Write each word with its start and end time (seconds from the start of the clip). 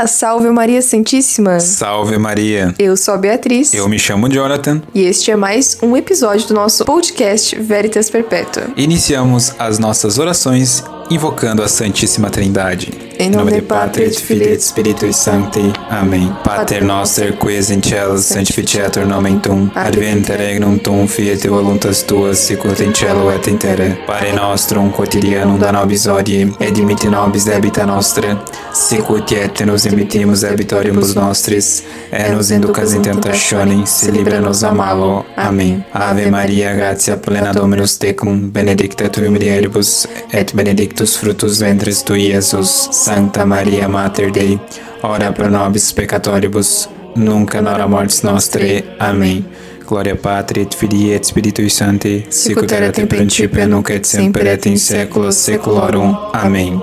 Olá, 0.00 0.06
salve 0.06 0.48
Maria 0.48 0.80
Santíssima. 0.80 1.60
Salve 1.60 2.16
Maria. 2.16 2.74
Eu 2.78 2.96
sou 2.96 3.12
a 3.12 3.18
Beatriz. 3.18 3.74
Eu 3.74 3.86
me 3.86 3.98
chamo 3.98 4.30
Jonathan. 4.30 4.80
E 4.94 5.02
este 5.02 5.30
é 5.30 5.36
mais 5.36 5.76
um 5.82 5.94
episódio 5.94 6.48
do 6.48 6.54
nosso 6.54 6.86
podcast 6.86 7.54
Veritas 7.56 8.08
Perpétua. 8.08 8.68
Iniciamos 8.78 9.54
as 9.58 9.78
nossas 9.78 10.18
orações 10.18 10.82
invocando 11.10 11.62
a 11.62 11.68
Santíssima 11.68 12.30
Trindade. 12.30 13.09
Em 13.20 13.28
nome 13.28 13.52
de 13.52 13.60
Patria 13.60 14.06
et 14.06 14.18
Filii 14.18 14.48
et 14.48 14.62
Spiritui 14.62 15.12
Sancti. 15.12 15.70
Amém. 15.90 16.32
Pater 16.42 16.82
noster 16.82 17.36
qui 17.36 17.54
es 17.54 17.68
in 17.68 17.82
cielo 17.82 18.16
sanctificetur 18.16 19.04
nomen 19.06 19.40
tuum. 19.40 19.70
Advent 19.74 20.30
regnum 20.30 20.78
tuum 20.78 21.06
fiat 21.06 21.46
voluntas 21.46 22.02
tuas 22.02 22.38
sicut 22.38 22.80
in 22.80 22.94
cielo 22.94 23.30
et 23.30 23.46
in 23.46 23.58
terra. 23.58 23.94
Pare 24.06 24.32
nostrum 24.32 24.90
quotidianum 24.90 25.58
da 25.58 25.70
nobis 25.70 26.06
hodie 26.06 26.48
et 26.60 26.72
dimitte 26.74 27.10
nobis 27.10 27.44
debita 27.44 27.84
nostra 27.84 28.38
sicut 28.72 29.32
et 29.32 29.66
nos 29.66 29.82
dimittimus 29.82 30.40
debitoribus 30.40 31.14
nostris 31.14 31.82
et 32.10 32.32
nos 32.32 32.50
inducas 32.50 32.94
in 32.94 33.02
tentationem 33.02 33.84
se 33.84 34.10
libera 34.10 34.40
nos 34.40 34.62
a 34.62 34.72
malo. 34.72 35.26
Amém. 35.36 35.84
Ave 35.92 36.30
Maria 36.30 36.74
gratia 36.74 37.16
plena 37.16 37.52
Dominus 37.52 37.98
tecum 37.98 38.50
benedicta 38.50 39.10
tu 39.10 39.20
in 39.24 39.32
mulieribus 39.32 40.06
et 40.32 40.54
benedictus 40.54 41.18
fructus 41.18 41.60
ventris 41.60 42.02
tui 42.02 42.30
Iesus. 42.30 43.09
Santa 43.12 43.44
Maria 43.44 43.88
Mater 43.88 44.30
Dei, 44.30 44.56
ora 45.02 45.32
pro 45.32 45.50
nobis 45.50 45.92
peccatoribus, 45.92 46.88
nunca 47.16 47.60
nora 47.60 47.88
mortis 47.88 48.22
nostre. 48.22 48.84
Amém. 49.00 49.44
Glória 49.84 50.14
Patri 50.14 50.60
et 50.60 50.76
Filii 50.76 51.14
et 51.14 51.24
Spiritui 51.24 51.70
Sancti, 51.70 52.26
sicut 52.28 52.70
erat 52.70 52.98
in 52.98 53.08
principio 53.08 53.66
nunc 53.66 53.90
et 53.90 54.06
semper 54.06 54.46
et 54.46 54.64
in 54.66 54.78
saeculos 54.78 55.34
saeculorum. 55.34 56.16
Amém. 56.32 56.80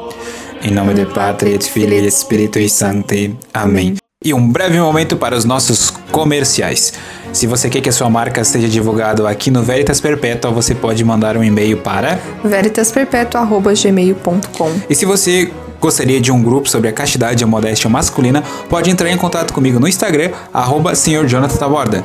Em 0.64 0.74
nome 0.74 0.94
de 0.94 1.06
Patri 1.06 1.54
et 1.54 1.64
Filii 1.64 2.06
et 2.06 2.12
Spiritui 2.12 2.68
Sancti. 2.68 3.34
Amém. 3.54 3.96
E 4.22 4.34
um 4.34 4.52
breve 4.52 4.82
momento 4.82 5.16
para 5.16 5.34
os 5.34 5.46
nossos 5.46 5.90
comerciais. 6.12 6.92
Se 7.32 7.48
você 7.48 7.70
quer 7.70 7.80
que 7.80 7.88
a 7.88 7.94
sua 7.94 8.10
marca 8.10 8.44
seja 8.44 8.68
divulgada 8.68 9.30
aqui 9.30 9.50
no 9.50 9.64
Veritas 9.64 10.02
Perpétua, 10.02 10.52
você 10.52 10.76
pode 10.76 11.06
mandar 11.06 11.38
um 11.38 11.44
e-mail 11.44 11.78
para 11.78 12.20
veritasperpetua.gmail.com 12.44 14.72
E 14.90 14.96
se 14.96 15.06
você 15.06 15.50
gostaria 15.80 16.20
de 16.20 16.32
um 16.32 16.42
grupo 16.42 16.70
sobre 16.70 16.90
a 16.90 16.94
castidade 16.94 17.42
e 17.42 17.46
a 17.46 17.48
modéstia 17.48 17.90
masculina, 17.90 18.44
pode 18.70 18.90
entrar 18.90 19.10
em 19.10 19.18
contato 19.18 19.54
comigo 19.54 19.80
no 19.80 19.88
Instagram, 19.88 20.32
arroba 20.54 20.96
Sr. 20.96 21.26
Jonathan 21.26 21.58
Taborda. 21.58 22.04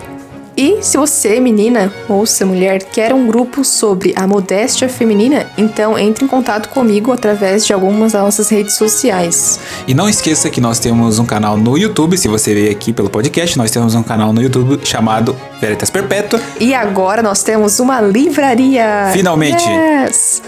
E 0.56 0.82
se 0.82 0.98
você, 0.98 1.40
menina 1.40 1.92
ou 2.08 2.26
se 2.26 2.44
mulher, 2.44 2.82
quer 2.82 3.14
um 3.14 3.26
grupo 3.26 3.64
sobre 3.64 4.12
a 4.14 4.26
modéstia 4.26 4.88
feminina, 4.88 5.46
então 5.56 5.98
entre 5.98 6.24
em 6.24 6.28
contato 6.28 6.68
comigo 6.68 7.10
através 7.10 7.64
de 7.64 7.72
algumas 7.72 8.12
das 8.12 8.22
nossas 8.22 8.50
redes 8.50 8.74
sociais. 8.74 9.58
E 9.86 9.94
não 9.94 10.08
esqueça 10.08 10.50
que 10.50 10.60
nós 10.60 10.78
temos 10.78 11.18
um 11.18 11.24
canal 11.24 11.56
no 11.56 11.78
YouTube, 11.78 12.18
se 12.18 12.28
você 12.28 12.52
veio 12.52 12.70
aqui 12.70 12.92
pelo 12.92 13.08
podcast, 13.08 13.56
nós 13.56 13.70
temos 13.70 13.94
um 13.94 14.02
canal 14.02 14.32
no 14.32 14.42
YouTube 14.42 14.78
chamado 14.84 15.34
Veritas 15.58 15.88
Perpétua. 15.88 16.40
E 16.60 16.74
agora 16.74 17.22
nós 17.22 17.42
temos 17.42 17.80
uma 17.80 18.00
livraria! 18.02 19.10
Finalmente! 19.12 19.64
Yes! 19.66 20.42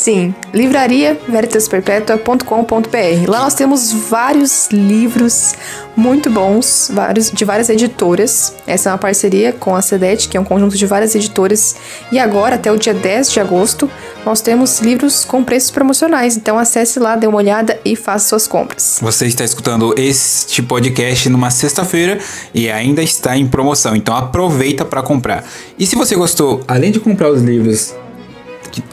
Sim, 0.00 0.34
livraria 0.54 1.20
veritasperpetua.com.br. 1.28 3.28
Lá 3.28 3.40
nós 3.40 3.52
temos 3.52 3.92
vários 3.92 4.70
livros 4.72 5.52
muito 5.94 6.30
bons, 6.30 6.90
vários 6.90 7.30
de 7.30 7.44
várias 7.44 7.68
editoras. 7.68 8.54
Essa 8.66 8.88
é 8.88 8.92
uma 8.92 8.98
parceria 8.98 9.52
com 9.52 9.76
a 9.76 9.82
CEDET, 9.82 10.30
que 10.30 10.38
é 10.38 10.40
um 10.40 10.44
conjunto 10.44 10.74
de 10.74 10.86
várias 10.86 11.14
editoras. 11.14 11.76
E 12.10 12.18
agora, 12.18 12.54
até 12.54 12.72
o 12.72 12.78
dia 12.78 12.94
10 12.94 13.30
de 13.30 13.40
agosto, 13.40 13.90
nós 14.24 14.40
temos 14.40 14.80
livros 14.80 15.22
com 15.22 15.44
preços 15.44 15.70
promocionais. 15.70 16.34
Então 16.34 16.58
acesse 16.58 16.98
lá, 16.98 17.14
dê 17.14 17.26
uma 17.26 17.36
olhada 17.36 17.78
e 17.84 17.94
faça 17.94 18.26
suas 18.26 18.46
compras. 18.46 19.00
Você 19.02 19.26
está 19.26 19.44
escutando 19.44 19.94
este 19.98 20.62
podcast 20.62 21.28
numa 21.28 21.50
sexta-feira 21.50 22.18
e 22.54 22.70
ainda 22.70 23.02
está 23.02 23.36
em 23.36 23.46
promoção. 23.46 23.94
Então 23.94 24.16
aproveita 24.16 24.82
para 24.82 25.02
comprar. 25.02 25.44
E 25.78 25.84
se 25.84 25.94
você 25.94 26.16
gostou, 26.16 26.62
além 26.66 26.90
de 26.90 26.98
comprar 26.98 27.30
os 27.30 27.42
livros 27.42 27.94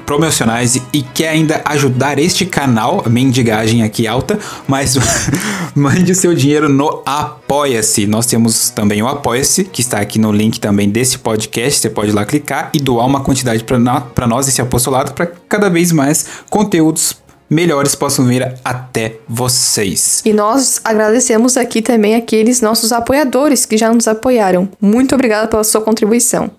promocionais 0.06 0.76
e 0.94 1.02
quer 1.02 1.30
ainda 1.30 1.62
ajudar 1.66 2.18
este 2.20 2.46
canal, 2.46 3.04
mendigagem 3.10 3.84
aqui 3.84 4.08
alta, 4.08 4.40
mas 4.68 4.96
mande 5.76 6.12
o 6.12 6.16
seu 6.16 6.34
dinheiro 6.34 6.70
no 6.70 7.02
Apoia-se. 7.06 8.08
Nós 8.08 8.26
temos 8.26 8.70
também 8.70 9.04
o 9.04 9.08
Apoia-se, 9.08 9.66
que 9.66 9.82
está 9.82 10.00
aqui 10.00 10.18
no 10.18 10.32
link 10.32 10.60
também 10.60 10.90
desse 10.90 11.20
podcast. 11.20 11.80
Você 11.80 11.90
pode 11.90 12.12
lá 12.12 12.26
clicar 12.26 12.70
e 12.74 12.80
doar 12.80 13.06
uma 13.06 13.22
quantidade 13.22 13.64
para 13.64 14.28
nós, 14.28 14.48
esse 14.48 14.62
apostolado, 14.62 15.14
para 15.14 15.28
cada 15.48 15.70
vez 15.70 15.92
mais 15.92 16.26
conteúdos 16.50 17.16
melhores 17.50 17.96
possam 17.96 18.26
vir 18.26 18.56
até 18.64 19.20
vocês. 19.28 20.22
E 20.26 20.34
nós 20.34 20.82
agradecemos 20.84 21.58
aqui 21.58 21.82
também 21.82 22.16
aqueles 22.16 22.62
nossos 22.62 22.92
apoiadores 22.92 23.66
que 23.66 23.78
já 23.78 23.92
nos 23.92 24.08
apoiaram. 24.08 24.70
Muito 24.82 25.16
obrigada 25.16 25.48
pela 25.48 25.64
sua 25.64 25.82
contribuição. 25.82 26.52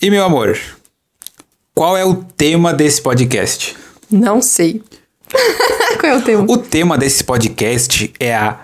E 0.00 0.10
meu 0.10 0.24
amor, 0.24 0.58
qual 1.78 1.96
é 1.96 2.04
o 2.04 2.12
tema 2.12 2.74
desse 2.74 3.00
podcast? 3.00 3.76
Não 4.10 4.42
sei. 4.42 4.82
Qual 6.00 6.12
é 6.12 6.16
o 6.16 6.22
tema? 6.22 6.44
O 6.48 6.58
tema 6.58 6.98
desse 6.98 7.22
podcast 7.22 8.12
é 8.18 8.34
a 8.34 8.58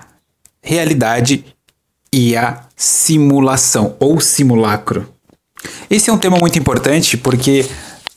realidade 0.61 1.45
e 2.13 2.37
a 2.37 2.63
simulação 2.75 3.95
ou 4.01 4.19
simulacro. 4.19 5.09
Esse 5.89 6.11
é 6.11 6.13
um 6.13 6.19
tema 6.19 6.39
muito 6.39 6.59
importante 6.59 7.17
porque 7.17 7.61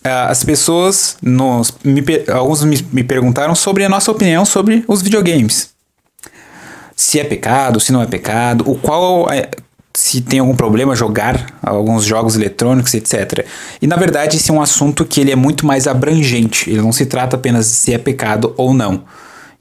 uh, 0.04 0.30
as 0.30 0.44
pessoas, 0.44 1.16
nos, 1.22 1.72
me, 1.84 2.04
alguns 2.34 2.64
me, 2.64 2.84
me 2.92 3.04
perguntaram 3.04 3.54
sobre 3.54 3.86
a 3.86 3.90
nossa 3.90 4.10
opinião 4.10 4.46
sobre 4.46 4.84
os 4.88 5.04
videogames. 5.04 5.70
Se 6.96 7.20
é 7.20 7.24
pecado, 7.24 7.80
se 7.80 7.92
não 7.92 8.02
é 8.02 8.08
pecado, 8.08 8.68
o 8.68 8.74
qual 8.74 9.30
é, 9.30 9.48
se 9.98 10.22
tem 10.22 10.38
algum 10.38 10.56
problema 10.56 10.96
jogar 10.96 11.58
alguns 11.60 12.06
jogos 12.06 12.36
eletrônicos, 12.36 12.94
etc. 12.94 13.48
E 13.82 13.88
na 13.88 13.96
verdade 13.96 14.38
esse 14.38 14.52
é 14.52 14.54
um 14.54 14.62
assunto 14.62 15.04
que 15.04 15.20
ele 15.20 15.32
é 15.32 15.36
muito 15.36 15.66
mais 15.66 15.88
abrangente, 15.88 16.70
ele 16.70 16.84
não 16.84 16.92
se 16.92 17.08
trata 17.08 17.36
apenas 17.36 17.66
de 17.66 17.72
se 17.72 17.94
é 17.96 17.98
pecado 17.98 18.54
ou 18.58 18.76
não. 18.76 19.06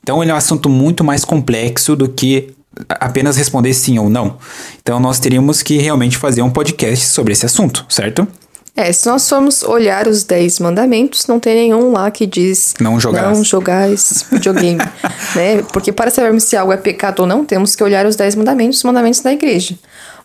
Então 0.02 0.22
ele 0.22 0.30
é 0.30 0.34
um 0.34 0.36
assunto 0.36 0.68
muito 0.68 1.02
mais 1.02 1.24
complexo 1.24 1.96
do 1.96 2.06
que 2.06 2.52
apenas 2.90 3.38
responder 3.38 3.72
sim 3.72 3.98
ou 3.98 4.10
não. 4.10 4.36
Então 4.82 5.00
nós 5.00 5.18
teríamos 5.18 5.62
que 5.62 5.78
realmente 5.78 6.18
fazer 6.18 6.42
um 6.42 6.50
podcast 6.50 7.06
sobre 7.06 7.32
esse 7.32 7.46
assunto, 7.46 7.86
certo? 7.88 8.28
É, 8.76 8.92
se 8.92 9.06
nós 9.06 9.26
formos 9.26 9.62
olhar 9.62 10.06
os 10.06 10.22
10 10.22 10.60
mandamentos, 10.60 11.26
não 11.26 11.40
tem 11.40 11.54
nenhum 11.54 11.92
lá 11.92 12.10
que 12.10 12.26
diz 12.26 12.74
não 12.78 13.00
jogar, 13.00 13.34
não 13.34 13.42
jogar 13.42 13.90
esse 13.90 14.22
videogame, 14.30 14.82
né? 15.34 15.62
Porque 15.72 15.90
para 15.90 16.10
sabermos 16.10 16.44
se 16.44 16.58
algo 16.58 16.74
é 16.74 16.76
pecado 16.76 17.20
ou 17.20 17.26
não, 17.26 17.42
temos 17.42 17.74
que 17.74 17.82
olhar 17.82 18.04
os 18.04 18.16
10 18.16 18.34
mandamentos, 18.34 18.76
os 18.76 18.84
mandamentos 18.84 19.20
da 19.20 19.32
igreja. 19.32 19.78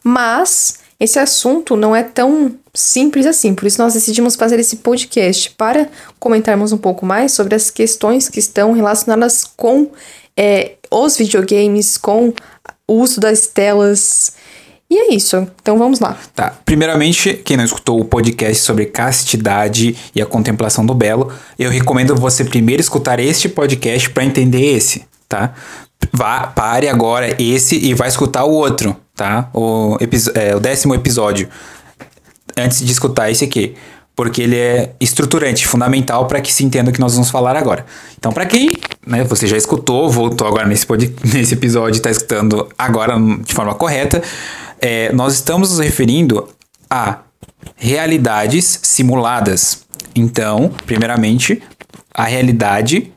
Mas 0.03 0.79
esse 0.99 1.17
assunto 1.17 1.75
não 1.75 1.95
é 1.95 2.03
tão 2.03 2.55
simples 2.73 3.25
assim, 3.25 3.53
por 3.53 3.65
isso 3.65 3.81
nós 3.81 3.93
decidimos 3.93 4.35
fazer 4.35 4.59
esse 4.59 4.77
podcast 4.77 5.49
para 5.51 5.89
comentarmos 6.19 6.71
um 6.71 6.77
pouco 6.77 7.05
mais 7.05 7.31
sobre 7.31 7.55
as 7.55 7.69
questões 7.69 8.29
que 8.29 8.39
estão 8.39 8.71
relacionadas 8.71 9.43
com 9.43 9.91
é, 10.37 10.73
os 10.89 11.17
videogames, 11.17 11.97
com 11.97 12.33
o 12.87 12.93
uso 12.93 13.19
das 13.19 13.47
telas. 13.47 14.33
E 14.89 14.97
é 14.97 15.13
isso, 15.13 15.47
então 15.61 15.77
vamos 15.77 15.99
lá. 15.99 16.17
Tá, 16.35 16.53
primeiramente, 16.65 17.33
quem 17.33 17.57
não 17.57 17.63
escutou 17.63 17.99
o 17.99 18.05
podcast 18.05 18.61
sobre 18.61 18.85
castidade 18.85 19.97
e 20.13 20.21
a 20.21 20.25
contemplação 20.25 20.85
do 20.85 20.93
belo, 20.93 21.33
eu 21.57 21.71
recomendo 21.71 22.15
você 22.15 22.43
primeiro 22.43 22.81
escutar 22.81 23.19
este 23.19 23.47
podcast 23.47 24.09
para 24.09 24.25
entender 24.25 24.75
esse, 24.75 25.05
tá? 25.29 25.53
Vá, 26.11 26.47
pare 26.47 26.89
agora 26.89 27.41
esse 27.41 27.75
e 27.77 27.93
vai 27.93 28.09
escutar 28.09 28.43
o 28.43 28.51
outro, 28.51 28.97
tá? 29.21 29.51
O, 29.53 29.99
é, 30.33 30.55
o 30.55 30.59
décimo 30.59 30.95
episódio. 30.95 31.47
Antes 32.57 32.83
de 32.83 32.91
escutar 32.91 33.29
esse 33.29 33.45
aqui. 33.45 33.75
Porque 34.15 34.41
ele 34.41 34.57
é 34.57 34.93
estruturante, 34.99 35.67
fundamental 35.67 36.25
para 36.27 36.41
que 36.41 36.51
se 36.51 36.65
entenda 36.65 36.89
o 36.89 36.93
que 36.93 36.99
nós 36.99 37.13
vamos 37.13 37.29
falar 37.29 37.55
agora. 37.55 37.85
Então, 38.17 38.31
para 38.31 38.47
quem 38.47 38.73
né, 39.05 39.23
você 39.23 39.45
já 39.45 39.55
escutou, 39.55 40.09
voltou 40.09 40.47
agora 40.47 40.67
nesse, 40.67 40.87
pod, 40.87 41.15
nesse 41.23 41.53
episódio 41.53 41.97
e 41.97 41.99
está 41.99 42.09
escutando 42.09 42.67
agora 42.75 43.15
de 43.43 43.53
forma 43.53 43.75
correta, 43.75 44.23
é, 44.79 45.13
nós 45.13 45.35
estamos 45.35 45.69
nos 45.69 45.79
referindo 45.79 46.49
a 46.89 47.19
realidades 47.75 48.79
simuladas. 48.81 49.83
Então, 50.15 50.71
primeiramente, 50.85 51.61
a 52.13 52.23
realidade 52.23 53.13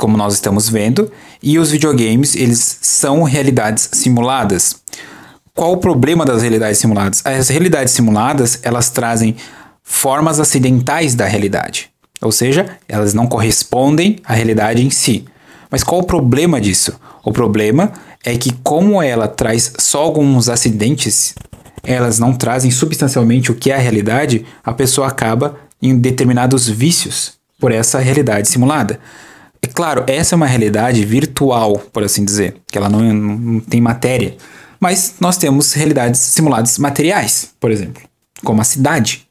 como 0.00 0.16
nós 0.16 0.34
estamos 0.34 0.68
vendo, 0.68 1.12
e 1.42 1.58
os 1.58 1.70
videogames, 1.70 2.34
eles 2.34 2.78
são 2.80 3.22
realidades 3.22 3.88
simuladas. 3.92 4.76
Qual 5.60 5.74
o 5.74 5.76
problema 5.76 6.24
das 6.24 6.40
realidades 6.40 6.78
simuladas? 6.78 7.20
As 7.22 7.50
realidades 7.50 7.92
simuladas, 7.92 8.60
elas 8.62 8.88
trazem 8.88 9.36
formas 9.82 10.40
acidentais 10.40 11.14
da 11.14 11.26
realidade. 11.26 11.90
Ou 12.22 12.32
seja, 12.32 12.78
elas 12.88 13.12
não 13.12 13.26
correspondem 13.26 14.16
à 14.24 14.32
realidade 14.32 14.82
em 14.82 14.88
si. 14.88 15.26
Mas 15.70 15.84
qual 15.84 16.00
o 16.00 16.06
problema 16.06 16.58
disso? 16.58 16.98
O 17.22 17.30
problema 17.30 17.92
é 18.24 18.38
que 18.38 18.54
como 18.62 19.02
ela 19.02 19.28
traz 19.28 19.74
só 19.76 20.00
alguns 20.00 20.48
acidentes, 20.48 21.34
elas 21.84 22.18
não 22.18 22.32
trazem 22.32 22.70
substancialmente 22.70 23.52
o 23.52 23.54
que 23.54 23.70
é 23.70 23.74
a 23.74 23.78
realidade, 23.78 24.46
a 24.64 24.72
pessoa 24.72 25.08
acaba 25.08 25.56
em 25.82 25.94
determinados 25.94 26.70
vícios 26.70 27.34
por 27.58 27.70
essa 27.70 27.98
realidade 27.98 28.48
simulada. 28.48 28.98
É 29.60 29.66
claro, 29.66 30.04
essa 30.06 30.34
é 30.34 30.36
uma 30.36 30.46
realidade 30.46 31.04
virtual, 31.04 31.82
por 31.92 32.02
assim 32.02 32.24
dizer, 32.24 32.56
que 32.66 32.78
ela 32.78 32.88
não, 32.88 33.02
não 33.12 33.60
tem 33.60 33.78
matéria. 33.78 34.38
Mas 34.80 35.16
nós 35.20 35.36
temos 35.36 35.74
realidades 35.74 36.18
simuladas 36.18 36.78
materiais, 36.78 37.50
por 37.60 37.70
exemplo, 37.70 38.02
como 38.42 38.62
a 38.62 38.64
cidade. 38.64 39.28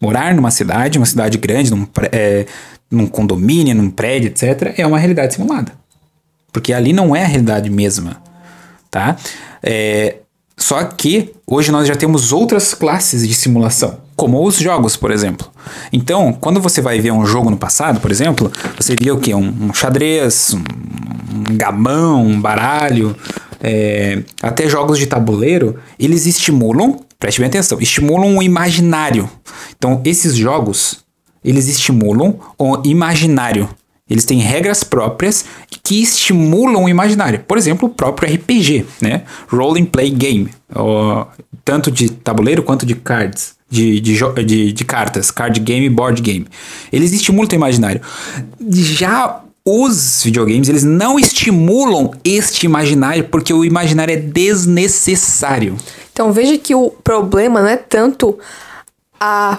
Morar 0.00 0.34
numa 0.34 0.50
cidade, 0.50 0.98
uma 0.98 1.06
cidade 1.06 1.36
grande, 1.36 1.70
num, 1.70 1.86
é, 2.10 2.46
num 2.90 3.06
condomínio, 3.06 3.74
num 3.74 3.90
prédio, 3.90 4.28
etc., 4.28 4.74
é 4.76 4.86
uma 4.86 4.98
realidade 4.98 5.34
simulada. 5.34 5.72
Porque 6.50 6.72
ali 6.72 6.92
não 6.92 7.14
é 7.14 7.22
a 7.22 7.26
realidade 7.26 7.68
mesma, 7.68 8.22
tá? 8.90 9.16
É, 9.62 10.16
só 10.56 10.82
que 10.84 11.34
hoje 11.46 11.70
nós 11.70 11.86
já 11.86 11.94
temos 11.94 12.32
outras 12.32 12.72
classes 12.72 13.28
de 13.28 13.34
simulação, 13.34 13.98
como 14.16 14.42
os 14.42 14.56
jogos, 14.56 14.96
por 14.96 15.10
exemplo. 15.10 15.50
Então, 15.92 16.32
quando 16.32 16.60
você 16.60 16.80
vai 16.80 16.98
ver 16.98 17.12
um 17.12 17.26
jogo 17.26 17.50
no 17.50 17.58
passado, 17.58 18.00
por 18.00 18.10
exemplo, 18.10 18.50
você 18.78 18.96
via 18.98 19.14
o 19.14 19.20
que? 19.20 19.34
Um, 19.34 19.54
um 19.60 19.74
xadrez, 19.74 20.54
um, 20.54 20.58
um 21.50 21.56
gamão, 21.56 22.24
um 22.24 22.40
baralho, 22.40 23.14
é, 23.68 24.22
até 24.40 24.68
jogos 24.68 24.96
de 24.96 25.08
tabuleiro, 25.08 25.76
eles 25.98 26.24
estimulam, 26.24 27.00
preste 27.18 27.40
bem 27.40 27.48
atenção, 27.48 27.80
estimulam 27.80 28.36
o 28.36 28.42
imaginário. 28.42 29.28
Então, 29.76 30.00
esses 30.04 30.36
jogos, 30.36 31.04
eles 31.44 31.66
estimulam 31.66 32.38
o 32.56 32.80
imaginário. 32.84 33.68
Eles 34.08 34.24
têm 34.24 34.38
regras 34.38 34.84
próprias 34.84 35.44
que 35.82 36.00
estimulam 36.00 36.84
o 36.84 36.88
imaginário. 36.88 37.40
Por 37.40 37.58
exemplo, 37.58 37.88
o 37.88 37.92
próprio 37.92 38.32
RPG, 38.32 38.86
né? 39.00 39.24
Role 39.48 39.82
and 39.82 39.86
Play 39.86 40.10
Game. 40.10 40.48
Ó, 40.72 41.26
tanto 41.64 41.90
de 41.90 42.08
tabuleiro 42.08 42.62
quanto 42.62 42.86
de 42.86 42.94
cards. 42.94 43.56
De, 43.68 43.98
de, 43.98 44.16
de, 44.44 44.72
de 44.72 44.84
cartas. 44.84 45.32
Card 45.32 45.58
game, 45.58 45.90
board 45.90 46.22
game. 46.22 46.46
Eles 46.92 47.12
estimulam 47.12 47.48
o 47.50 47.54
imaginário. 47.56 48.00
Já 48.70 49.42
os 49.66 50.22
videogames, 50.22 50.68
eles 50.68 50.84
não 50.84 51.18
estimulam 51.18 52.12
este 52.24 52.66
imaginário 52.66 53.24
porque 53.24 53.52
o 53.52 53.64
imaginário 53.64 54.14
é 54.14 54.16
desnecessário. 54.16 55.76
Então 56.12 56.32
veja 56.32 56.56
que 56.56 56.74
o 56.74 56.90
problema 56.90 57.60
não 57.60 57.68
é 57.68 57.76
tanto 57.76 58.38
a, 59.18 59.58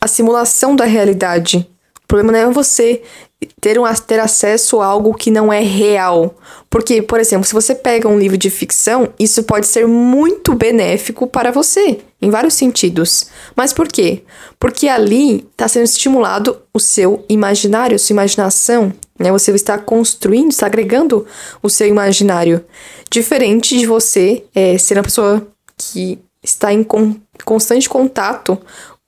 a 0.00 0.06
simulação 0.06 0.76
da 0.76 0.84
realidade 0.84 1.66
o 2.04 2.08
problema 2.08 2.32
não 2.32 2.38
é 2.38 2.50
você 2.50 3.02
ter, 3.60 3.78
um, 3.78 3.84
ter 4.06 4.18
acesso 4.20 4.80
a 4.80 4.86
algo 4.86 5.14
que 5.14 5.30
não 5.30 5.52
é 5.52 5.60
real. 5.60 6.36
Porque, 6.68 7.00
por 7.00 7.20
exemplo, 7.20 7.46
se 7.46 7.54
você 7.54 7.74
pega 7.74 8.08
um 8.08 8.18
livro 8.18 8.36
de 8.36 8.50
ficção, 8.50 9.12
isso 9.18 9.42
pode 9.42 9.66
ser 9.66 9.86
muito 9.86 10.54
benéfico 10.54 11.26
para 11.26 11.50
você, 11.50 12.00
em 12.20 12.30
vários 12.30 12.54
sentidos. 12.54 13.26
Mas 13.56 13.72
por 13.72 13.88
quê? 13.88 14.22
Porque 14.58 14.88
ali 14.88 15.46
está 15.52 15.68
sendo 15.68 15.84
estimulado 15.84 16.60
o 16.74 16.80
seu 16.80 17.24
imaginário, 17.28 17.98
sua 17.98 18.14
imaginação. 18.14 18.92
Né? 19.18 19.30
Você 19.30 19.52
está 19.52 19.78
construindo, 19.78 20.50
está 20.50 20.66
agregando 20.66 21.26
o 21.62 21.70
seu 21.70 21.86
imaginário. 21.86 22.64
Diferente 23.10 23.78
de 23.78 23.86
você 23.86 24.44
é, 24.54 24.76
ser 24.78 24.96
uma 24.96 25.04
pessoa 25.04 25.46
que 25.76 26.18
está 26.42 26.72
em 26.72 26.82
con 26.82 27.14
constante 27.44 27.88
contato 27.88 28.58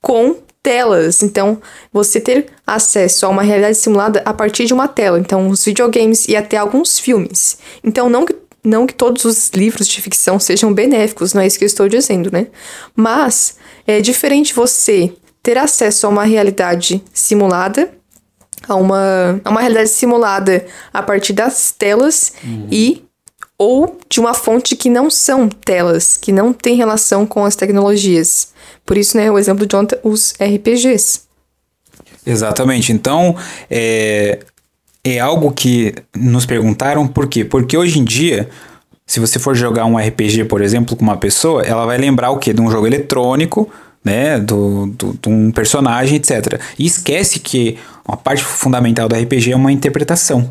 com 0.00 0.36
telas. 0.62 1.22
Então, 1.22 1.60
você 1.92 2.20
ter 2.20 2.46
acesso 2.66 3.26
a 3.26 3.28
uma 3.28 3.42
realidade 3.42 3.76
simulada 3.76 4.22
a 4.24 4.32
partir 4.32 4.66
de 4.66 4.74
uma 4.74 4.88
tela. 4.88 5.18
Então, 5.18 5.48
os 5.48 5.64
videogames 5.64 6.28
e 6.28 6.36
até 6.36 6.56
alguns 6.56 6.98
filmes. 6.98 7.58
Então, 7.82 8.08
não 8.08 8.24
que, 8.24 8.36
não 8.62 8.86
que 8.86 8.94
todos 8.94 9.24
os 9.24 9.50
livros 9.50 9.86
de 9.88 10.00
ficção 10.00 10.38
sejam 10.38 10.72
benéficos, 10.72 11.34
não 11.34 11.42
é 11.42 11.46
isso 11.46 11.58
que 11.58 11.64
eu 11.64 11.66
estou 11.66 11.88
dizendo, 11.88 12.30
né? 12.32 12.48
Mas 12.94 13.56
é 13.86 14.00
diferente 14.00 14.54
você 14.54 15.12
ter 15.42 15.56
acesso 15.56 16.06
a 16.06 16.10
uma 16.10 16.24
realidade 16.24 17.02
simulada, 17.12 17.90
a 18.68 18.74
uma, 18.74 19.40
a 19.42 19.50
uma 19.50 19.60
realidade 19.60 19.88
simulada 19.88 20.66
a 20.92 21.02
partir 21.02 21.32
das 21.32 21.72
telas 21.72 22.34
uhum. 22.44 22.68
e 22.70 23.04
ou 23.60 24.00
de 24.08 24.18
uma 24.18 24.32
fonte 24.32 24.74
que 24.74 24.88
não 24.88 25.10
são 25.10 25.46
telas, 25.46 26.16
que 26.16 26.32
não 26.32 26.50
tem 26.50 26.76
relação 26.76 27.26
com 27.26 27.44
as 27.44 27.54
tecnologias. 27.54 28.54
Por 28.86 28.96
isso, 28.96 29.18
né, 29.18 29.30
o 29.30 29.38
exemplo 29.38 29.66
de 29.66 29.76
ontem, 29.76 29.98
os 30.02 30.32
RPGs. 30.40 31.20
Exatamente. 32.24 32.90
Então, 32.90 33.36
é, 33.70 34.38
é 35.04 35.18
algo 35.18 35.52
que 35.52 35.94
nos 36.16 36.46
perguntaram 36.46 37.06
por 37.06 37.28
quê? 37.28 37.44
Porque 37.44 37.76
hoje 37.76 37.98
em 37.98 38.04
dia, 38.04 38.48
se 39.06 39.20
você 39.20 39.38
for 39.38 39.54
jogar 39.54 39.84
um 39.84 39.98
RPG, 39.98 40.44
por 40.44 40.62
exemplo, 40.62 40.96
com 40.96 41.02
uma 41.02 41.18
pessoa, 41.18 41.62
ela 41.62 41.84
vai 41.84 41.98
lembrar 41.98 42.30
o 42.30 42.38
quê? 42.38 42.54
De 42.54 42.62
um 42.62 42.70
jogo 42.70 42.86
eletrônico, 42.86 43.70
né? 44.02 44.38
Do, 44.38 44.86
do, 44.86 45.18
de 45.20 45.28
um 45.28 45.50
personagem, 45.50 46.16
etc. 46.16 46.58
E 46.78 46.86
esquece 46.86 47.38
que 47.38 47.76
uma 48.08 48.16
parte 48.16 48.42
fundamental 48.42 49.06
do 49.06 49.14
RPG 49.14 49.52
é 49.52 49.56
uma 49.56 49.70
interpretação. 49.70 50.50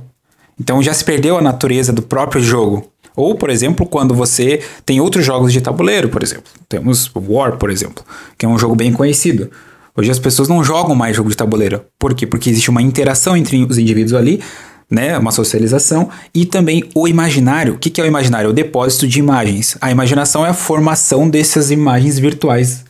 Então 0.60 0.84
já 0.84 0.94
se 0.94 1.04
perdeu 1.04 1.40
a 1.40 1.42
natureza 1.42 1.92
do 1.92 2.04
próprio 2.04 2.40
jogo. 2.40 2.92
Ou, 3.16 3.36
por 3.36 3.50
exemplo, 3.50 3.86
quando 3.86 4.14
você 4.14 4.62
tem 4.86 5.02
outros 5.02 5.26
jogos 5.26 5.52
de 5.52 5.62
tabuleiro, 5.62 6.10
por 6.10 6.24
exemplo. 6.24 6.52
Temos 6.68 7.12
War, 7.16 7.58
por 7.58 7.70
exemplo, 7.70 8.04
que 8.38 8.46
é 8.46 8.50
um 8.50 8.58
jogo 8.58 8.76
bem 8.76 8.92
conhecido. 8.92 9.50
Hoje 9.96 10.12
as 10.12 10.20
pessoas 10.20 10.48
não 10.48 10.64
jogam 10.64 10.96
mais 10.96 11.16
jogo 11.16 11.30
de 11.30 11.36
tabuleiro. 11.36 11.84
Por 11.98 12.14
quê? 12.14 12.26
Porque 12.26 12.50
existe 12.50 12.70
uma 12.70 12.82
interação 12.82 13.36
entre 13.36 13.62
os 13.64 13.78
indivíduos 13.78 14.14
ali, 14.14 14.42
né? 14.90 15.18
Uma 15.18 15.32
socialização 15.32 16.10
e 16.34 16.46
também 16.46 16.90
o 16.96 17.08
imaginário. 17.08 17.74
O 17.74 17.78
que 17.78 18.00
é 18.00 18.04
o 18.04 18.08
imaginário? 18.08 18.50
O 18.50 18.54
depósito 18.54 19.08
de 19.08 19.20
imagens. 19.20 19.78
A 19.82 19.92
imaginação 19.92 20.46
é 20.46 20.50
a 20.50 20.54
formação 20.54 21.30
dessas 21.30 21.70
imagens 21.70 22.18
virtuais 22.18 22.86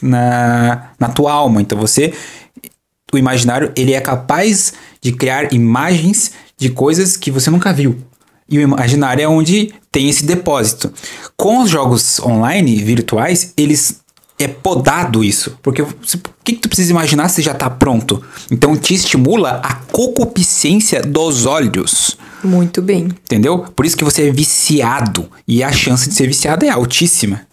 na, 0.00 0.90
na 0.98 1.08
tua 1.08 1.32
alma. 1.32 1.60
Então 1.60 1.78
você, 1.78 2.12
o 3.12 3.18
imaginário, 3.18 3.72
ele 3.76 3.92
é 3.92 4.00
capaz 4.00 4.72
de 5.00 5.12
criar 5.12 5.52
imagens 5.52 6.32
de 6.56 6.70
coisas 6.70 7.16
que 7.16 7.30
você 7.30 7.50
nunca 7.50 7.72
viu. 7.72 7.96
E 8.48 8.58
o 8.58 8.62
imaginário 8.62 9.22
é 9.22 9.28
onde 9.28 9.72
tem 9.90 10.08
esse 10.08 10.24
depósito. 10.24 10.92
Com 11.36 11.62
os 11.62 11.70
jogos 11.70 12.20
online 12.20 12.76
virtuais, 12.82 13.52
eles 13.56 14.00
é 14.38 14.46
podado 14.46 15.24
isso. 15.24 15.58
Porque 15.62 15.82
o 15.82 15.88
que, 16.44 16.52
que 16.52 16.60
tu 16.60 16.68
precisa 16.68 16.90
imaginar 16.90 17.28
se 17.28 17.42
já 17.42 17.52
está 17.52 17.68
pronto? 17.70 18.22
Então 18.50 18.76
te 18.76 18.94
estimula 18.94 19.60
a 19.62 19.74
concupiscência 19.74 21.02
dos 21.02 21.46
olhos. 21.46 22.16
Muito 22.44 22.82
bem. 22.82 23.04
Entendeu? 23.04 23.58
Por 23.74 23.86
isso 23.86 23.96
que 23.96 24.04
você 24.04 24.28
é 24.28 24.30
viciado. 24.30 25.28
E 25.48 25.62
a 25.62 25.72
chance 25.72 26.08
de 26.08 26.14
ser 26.14 26.26
viciado 26.26 26.64
é 26.64 26.68
altíssima 26.68 27.46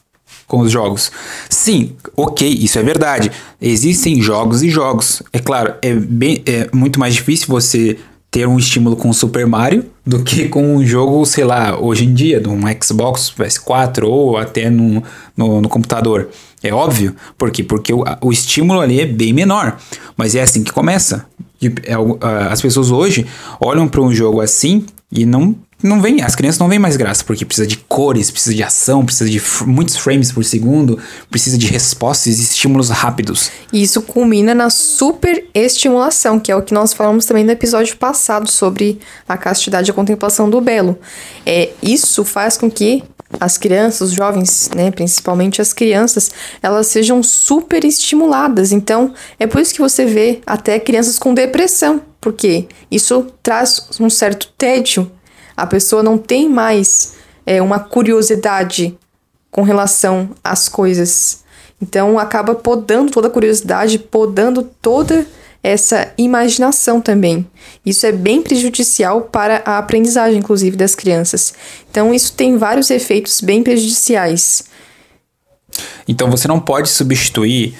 com 0.48 0.60
os 0.60 0.72
jogos. 0.72 1.12
Sim, 1.50 1.96
ok, 2.16 2.48
isso 2.48 2.78
é 2.78 2.84
verdade. 2.84 3.32
Existem 3.62 4.22
jogos 4.22 4.62
e 4.62 4.70
jogos. 4.70 5.24
É 5.32 5.40
claro, 5.40 5.74
é, 5.82 5.96
bem, 5.96 6.44
é 6.46 6.70
muito 6.74 7.00
mais 7.00 7.16
difícil 7.16 7.48
você 7.48 7.98
ter 8.34 8.48
um 8.48 8.58
estímulo 8.58 8.96
com 8.96 9.12
o 9.12 9.14
Super 9.14 9.46
Mario 9.46 9.86
do 10.04 10.24
que 10.24 10.50
com 10.50 10.76
um 10.76 10.84
jogo, 10.84 11.24
sei 11.24 11.44
lá, 11.44 11.80
hoje 11.80 12.04
em 12.04 12.14
dia, 12.16 12.42
de 12.42 12.50
um 12.50 12.62
Xbox, 12.82 13.32
PS4 13.38 14.06
ou 14.06 14.38
até 14.38 14.72
no, 14.72 15.04
no, 15.38 15.62
no 15.62 15.70
computador. 15.70 16.30
É 16.64 16.74
óbvio. 16.74 17.16
Por 17.38 17.52
quê? 17.52 17.64
Porque 17.64 17.94
o, 17.94 18.04
o, 18.22 18.32
estímulo 18.32 18.82
ali 18.82 19.00
é 19.00 19.06
bem 19.06 19.32
menor. 19.32 19.78
Mas 20.18 20.34
é 20.34 20.42
assim 20.42 20.64
que 20.64 20.74
começa. 20.74 21.28
É, 21.62 21.94
as 22.50 22.60
pessoas 22.60 22.90
hoje 22.90 23.24
olham 23.62 23.88
para 23.88 24.02
um 24.02 24.12
jogo 24.12 24.42
assim 24.42 24.84
e 25.12 25.28
não 25.28 25.56
não 25.84 26.02
vem, 26.02 26.22
as 26.22 26.34
crianças 26.34 26.60
não 26.60 26.70
vêm 26.70 26.80
mais 26.80 26.96
graça, 26.96 27.24
porque 27.26 27.46
precisa 27.46 27.68
de 27.68 27.76
cores, 27.78 28.32
precisa 28.32 28.56
de 28.56 28.64
ação, 28.64 29.06
precisa 29.06 29.30
de 29.30 29.42
muitos 29.66 29.98
frames 29.98 30.32
por 30.32 30.46
segundo, 30.46 30.98
precisa 31.30 31.58
de 31.58 31.68
respostas 31.68 32.40
e 32.40 32.42
estímulos 32.42 32.90
rápidos. 32.90 33.52
E 33.72 33.84
isso 33.84 34.02
culmina 34.02 34.56
na 34.56 34.70
superestimulação, 34.70 36.40
que 36.40 36.52
é 36.52 36.56
o 36.56 36.62
que 36.62 36.74
nós 36.74 36.94
falamos 36.94 37.26
também 37.26 37.44
no 37.44 37.52
episódio 37.52 37.98
passado 37.98 38.50
sobre 38.50 38.98
a 39.28 39.36
castidade 39.36 39.90
e 39.90 39.92
a 39.92 39.94
contemplação 39.94 40.50
do 40.50 40.62
belo. 40.62 40.98
É, 41.46 41.72
isso 41.84 42.24
faz 42.24 42.58
com 42.58 42.72
que 42.72 43.04
as 43.40 43.58
crianças, 43.58 44.10
os 44.10 44.14
jovens, 44.14 44.70
né, 44.76 44.90
principalmente 44.92 45.62
as 45.62 45.74
crianças, 45.74 46.32
elas 46.62 46.88
sejam 46.88 47.22
super 47.22 47.84
estimuladas. 47.84 48.72
Então, 48.72 49.14
é 49.38 49.46
por 49.46 49.60
isso 49.60 49.74
que 49.74 49.82
você 49.82 50.06
vê 50.06 50.40
até 50.46 50.80
crianças 50.80 51.20
com 51.20 51.34
depressão, 51.34 52.02
porque 52.22 52.68
isso 52.90 53.28
traz 53.42 53.90
um 54.00 54.10
certo 54.10 54.48
tédio 54.58 55.12
a 55.56 55.66
pessoa 55.66 56.04
não 56.04 56.18
tem 56.18 56.50
mais 56.50 57.16
é, 57.46 57.62
uma 57.62 57.80
curiosidade 57.80 58.98
com 59.52 59.62
relação 59.62 60.32
às 60.44 60.68
coisas. 60.68 61.44
Então 61.82 62.18
acaba 62.18 62.56
podando 62.56 63.12
toda 63.12 63.28
a 63.28 63.32
curiosidade, 63.32 64.00
podando 64.00 64.64
toda 64.64 65.26
essa 65.64 66.12
imaginação 66.18 67.00
também. 67.00 67.48
Isso 67.86 68.06
é 68.06 68.12
bem 68.12 68.42
prejudicial 68.42 69.22
para 69.22 69.62
a 69.66 69.78
aprendizagem, 69.78 70.40
inclusive, 70.40 70.76
das 70.76 70.94
crianças. 70.94 71.54
Então, 71.90 72.14
isso 72.14 72.34
tem 72.34 72.58
vários 72.58 72.92
efeitos 72.92 73.40
bem 73.40 73.64
prejudiciais. 73.64 74.66
Então, 76.06 76.30
você 76.30 76.50
não 76.50 76.60
pode 76.60 76.90
substituir 76.90 77.74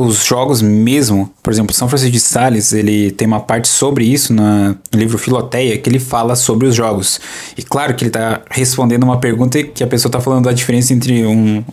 os 0.00 0.24
jogos 0.24 0.62
mesmo, 0.62 1.32
por 1.42 1.52
exemplo, 1.52 1.74
São 1.74 1.88
Francisco 1.88 2.12
de 2.12 2.20
Sales, 2.20 2.72
ele 2.72 3.10
tem 3.10 3.26
uma 3.26 3.40
parte 3.40 3.68
sobre 3.68 4.04
isso 4.04 4.32
na, 4.32 4.76
no 4.92 4.98
livro 4.98 5.18
Filoteia, 5.18 5.78
que 5.78 5.88
ele 5.88 5.98
fala 5.98 6.36
sobre 6.36 6.66
os 6.66 6.74
jogos. 6.74 7.20
E 7.56 7.62
claro 7.62 7.94
que 7.94 8.04
ele 8.04 8.10
está 8.10 8.42
respondendo 8.50 9.04
uma 9.04 9.18
pergunta 9.18 9.62
que 9.62 9.82
a 9.82 9.86
pessoa 9.86 10.08
está 10.08 10.20
falando 10.20 10.44
da 10.44 10.52
diferença 10.52 10.92
entre 10.92 11.26
um 11.26 11.64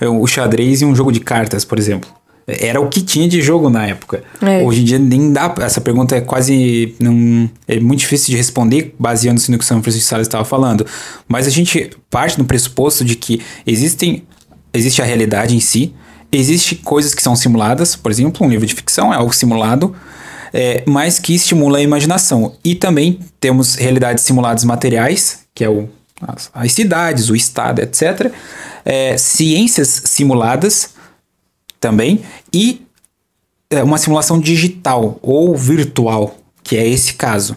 o 0.20 0.26
xadrez 0.26 0.82
e 0.82 0.84
um 0.84 0.94
jogo 0.94 1.12
de 1.12 1.20
cartas, 1.20 1.64
por 1.64 1.78
exemplo. 1.78 2.10
Era 2.46 2.80
o 2.80 2.88
que 2.88 3.00
tinha 3.00 3.28
de 3.28 3.40
jogo 3.40 3.70
na 3.70 3.86
época. 3.86 4.24
É. 4.40 4.62
Hoje 4.62 4.80
em 4.80 4.84
dia 4.84 4.98
nem 4.98 5.32
dá. 5.32 5.54
Essa 5.60 5.80
pergunta 5.80 6.16
é 6.16 6.20
quase. 6.20 6.94
Não, 6.98 7.48
é 7.68 7.78
muito 7.78 8.00
difícil 8.00 8.30
de 8.30 8.36
responder, 8.36 8.94
baseando-se 8.98 9.50
no 9.50 9.58
que 9.58 9.64
o 9.64 9.66
São 9.66 9.82
Francisco 9.82 10.08
Salles 10.08 10.26
estava 10.26 10.44
falando. 10.44 10.84
Mas 11.28 11.46
a 11.46 11.50
gente 11.50 11.90
parte 12.10 12.38
no 12.38 12.44
pressuposto 12.44 13.04
de 13.04 13.14
que 13.14 13.40
existem. 13.66 14.24
Existe 14.72 15.02
a 15.02 15.04
realidade 15.04 15.56
em 15.56 15.58
si, 15.58 15.92
existe 16.32 16.76
coisas 16.76 17.14
que 17.14 17.22
são 17.22 17.34
simuladas, 17.34 17.96
por 17.96 18.10
exemplo, 18.10 18.46
um 18.46 18.50
livro 18.50 18.66
de 18.66 18.74
ficção 18.74 19.12
é 19.12 19.16
algo 19.16 19.32
simulado, 19.32 19.94
é, 20.52 20.82
mas 20.86 21.18
que 21.18 21.34
estimula 21.34 21.78
a 21.78 21.82
imaginação. 21.82 22.54
E 22.64 22.74
também 22.74 23.20
temos 23.38 23.74
realidades 23.74 24.24
simuladas 24.24 24.64
materiais, 24.64 25.40
que 25.54 25.64
é 25.64 25.68
o, 25.68 25.88
as, 26.20 26.50
as 26.52 26.72
cidades, 26.72 27.30
o 27.30 27.36
estado, 27.36 27.80
etc. 27.80 28.32
É, 28.84 29.16
ciências 29.16 30.02
simuladas 30.06 30.90
também, 31.78 32.22
e 32.52 32.86
é, 33.70 33.82
uma 33.82 33.98
simulação 33.98 34.40
digital 34.40 35.18
ou 35.22 35.56
virtual, 35.56 36.36
que 36.62 36.76
é 36.76 36.86
esse 36.86 37.14
caso. 37.14 37.56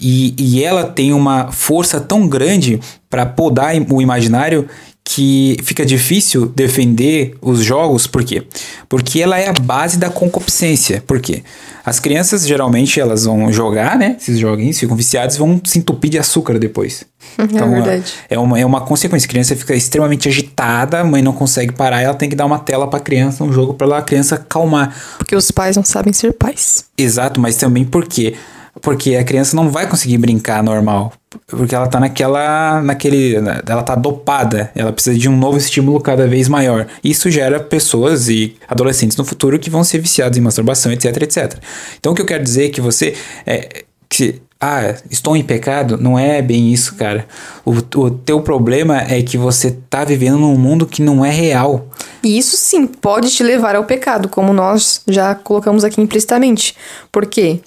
E, 0.00 0.34
e 0.38 0.64
ela 0.64 0.84
tem 0.84 1.12
uma 1.12 1.52
força 1.52 2.00
tão 2.00 2.26
grande 2.26 2.80
para 3.08 3.26
podar 3.26 3.74
o 3.90 4.00
imaginário 4.00 4.66
que 5.12 5.56
fica 5.64 5.84
difícil 5.84 6.46
defender 6.46 7.34
os 7.42 7.64
jogos, 7.64 8.06
por 8.06 8.22
quê? 8.22 8.44
Porque 8.88 9.20
ela 9.20 9.36
é 9.36 9.48
a 9.48 9.52
base 9.52 9.98
da 9.98 10.08
concupiscência. 10.08 11.02
Por 11.04 11.18
quê? 11.18 11.42
As 11.84 11.98
crianças 11.98 12.46
geralmente 12.46 13.00
elas 13.00 13.24
vão 13.24 13.52
jogar, 13.52 13.98
né? 13.98 14.16
Esses 14.20 14.38
joguinhos 14.38 14.78
ficam 14.78 14.96
viciados 14.96 15.36
vão 15.36 15.60
se 15.64 15.80
entupir 15.80 16.12
de 16.12 16.18
açúcar 16.18 16.60
depois. 16.60 17.04
é 17.36 17.44
verdade. 17.44 18.12
É 18.28 18.38
uma, 18.38 18.60
é 18.60 18.64
uma 18.64 18.82
consequência. 18.82 19.26
A 19.26 19.28
criança 19.28 19.56
fica 19.56 19.74
extremamente 19.74 20.28
agitada, 20.28 21.00
a 21.00 21.04
mãe 21.04 21.22
não 21.22 21.32
consegue 21.32 21.72
parar, 21.72 22.00
ela 22.00 22.14
tem 22.14 22.28
que 22.28 22.36
dar 22.36 22.46
uma 22.46 22.60
tela 22.60 22.86
pra 22.86 23.00
criança, 23.00 23.42
um 23.42 23.52
jogo 23.52 23.74
pra 23.74 23.98
a 23.98 24.02
criança 24.02 24.36
calmar. 24.38 24.94
Porque 25.18 25.34
os 25.34 25.50
pais 25.50 25.76
não 25.76 25.84
sabem 25.84 26.12
ser 26.12 26.34
pais. 26.34 26.84
Exato, 26.96 27.40
mas 27.40 27.56
também 27.56 27.84
por 27.84 28.06
quê? 28.06 28.36
Porque 28.80 29.16
a 29.16 29.24
criança 29.24 29.54
não 29.54 29.70
vai 29.70 29.86
conseguir 29.86 30.18
brincar 30.18 30.62
normal. 30.62 31.12
Porque 31.46 31.74
ela 31.74 31.86
tá 31.86 32.00
naquela. 32.00 32.80
naquele. 32.82 33.36
Ela 33.36 33.82
tá 33.82 33.94
dopada. 33.94 34.70
Ela 34.74 34.92
precisa 34.92 35.18
de 35.18 35.28
um 35.28 35.36
novo 35.36 35.58
estímulo 35.58 36.00
cada 36.00 36.26
vez 36.26 36.48
maior. 36.48 36.86
Isso 37.02 37.30
gera 37.30 37.60
pessoas 37.60 38.28
e 38.28 38.56
adolescentes 38.68 39.16
no 39.16 39.24
futuro 39.24 39.58
que 39.58 39.70
vão 39.70 39.84
ser 39.84 39.98
viciados 39.98 40.38
em 40.38 40.40
masturbação, 40.40 40.90
etc, 40.92 41.22
etc. 41.22 41.58
Então 41.98 42.12
o 42.12 42.14
que 42.14 42.22
eu 42.22 42.26
quero 42.26 42.42
dizer 42.42 42.66
é 42.66 42.68
que 42.68 42.80
você. 42.80 43.14
É, 43.46 43.84
que, 44.08 44.42
ah, 44.60 44.94
estou 45.10 45.36
em 45.36 45.42
pecado? 45.42 45.96
Não 45.96 46.18
é 46.18 46.42
bem 46.42 46.70
isso, 46.72 46.94
cara. 46.94 47.26
O, 47.64 47.70
o 47.70 48.10
teu 48.10 48.42
problema 48.42 49.00
é 49.00 49.22
que 49.22 49.38
você 49.38 49.70
tá 49.88 50.04
vivendo 50.04 50.36
num 50.36 50.58
mundo 50.58 50.84
que 50.84 51.00
não 51.00 51.24
é 51.24 51.30
real. 51.30 51.86
E 52.22 52.36
isso 52.36 52.56
sim 52.56 52.86
pode 52.86 53.30
te 53.30 53.42
levar 53.42 53.74
ao 53.74 53.84
pecado, 53.84 54.28
como 54.28 54.52
nós 54.52 55.00
já 55.08 55.34
colocamos 55.34 55.82
aqui 55.82 56.00
implicitamente. 56.00 56.76
Por 57.10 57.24
quê? 57.24 57.60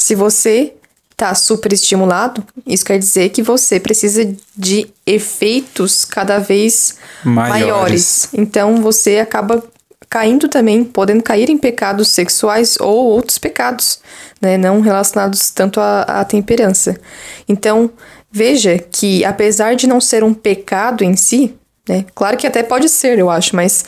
Se 0.00 0.14
você 0.14 0.72
tá 1.14 1.34
super 1.34 1.70
estimulado, 1.74 2.42
isso 2.66 2.82
quer 2.84 2.98
dizer 2.98 3.28
que 3.28 3.42
você 3.42 3.78
precisa 3.78 4.34
de 4.56 4.86
efeitos 5.06 6.02
cada 6.06 6.38
vez 6.38 6.96
Maiores. 7.22 7.50
maiores. 7.50 8.28
Então 8.32 8.80
você 8.80 9.18
acaba 9.18 9.62
caindo 10.08 10.48
também, 10.48 10.82
podendo 10.82 11.22
cair 11.22 11.50
em 11.50 11.58
pecados 11.58 12.08
sexuais 12.08 12.78
ou 12.80 13.04
outros 13.10 13.36
pecados, 13.36 14.00
né, 14.40 14.56
não 14.56 14.80
relacionados 14.80 15.50
tanto 15.50 15.78
à, 15.78 16.02
à 16.02 16.24
temperança. 16.24 16.98
Então, 17.46 17.90
veja 18.32 18.78
que 18.78 19.22
apesar 19.24 19.76
de 19.76 19.86
não 19.86 20.00
ser 20.00 20.24
um 20.24 20.32
pecado 20.32 21.04
em 21.04 21.14
si, 21.16 21.54
né, 21.86 22.06
claro 22.14 22.38
que 22.38 22.46
até 22.46 22.62
pode 22.62 22.88
ser, 22.88 23.18
eu 23.18 23.28
acho, 23.28 23.54
mas 23.54 23.84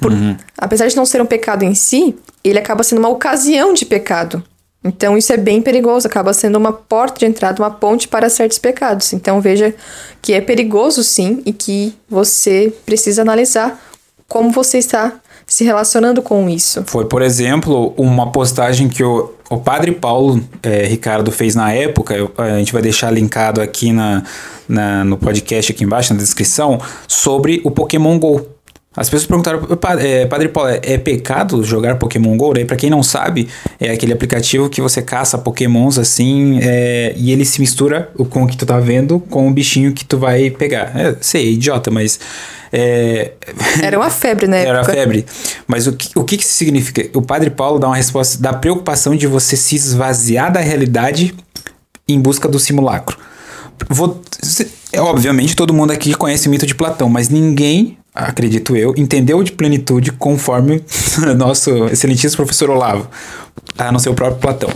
por- 0.00 0.12
apesar 0.56 0.86
de 0.88 0.96
não 0.96 1.04
ser 1.04 1.20
um 1.20 1.26
pecado 1.26 1.62
em 1.64 1.74
si, 1.74 2.16
ele 2.42 2.58
acaba 2.58 2.82
sendo 2.82 2.98
uma 2.98 3.10
ocasião 3.10 3.72
de 3.74 3.84
pecado. 3.84 4.42
Então 4.84 5.16
isso 5.16 5.32
é 5.32 5.36
bem 5.36 5.62
perigoso, 5.62 6.06
acaba 6.08 6.32
sendo 6.32 6.56
uma 6.58 6.72
porta 6.72 7.20
de 7.20 7.26
entrada, 7.26 7.62
uma 7.62 7.70
ponte 7.70 8.08
para 8.08 8.28
certos 8.28 8.58
pecados. 8.58 9.12
Então 9.12 9.40
veja 9.40 9.74
que 10.20 10.32
é 10.32 10.40
perigoso 10.40 11.04
sim 11.04 11.40
e 11.46 11.52
que 11.52 11.94
você 12.08 12.72
precisa 12.84 13.22
analisar 13.22 13.80
como 14.28 14.50
você 14.50 14.78
está 14.78 15.12
se 15.46 15.62
relacionando 15.64 16.22
com 16.22 16.48
isso. 16.48 16.82
Foi, 16.86 17.04
por 17.04 17.20
exemplo, 17.22 17.92
uma 17.96 18.32
postagem 18.32 18.88
que 18.88 19.04
o, 19.04 19.32
o 19.50 19.58
padre 19.58 19.92
Paulo 19.92 20.42
eh, 20.62 20.86
Ricardo 20.86 21.30
fez 21.30 21.54
na 21.54 21.72
época. 21.72 22.14
eu- 22.14 22.32
a 22.38 22.56
gente 22.58 22.72
vai 22.72 22.80
deixar 22.80 23.10
linkado 23.10 23.60
aqui 23.60 23.92
na, 23.92 24.22
na- 24.68 25.04
no 25.04 25.18
podcast 25.18 25.70
aqui 25.70 25.84
embaixo, 25.84 26.14
na 26.14 26.18
descrição, 26.20 26.80
sobre 27.06 27.60
o 27.64 27.70
Pokémon 27.70 28.18
GO. 28.18 28.40
As 28.94 29.08
pessoas 29.08 29.26
perguntaram, 29.26 29.60
"Pa- 29.76 29.96
eh, 30.00 30.26
Padre 30.26 30.48
Paulo, 30.48 30.68
é, 30.68 30.78
é 30.82 30.98
pecado 30.98 31.64
jogar 31.64 31.94
Pokémon 31.96 32.36
GO? 32.36 32.52
Daí, 32.52 32.64
pra 32.66 32.76
quem 32.76 32.90
não 32.90 33.02
sabe, 33.02 33.48
é 33.80 33.90
aquele 33.90 34.12
aplicativo 34.12 34.68
que 34.68 34.82
você 34.82 35.00
caça 35.00 35.38
Pokémons 35.38 35.98
assim 35.98 36.58
eh, 36.62 37.14
e 37.16 37.32
ele 37.32 37.44
se 37.46 37.58
mistura 37.60 38.10
com 38.28 38.42
o 38.42 38.46
que 38.46 38.56
tu 38.56 38.66
tá 38.66 38.78
vendo 38.78 39.18
com 39.18 39.48
o 39.48 39.50
bichinho 39.50 39.92
que 39.92 40.04
tu 40.04 40.18
vai 40.18 40.50
pegar. 40.50 40.92
É, 40.94 41.16
sei, 41.20 41.48
é 41.48 41.50
idiota, 41.52 41.90
mas. 41.90 42.20
É, 42.70 43.32
Era 43.82 43.98
uma 43.98 44.10
febre 44.10 44.46
na 44.46 44.56
era 44.56 44.78
época. 44.80 44.92
febre. 44.94 45.24
Mas 45.66 45.86
o 45.86 45.92
que, 45.92 46.10
o 46.18 46.24
que 46.24 46.36
que 46.36 46.42
isso 46.44 46.52
significa? 46.54 47.06
O 47.18 47.22
Padre 47.22 47.50
Paulo 47.50 47.78
dá 47.78 47.86
uma 47.86 47.96
resposta 47.96 48.42
da 48.42 48.52
preocupação 48.52 49.14
de 49.16 49.26
você 49.26 49.56
se 49.56 49.74
esvaziar 49.76 50.50
da 50.52 50.60
realidade 50.60 51.34
em 52.08 52.20
busca 52.20 52.46
do 52.48 52.58
simulacro. 52.58 53.16
Vou, 53.88 54.20
é, 54.92 55.00
obviamente 55.00 55.56
todo 55.56 55.72
mundo 55.74 55.90
aqui 55.92 56.14
conhece 56.14 56.46
o 56.46 56.50
mito 56.50 56.66
de 56.66 56.74
Platão, 56.74 57.08
mas 57.08 57.28
ninguém, 57.28 57.98
acredito 58.14 58.76
eu, 58.76 58.94
entendeu 58.96 59.42
de 59.42 59.52
plenitude 59.52 60.12
conforme 60.12 60.84
nosso 61.36 61.86
excelentíssimo 61.86 62.36
professor 62.36 62.70
Olavo, 62.70 63.08
a 63.78 63.90
não 63.90 63.98
ser 63.98 64.10
o 64.10 64.14
próprio 64.14 64.40
Platão. 64.40 64.70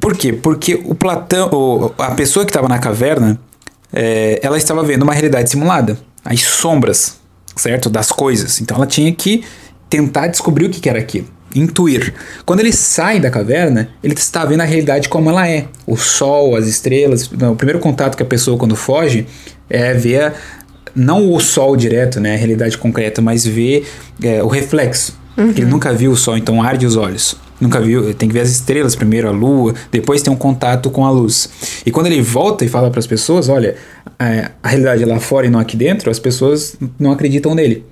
Por 0.00 0.16
quê? 0.16 0.32
Porque 0.32 0.80
o 0.84 0.94
Platão, 0.94 1.92
a 1.98 2.12
pessoa 2.12 2.44
que 2.44 2.50
estava 2.50 2.68
na 2.68 2.78
caverna, 2.78 3.38
é, 3.92 4.38
ela 4.42 4.56
estava 4.56 4.82
vendo 4.82 5.02
uma 5.02 5.12
realidade 5.12 5.50
simulada, 5.50 5.98
as 6.24 6.42
sombras, 6.42 7.18
certo, 7.56 7.88
das 7.88 8.12
coisas. 8.12 8.60
Então 8.60 8.76
ela 8.76 8.86
tinha 8.86 9.12
que 9.12 9.44
tentar 9.88 10.28
descobrir 10.28 10.66
o 10.66 10.70
que 10.70 10.88
era 10.88 10.98
aquilo, 10.98 11.26
intuir. 11.54 12.14
Quando 12.44 12.60
ele 12.60 12.72
sai 12.72 13.18
da 13.18 13.30
caverna, 13.30 13.88
ele 14.02 14.14
está 14.14 14.44
vendo 14.44 14.60
a 14.60 14.64
realidade 14.64 15.08
como 15.08 15.30
ela 15.30 15.48
é, 15.48 15.66
o 15.86 15.96
sol, 15.96 16.54
as 16.54 16.66
estrelas. 16.66 17.30
Não, 17.30 17.52
o 17.52 17.56
primeiro 17.56 17.80
contato 17.80 18.16
que 18.16 18.22
a 18.22 18.26
pessoa 18.26 18.58
quando 18.58 18.76
foge 18.76 19.26
é 19.68 19.94
ver 19.94 20.34
não 20.98 21.32
o 21.32 21.40
sol 21.40 21.76
direto, 21.76 22.20
né, 22.20 22.34
a 22.34 22.36
realidade 22.36 22.76
concreta, 22.76 23.22
mas 23.22 23.46
ver 23.46 23.86
é, 24.22 24.42
o 24.42 24.48
reflexo. 24.48 25.16
Ele 25.56 25.66
nunca 25.66 25.92
viu 25.92 26.10
o 26.10 26.16
sol, 26.16 26.36
então 26.36 26.60
arde 26.60 26.84
os 26.84 26.96
olhos. 26.96 27.36
Nunca 27.60 27.80
viu, 27.80 28.12
tem 28.12 28.28
que 28.28 28.32
ver 28.32 28.40
as 28.40 28.50
estrelas 28.50 28.96
primeiro, 28.96 29.28
a 29.28 29.30
lua, 29.30 29.72
depois 29.90 30.20
tem 30.20 30.32
um 30.32 30.36
contato 30.36 30.90
com 30.90 31.04
a 31.04 31.10
luz. 31.10 31.48
E 31.86 31.90
quando 31.92 32.06
ele 32.06 32.20
volta 32.20 32.64
e 32.64 32.68
fala 32.68 32.90
para 32.90 32.98
as 32.98 33.06
pessoas, 33.06 33.48
olha, 33.48 33.76
a 34.18 34.68
realidade 34.68 35.02
é 35.02 35.06
lá 35.06 35.20
fora 35.20 35.46
e 35.46 35.50
não 35.50 35.60
aqui 35.60 35.76
dentro, 35.76 36.10
as 36.10 36.18
pessoas 36.18 36.76
não 36.98 37.12
acreditam 37.12 37.54
nele. 37.54 37.84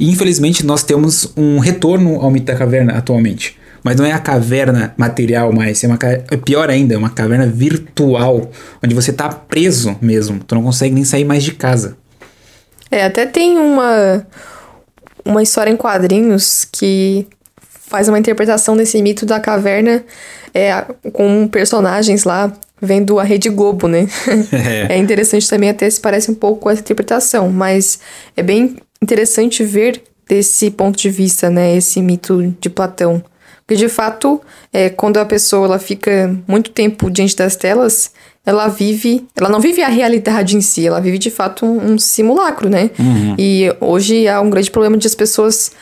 E 0.00 0.10
infelizmente 0.10 0.64
nós 0.64 0.82
temos 0.82 1.32
um 1.36 1.58
retorno 1.58 2.20
ao 2.20 2.30
mito 2.30 2.46
da 2.46 2.56
caverna 2.56 2.94
atualmente. 2.94 3.56
Mas 3.82 3.96
não 3.96 4.06
é 4.06 4.12
a 4.12 4.18
caverna 4.18 4.94
material 4.96 5.52
mais, 5.52 5.84
é 5.84 5.86
uma 5.86 5.98
é 6.02 6.36
pior 6.38 6.70
ainda, 6.70 6.94
é 6.94 6.96
uma 6.96 7.10
caverna 7.10 7.46
virtual, 7.46 8.50
onde 8.82 8.94
você 8.94 9.12
tá 9.12 9.28
preso 9.28 9.94
mesmo, 10.00 10.40
tu 10.42 10.54
não 10.54 10.62
consegue 10.62 10.94
nem 10.94 11.04
sair 11.04 11.24
mais 11.24 11.44
de 11.44 11.52
casa. 11.52 11.94
É, 12.94 13.06
até 13.06 13.26
tem 13.26 13.58
uma, 13.58 14.24
uma 15.24 15.42
história 15.42 15.68
em 15.68 15.76
quadrinhos 15.76 16.64
que 16.64 17.26
faz 17.60 18.08
uma 18.08 18.20
interpretação 18.20 18.76
desse 18.76 19.02
mito 19.02 19.26
da 19.26 19.40
caverna 19.40 20.04
é, 20.54 20.70
com 21.12 21.48
personagens 21.48 22.22
lá 22.22 22.52
vendo 22.80 23.18
a 23.18 23.24
Rede 23.24 23.48
Globo, 23.50 23.88
né? 23.88 24.06
é 24.88 24.96
interessante 24.96 25.48
também, 25.50 25.70
até 25.70 25.90
se 25.90 26.00
parece 26.00 26.30
um 26.30 26.36
pouco 26.36 26.60
com 26.60 26.70
essa 26.70 26.82
interpretação, 26.82 27.50
mas 27.50 27.98
é 28.36 28.44
bem 28.44 28.76
interessante 29.02 29.64
ver 29.64 30.00
desse 30.28 30.70
ponto 30.70 30.96
de 30.96 31.10
vista, 31.10 31.50
né? 31.50 31.74
Esse 31.74 32.00
mito 32.00 32.54
de 32.60 32.70
Platão. 32.70 33.20
Porque, 33.66 33.74
de 33.74 33.88
fato, 33.88 34.40
é, 34.72 34.88
quando 34.88 35.16
a 35.16 35.24
pessoa 35.24 35.66
ela 35.66 35.78
fica 35.80 36.32
muito 36.46 36.70
tempo 36.70 37.10
diante 37.10 37.34
das 37.34 37.56
telas, 37.56 38.12
ela 38.44 38.68
vive... 38.68 39.26
Ela 39.36 39.48
não 39.48 39.60
vive 39.60 39.82
a 39.82 39.88
realidade 39.88 40.56
em 40.56 40.60
si, 40.60 40.86
ela 40.86 41.00
vive, 41.00 41.18
de 41.18 41.30
fato, 41.30 41.64
um, 41.64 41.92
um 41.92 41.98
simulacro, 41.98 42.68
né? 42.68 42.90
E 43.38 43.74
hoje 43.80 44.28
há 44.28 44.40
um 44.40 44.50
grande 44.50 44.70
problema 44.70 44.96
de 44.96 45.06
as 45.06 45.14
pessoas 45.14 45.72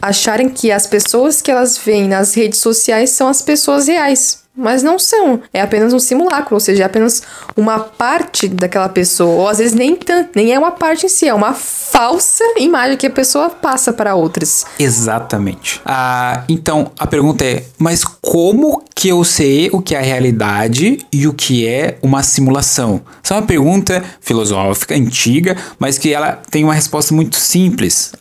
acharem 0.00 0.48
que 0.48 0.70
as 0.70 0.86
pessoas 0.86 1.42
que 1.42 1.50
elas 1.50 1.76
veem 1.78 2.08
nas 2.08 2.34
redes 2.34 2.60
sociais 2.60 3.10
são 3.10 3.28
as 3.28 3.42
pessoas 3.42 3.86
reais. 3.88 4.45
Mas 4.56 4.82
não 4.82 4.98
são. 4.98 5.40
É 5.52 5.60
apenas 5.60 5.92
um 5.92 5.98
simulacro, 5.98 6.54
ou 6.54 6.60
seja, 6.60 6.82
é 6.82 6.86
apenas 6.86 7.22
uma 7.54 7.78
parte 7.78 8.48
daquela 8.48 8.88
pessoa. 8.88 9.42
Ou 9.42 9.48
às 9.48 9.58
vezes 9.58 9.74
nem 9.74 9.94
tanto, 9.94 10.30
nem 10.34 10.52
é 10.52 10.58
uma 10.58 10.70
parte 10.70 11.06
em 11.06 11.08
si, 11.08 11.28
é 11.28 11.34
uma 11.34 11.52
falsa 11.52 12.44
imagem 12.56 12.96
que 12.96 13.06
a 13.06 13.10
pessoa 13.10 13.50
passa 13.50 13.92
para 13.92 14.14
outras. 14.14 14.64
Exatamente. 14.78 15.80
Ah, 15.84 16.44
então, 16.48 16.90
a 16.98 17.06
pergunta 17.06 17.44
é: 17.44 17.64
mas 17.78 18.02
como 18.04 18.82
que 18.94 19.08
eu 19.08 19.22
sei 19.24 19.68
o 19.72 19.82
que 19.82 19.94
é 19.94 19.98
a 19.98 20.02
realidade 20.02 20.98
e 21.12 21.28
o 21.28 21.34
que 21.34 21.66
é 21.66 21.98
uma 22.02 22.22
simulação? 22.22 23.02
Essa 23.22 23.34
é 23.34 23.36
uma 23.36 23.46
pergunta 23.46 24.02
filosófica, 24.20 24.94
antiga, 24.94 25.56
mas 25.78 25.98
que 25.98 26.12
ela 26.12 26.40
tem 26.50 26.64
uma 26.64 26.74
resposta 26.74 27.14
muito 27.14 27.36
simples. 27.36 28.12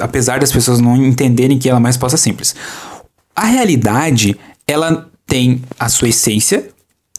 apesar 0.00 0.40
das 0.40 0.52
pessoas 0.52 0.80
não 0.80 0.96
entenderem 0.96 1.58
que 1.58 1.68
ela 1.68 1.78
é 1.78 1.80
uma 1.80 1.88
resposta 1.88 2.16
simples. 2.16 2.54
A 3.34 3.44
realidade, 3.44 4.38
ela 4.66 5.09
tem 5.30 5.62
a 5.78 5.88
sua 5.88 6.08
essência, 6.08 6.68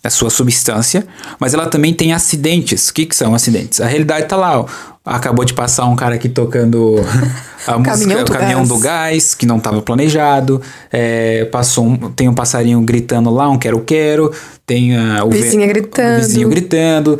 a 0.03 0.09
sua 0.09 0.29
substância, 0.29 1.07
mas 1.39 1.53
ela 1.53 1.65
também 1.67 1.93
tem 1.93 2.11
acidentes. 2.11 2.89
O 2.89 2.93
que, 2.93 3.05
que 3.05 3.15
são 3.15 3.33
acidentes? 3.33 3.79
A 3.79 3.87
realidade 3.87 4.27
tá 4.27 4.35
lá, 4.35 4.59
ó. 4.59 4.65
Acabou 5.03 5.43
de 5.45 5.53
passar 5.53 5.85
um 5.85 5.95
cara 5.95 6.13
aqui 6.15 6.29
tocando 6.29 6.95
a 7.65 7.77
música, 7.79 7.97
Caminhão 7.97 8.21
o 8.21 8.25
do 8.25 8.31
caminhão 8.31 8.59
gás. 8.59 8.69
do 8.69 8.77
gás, 8.79 9.33
que 9.35 9.45
não 9.47 9.57
estava 9.57 9.81
planejado. 9.81 10.61
É, 10.91 11.45
passou 11.45 11.85
um, 11.87 11.97
tem 12.11 12.27
um 12.29 12.33
passarinho 12.35 12.79
gritando 12.81 13.29
lá, 13.31 13.49
um 13.49 13.57
quero-quero. 13.57 14.31
Tem 14.65 14.95
ah, 14.97 15.23
o 15.23 15.29
ve- 15.31 15.41
Vizinha 15.41 15.65
gritando. 15.67 16.17
O 16.17 16.19
vizinho 16.21 16.49
gritando. 16.49 17.19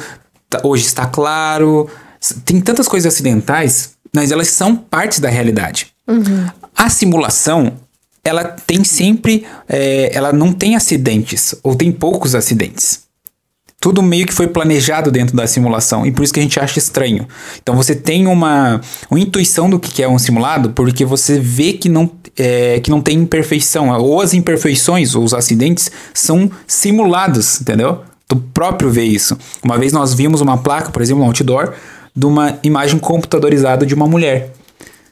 tá- 0.50 0.60
hoje 0.64 0.86
está 0.86 1.06
claro. 1.08 1.90
Tem 2.46 2.60
tantas 2.62 2.88
coisas 2.88 3.12
acidentais, 3.12 3.92
mas 4.14 4.32
elas 4.32 4.50
são 4.50 4.76
partes 4.76 5.20
da 5.20 5.30
realidade. 5.30 5.88
A 6.76 6.90
simulação, 6.90 7.74
ela 8.24 8.44
tem 8.44 8.84
sempre. 8.84 9.46
é, 9.68 10.12
ela 10.14 10.32
não 10.32 10.52
tem 10.54 10.76
acidentes, 10.76 11.56
ou 11.64 11.76
tem 11.76 11.92
poucos 11.92 12.36
acidentes. 12.36 13.02
Tudo 13.80 14.04
meio 14.04 14.28
que 14.28 14.34
foi 14.34 14.48
planejado 14.48 15.10
dentro 15.10 15.36
da 15.36 15.48
simulação, 15.48 16.06
e 16.06 16.12
por 16.12 16.24
isso 16.24 16.32
que 16.32 16.40
a 16.40 16.44
gente 16.44 16.60
acha 16.60 16.78
estranho. 16.78 17.28
Então 17.64 17.76
você 17.76 17.96
tem 17.96 18.28
uma, 18.28 18.80
uma 19.10 19.20
intuição 19.20 19.68
do 19.68 19.80
que 19.80 20.04
é 20.04 20.08
um 20.08 20.20
simulado, 20.20 20.70
porque 20.70 21.04
você 21.04 21.40
vê 21.40 21.74
que 21.74 21.90
não, 21.90 22.10
é, 22.38 22.80
que 22.80 22.92
não 22.92 23.02
tem 23.02 23.18
imperfeição, 23.18 23.90
ou 24.00 24.22
as 24.22 24.36
imperfeições, 24.36 25.16
ou 25.16 25.24
os 25.24 25.34
acidentes, 25.34 25.90
são 26.14 26.52
simulados, 26.68 27.60
entendeu? 27.60 28.04
Tu 28.28 28.36
próprio 28.54 28.92
vê 28.92 29.04
isso. 29.04 29.36
Uma 29.64 29.80
vez 29.80 29.92
nós 29.92 30.14
vimos 30.14 30.42
uma 30.42 30.60
placa, 30.60 30.92
por 30.92 31.02
exemplo, 31.02 31.24
um 31.24 31.26
outdoor, 31.26 31.74
de 32.16 32.26
uma 32.28 32.60
imagem 32.62 33.00
computadorizada 33.00 33.84
de 33.84 33.96
uma 33.96 34.08
mulher. 34.08 34.54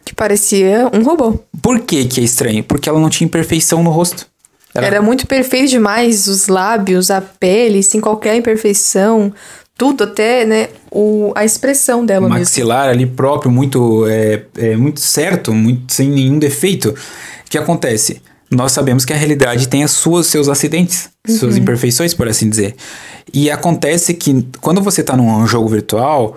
Que 0.10 0.16
parecia 0.16 0.90
um 0.92 1.04
robô. 1.04 1.38
Por 1.62 1.82
que 1.82 2.04
que 2.06 2.20
é 2.20 2.24
estranho? 2.24 2.64
Porque 2.64 2.90
ela 2.90 3.00
não 3.00 3.12
tinha 3.12 3.28
imperfeição 3.28 3.84
no 3.84 3.92
rosto. 3.92 4.26
Ela- 4.74 4.88
Era 4.88 5.02
muito 5.04 5.28
perfeito 5.28 5.70
demais, 5.70 6.28
os 6.28 6.48
lábios, 6.48 7.12
a 7.12 7.22
pele, 7.22 7.84
sem 7.84 8.02
qualquer 8.02 8.36
imperfeição, 8.36 9.32
tudo, 9.78 10.06
até, 10.06 10.46
né, 10.48 10.70
o, 10.90 11.32
a 11.36 11.46
expressão 11.46 12.04
dela 12.04 12.26
O 12.26 12.30
mesmo. 12.30 12.40
maxilar 12.40 12.90
ali 12.90 13.06
próprio, 13.06 13.52
muito, 13.52 14.08
é, 14.08 14.46
é, 14.58 14.76
muito 14.76 15.00
certo, 15.00 15.54
muito, 15.54 15.94
sem 15.94 16.10
nenhum 16.10 16.40
defeito. 16.40 16.90
O 16.90 16.96
que 17.48 17.58
acontece? 17.60 18.20
Nós 18.50 18.72
sabemos 18.72 19.06
que 19.06 19.14
a 19.14 19.16
realidade 19.16 19.68
tem 19.68 19.84
as 19.84 19.92
suas, 19.92 20.26
seus 20.26 20.50
acidentes, 20.50 21.08
suas 21.38 21.56
imperfeições, 21.56 22.16
por 22.16 22.28
assim 22.28 22.50
dizer. 22.50 22.74
E 23.32 23.52
acontece 23.52 24.16
que 24.16 24.44
quando 24.60 24.82
você 24.82 25.02
está 25.02 25.16
num 25.16 25.46
jogo 25.46 25.68
virtual, 25.70 26.36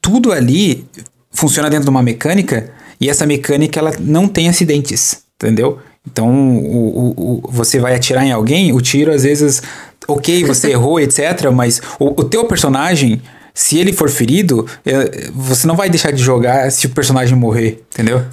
tudo 0.00 0.32
ali 0.32 0.86
funciona 1.30 1.68
dentro 1.68 1.84
de 1.84 1.90
uma 1.90 2.02
mecânica 2.02 2.70
e 3.00 3.08
essa 3.08 3.26
mecânica 3.26 3.78
ela 3.80 3.92
não 4.00 4.26
tem 4.28 4.48
acidentes, 4.48 5.18
entendeu? 5.36 5.78
Então 6.10 6.28
o, 6.58 6.88
o, 7.16 7.42
o- 7.44 7.50
você 7.50 7.78
vai 7.78 7.94
atirar 7.94 8.24
em 8.24 8.32
alguém, 8.32 8.72
o 8.72 8.80
tiro 8.80 9.12
às 9.12 9.22
vezes, 9.24 9.62
ok, 10.06 10.44
você 10.44 10.70
errou, 10.72 10.98
etc. 11.00 11.50
Mas 11.52 11.80
o, 11.98 12.06
o 12.20 12.24
teu 12.24 12.44
personagem, 12.46 13.20
se 13.54 13.78
ele 13.78 13.92
for 13.92 14.08
ferido, 14.08 14.66
eh, 14.86 15.28
você 15.34 15.66
não 15.66 15.76
vai 15.76 15.90
deixar 15.90 16.12
de 16.12 16.22
jogar 16.22 16.70
se 16.72 16.86
o 16.86 16.90
personagem 16.90 17.36
morrer, 17.36 17.84
entendeu? 17.92 18.24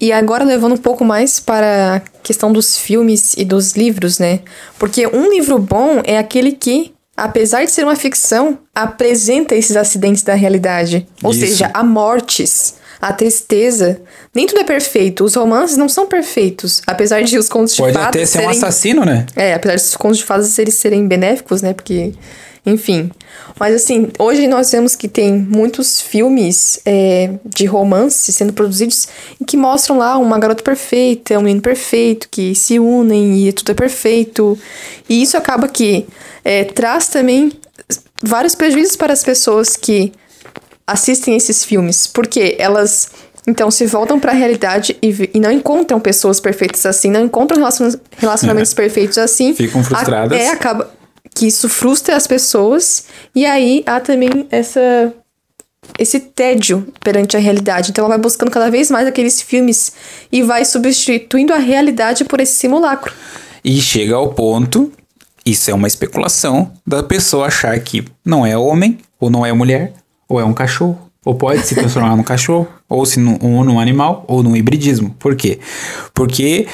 E 0.00 0.12
agora 0.12 0.44
levando 0.44 0.72
um 0.74 0.78
pouco 0.78 1.04
mais 1.04 1.38
para 1.40 1.96
a 1.96 2.00
questão 2.22 2.52
dos 2.52 2.76
filmes 2.78 3.34
e 3.36 3.44
dos 3.44 3.72
livros, 3.72 4.18
né? 4.18 4.40
Porque 4.78 5.06
um 5.06 5.30
livro 5.30 5.56
bom 5.58 6.00
é 6.04 6.18
aquele 6.18 6.50
que, 6.52 6.92
apesar 7.16 7.64
de 7.64 7.70
ser 7.70 7.84
uma 7.84 7.94
ficção, 7.96 8.58
apresenta 8.74 9.54
esses 9.54 9.76
acidentes 9.76 10.22
da 10.24 10.34
realidade. 10.34 11.06
Ou 11.22 11.30
Isso. 11.30 11.40
seja, 11.40 11.70
a 11.72 11.82
mortes, 11.84 12.74
a 13.04 13.12
tristeza. 13.12 14.00
Nem 14.34 14.46
tudo 14.46 14.60
é 14.60 14.64
perfeito. 14.64 15.24
Os 15.24 15.34
romances 15.34 15.76
não 15.76 15.90
são 15.90 16.06
perfeitos. 16.06 16.80
Apesar 16.86 17.22
de 17.22 17.36
os 17.36 17.50
contos 17.50 17.74
de 17.74 17.82
Pode 17.82 17.92
fadas 17.92 18.08
até 18.08 18.24
ser 18.24 18.38
um 18.38 18.40
serem... 18.40 18.56
assassino, 18.56 19.04
né? 19.04 19.26
É, 19.36 19.52
apesar 19.52 19.74
dos 19.74 19.94
contos 19.94 20.18
de 20.18 20.24
fadas 20.24 20.58
eles 20.58 20.78
serem 20.78 21.06
benéficos, 21.06 21.60
né? 21.60 21.74
Porque, 21.74 22.14
enfim. 22.64 23.10
Mas 23.60 23.74
assim, 23.74 24.08
hoje 24.18 24.46
nós 24.46 24.70
vemos 24.70 24.96
que 24.96 25.06
tem 25.06 25.34
muitos 25.34 26.00
filmes 26.00 26.80
é, 26.86 27.32
de 27.44 27.66
romance 27.66 28.32
sendo 28.32 28.54
produzidos 28.54 29.06
e 29.38 29.44
que 29.44 29.56
mostram 29.56 29.98
lá 29.98 30.16
uma 30.16 30.38
garota 30.38 30.62
perfeita, 30.62 31.38
um 31.38 31.42
menino 31.42 31.60
perfeito, 31.60 32.26
que 32.30 32.54
se 32.54 32.78
unem 32.78 33.46
e 33.46 33.52
tudo 33.52 33.70
é 33.70 33.74
perfeito. 33.74 34.58
E 35.10 35.20
isso 35.20 35.36
acaba 35.36 35.68
que 35.68 36.06
é, 36.42 36.64
traz 36.64 37.08
também 37.08 37.52
vários 38.22 38.54
prejuízos 38.54 38.96
para 38.96 39.12
as 39.12 39.22
pessoas 39.22 39.76
que 39.76 40.10
assistem 40.86 41.36
esses 41.36 41.64
filmes, 41.64 42.06
porque 42.06 42.56
elas 42.58 43.10
então 43.46 43.70
se 43.70 43.86
voltam 43.86 44.18
para 44.18 44.32
a 44.32 44.34
realidade 44.34 44.96
e, 45.02 45.30
e 45.34 45.40
não 45.40 45.52
encontram 45.52 46.00
pessoas 46.00 46.40
perfeitas 46.40 46.86
assim, 46.86 47.10
não 47.10 47.24
encontram 47.24 47.58
relaciona- 47.58 48.00
relacionamentos 48.16 48.72
perfeitos 48.72 49.18
assim. 49.18 49.50
É. 49.50 49.54
Ficam 49.54 49.84
frustradas. 49.84 50.38
É, 50.38 50.48
acaba 50.48 50.90
que 51.34 51.46
isso 51.46 51.68
frustra 51.68 52.16
as 52.16 52.26
pessoas 52.26 53.04
e 53.34 53.44
aí 53.44 53.82
há 53.86 54.00
também 54.00 54.46
essa 54.50 55.12
esse 55.98 56.18
tédio 56.18 56.86
perante 57.00 57.36
a 57.36 57.40
realidade. 57.40 57.90
Então 57.90 58.04
ela 58.04 58.14
vai 58.14 58.18
buscando 58.22 58.50
cada 58.50 58.70
vez 58.70 58.90
mais 58.90 59.06
aqueles 59.06 59.42
filmes 59.42 59.92
e 60.32 60.42
vai 60.42 60.64
substituindo 60.64 61.52
a 61.52 61.58
realidade 61.58 62.24
por 62.24 62.40
esse 62.40 62.54
simulacro. 62.54 63.12
E 63.62 63.80
chega 63.80 64.14
ao 64.14 64.32
ponto, 64.32 64.90
isso 65.44 65.70
é 65.70 65.74
uma 65.74 65.86
especulação, 65.86 66.72
da 66.86 67.02
pessoa 67.02 67.46
achar 67.46 67.78
que 67.80 68.04
não 68.24 68.46
é 68.46 68.56
homem, 68.56 68.98
ou 69.20 69.28
não 69.28 69.44
é 69.44 69.52
mulher, 69.52 69.92
ou 70.28 70.40
é 70.40 70.44
um 70.44 70.54
cachorro. 70.54 70.98
Ou 71.24 71.34
pode 71.34 71.66
se 71.66 71.74
transformar 71.74 72.14
num 72.14 72.22
cachorro, 72.22 72.68
ou 72.86 73.06
se 73.06 73.18
num, 73.18 73.38
ou 73.40 73.64
num 73.64 73.80
animal, 73.80 74.26
ou 74.28 74.42
num 74.42 74.54
hibridismo. 74.54 75.16
Por 75.18 75.34
quê? 75.34 75.58
Porque 76.12 76.68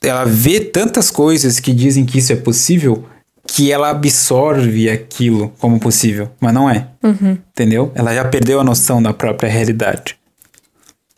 ela 0.00 0.24
vê 0.24 0.60
tantas 0.60 1.10
coisas 1.10 1.58
que 1.58 1.72
dizem 1.72 2.04
que 2.04 2.18
isso 2.18 2.32
é 2.32 2.36
possível 2.36 3.04
que 3.44 3.72
ela 3.72 3.90
absorve 3.90 4.88
aquilo 4.88 5.52
como 5.58 5.80
possível, 5.80 6.30
mas 6.38 6.54
não 6.54 6.70
é. 6.70 6.86
Entendeu? 7.50 7.90
Ela 7.94 8.14
já 8.14 8.24
perdeu 8.24 8.60
a 8.60 8.64
noção 8.64 9.02
da 9.02 9.12
própria 9.12 9.50
realidade. 9.50 10.16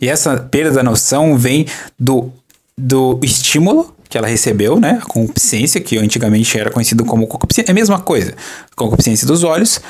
E 0.01 0.09
essa 0.09 0.35
perda 0.38 0.71
da 0.71 0.83
noção 0.83 1.37
vem 1.37 1.66
do, 1.99 2.33
do 2.79 3.21
estímulo 3.23 3.95
que 4.11 4.18
ela 4.18 4.27
recebeu, 4.27 4.81
né? 4.81 4.99
A 5.01 5.07
concupiscência, 5.07 5.81
que 5.81 5.96
antigamente 5.96 6.59
era 6.59 6.70
conhecido 6.70 7.05
como 7.05 7.29
concupiscência, 7.29 7.70
é 7.70 7.73
a 7.73 7.75
mesma 7.75 8.01
coisa. 8.01 8.35
Concupiscência 8.75 9.27
dos 9.27 9.44
olhos. 9.44 9.81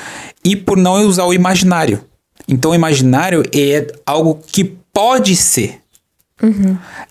E 0.45 0.55
por 0.55 0.77
não 0.77 1.05
usar 1.07 1.25
o 1.25 1.33
imaginário. 1.33 1.99
Então, 2.47 2.71
o 2.71 2.75
imaginário 2.75 3.43
é 3.53 3.87
algo 4.05 4.39
que 4.45 4.63
pode 4.93 5.35
ser. 5.35 5.79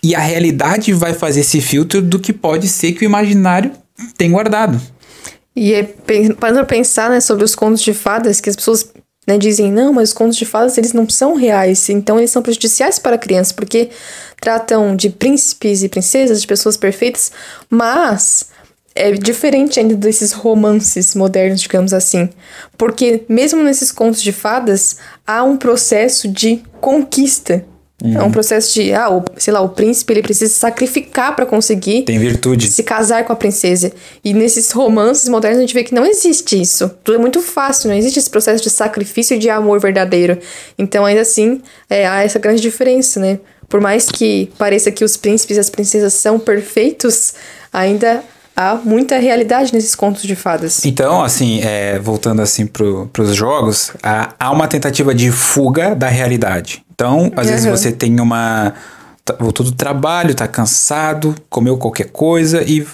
E 0.02 0.14
a 0.14 0.20
realidade 0.20 0.92
vai 0.92 1.12
fazer 1.12 1.40
esse 1.40 1.60
filtro 1.60 2.00
do 2.00 2.18
que 2.18 2.32
pode 2.32 2.68
ser 2.68 2.92
que 2.92 3.04
o 3.04 3.06
imaginário 3.06 3.72
tem 4.16 4.30
guardado. 4.30 4.80
E 5.54 5.74
é, 5.74 5.82
pra 6.38 6.64
pensar, 6.64 7.10
né, 7.10 7.20
sobre 7.20 7.44
os 7.44 7.54
contos 7.54 7.82
de 7.82 7.92
fadas, 7.92 8.40
que 8.40 8.48
as 8.48 8.56
pessoas 8.56 8.92
né, 9.30 9.38
dizem, 9.38 9.70
não, 9.70 9.92
mas 9.92 10.08
os 10.08 10.12
contos 10.12 10.36
de 10.36 10.44
fadas, 10.44 10.76
eles 10.76 10.92
não 10.92 11.08
são 11.08 11.34
reais, 11.34 11.88
então 11.88 12.18
eles 12.18 12.30
são 12.30 12.42
prejudiciais 12.42 12.98
para 12.98 13.14
a 13.14 13.18
criança, 13.18 13.54
porque 13.54 13.90
tratam 14.40 14.96
de 14.96 15.08
príncipes 15.08 15.82
e 15.84 15.88
princesas, 15.88 16.40
de 16.40 16.46
pessoas 16.46 16.76
perfeitas, 16.76 17.30
mas 17.68 18.48
é 18.94 19.12
diferente 19.12 19.78
ainda 19.78 19.94
desses 19.94 20.32
romances 20.32 21.14
modernos, 21.14 21.60
digamos 21.60 21.92
assim, 21.92 22.28
porque 22.76 23.24
mesmo 23.28 23.62
nesses 23.62 23.92
contos 23.92 24.20
de 24.20 24.32
fadas, 24.32 24.96
há 25.24 25.44
um 25.44 25.56
processo 25.56 26.26
de 26.26 26.62
conquista, 26.80 27.64
é 28.02 28.22
um 28.22 28.30
processo 28.30 28.74
de, 28.74 28.92
ah, 28.92 29.10
o, 29.10 29.24
sei 29.36 29.52
lá, 29.52 29.60
o 29.60 29.68
príncipe, 29.68 30.12
ele 30.12 30.22
precisa 30.22 30.52
se 30.52 30.58
sacrificar 30.58 31.36
para 31.36 31.44
conseguir 31.44 32.02
Tem 32.02 32.18
virtude. 32.18 32.70
se 32.70 32.82
casar 32.82 33.24
com 33.24 33.32
a 33.32 33.36
princesa. 33.36 33.92
E 34.24 34.32
nesses 34.32 34.70
romances 34.70 35.28
modernos 35.28 35.58
a 35.58 35.60
gente 35.60 35.74
vê 35.74 35.84
que 35.84 35.94
não 35.94 36.06
existe 36.06 36.60
isso. 36.60 36.90
Tudo 37.04 37.16
é 37.16 37.18
muito 37.18 37.40
fácil, 37.42 37.90
não 37.90 37.96
existe 37.96 38.18
esse 38.18 38.30
processo 38.30 38.62
de 38.62 38.70
sacrifício 38.70 39.36
e 39.36 39.38
de 39.38 39.50
amor 39.50 39.80
verdadeiro. 39.80 40.38
Então, 40.78 41.04
ainda 41.04 41.20
assim, 41.20 41.60
é, 41.88 42.06
há 42.06 42.22
essa 42.22 42.38
grande 42.38 42.62
diferença, 42.62 43.20
né? 43.20 43.38
Por 43.68 43.80
mais 43.80 44.06
que 44.06 44.50
pareça 44.58 44.90
que 44.90 45.04
os 45.04 45.16
príncipes 45.16 45.56
e 45.56 45.60
as 45.60 45.70
princesas 45.70 46.14
são 46.14 46.38
perfeitos, 46.38 47.34
ainda 47.72 48.22
há 48.56 48.74
muita 48.74 49.16
realidade 49.18 49.72
nesses 49.72 49.94
contos 49.94 50.22
de 50.22 50.34
fadas. 50.34 50.84
Então, 50.84 51.22
assim, 51.22 51.60
é, 51.62 51.98
voltando 51.98 52.42
assim 52.42 52.66
pro, 52.66 53.08
pros 53.12 53.34
jogos, 53.34 53.92
há, 54.02 54.34
há 54.38 54.50
uma 54.50 54.66
tentativa 54.66 55.14
de 55.14 55.30
fuga 55.30 55.94
da 55.94 56.08
realidade. 56.08 56.82
Então, 57.00 57.32
às 57.34 57.48
vezes 57.48 57.64
Aham. 57.64 57.74
você 57.76 57.90
tem 57.90 58.20
uma. 58.20 58.74
tá- 59.24 59.34
Voltou 59.40 59.64
do 59.64 59.72
trabalho, 59.72 60.34
tá 60.34 60.46
cansado, 60.46 61.34
comeu 61.48 61.78
qualquer 61.78 62.10
coisa 62.10 62.62
e. 62.62 62.86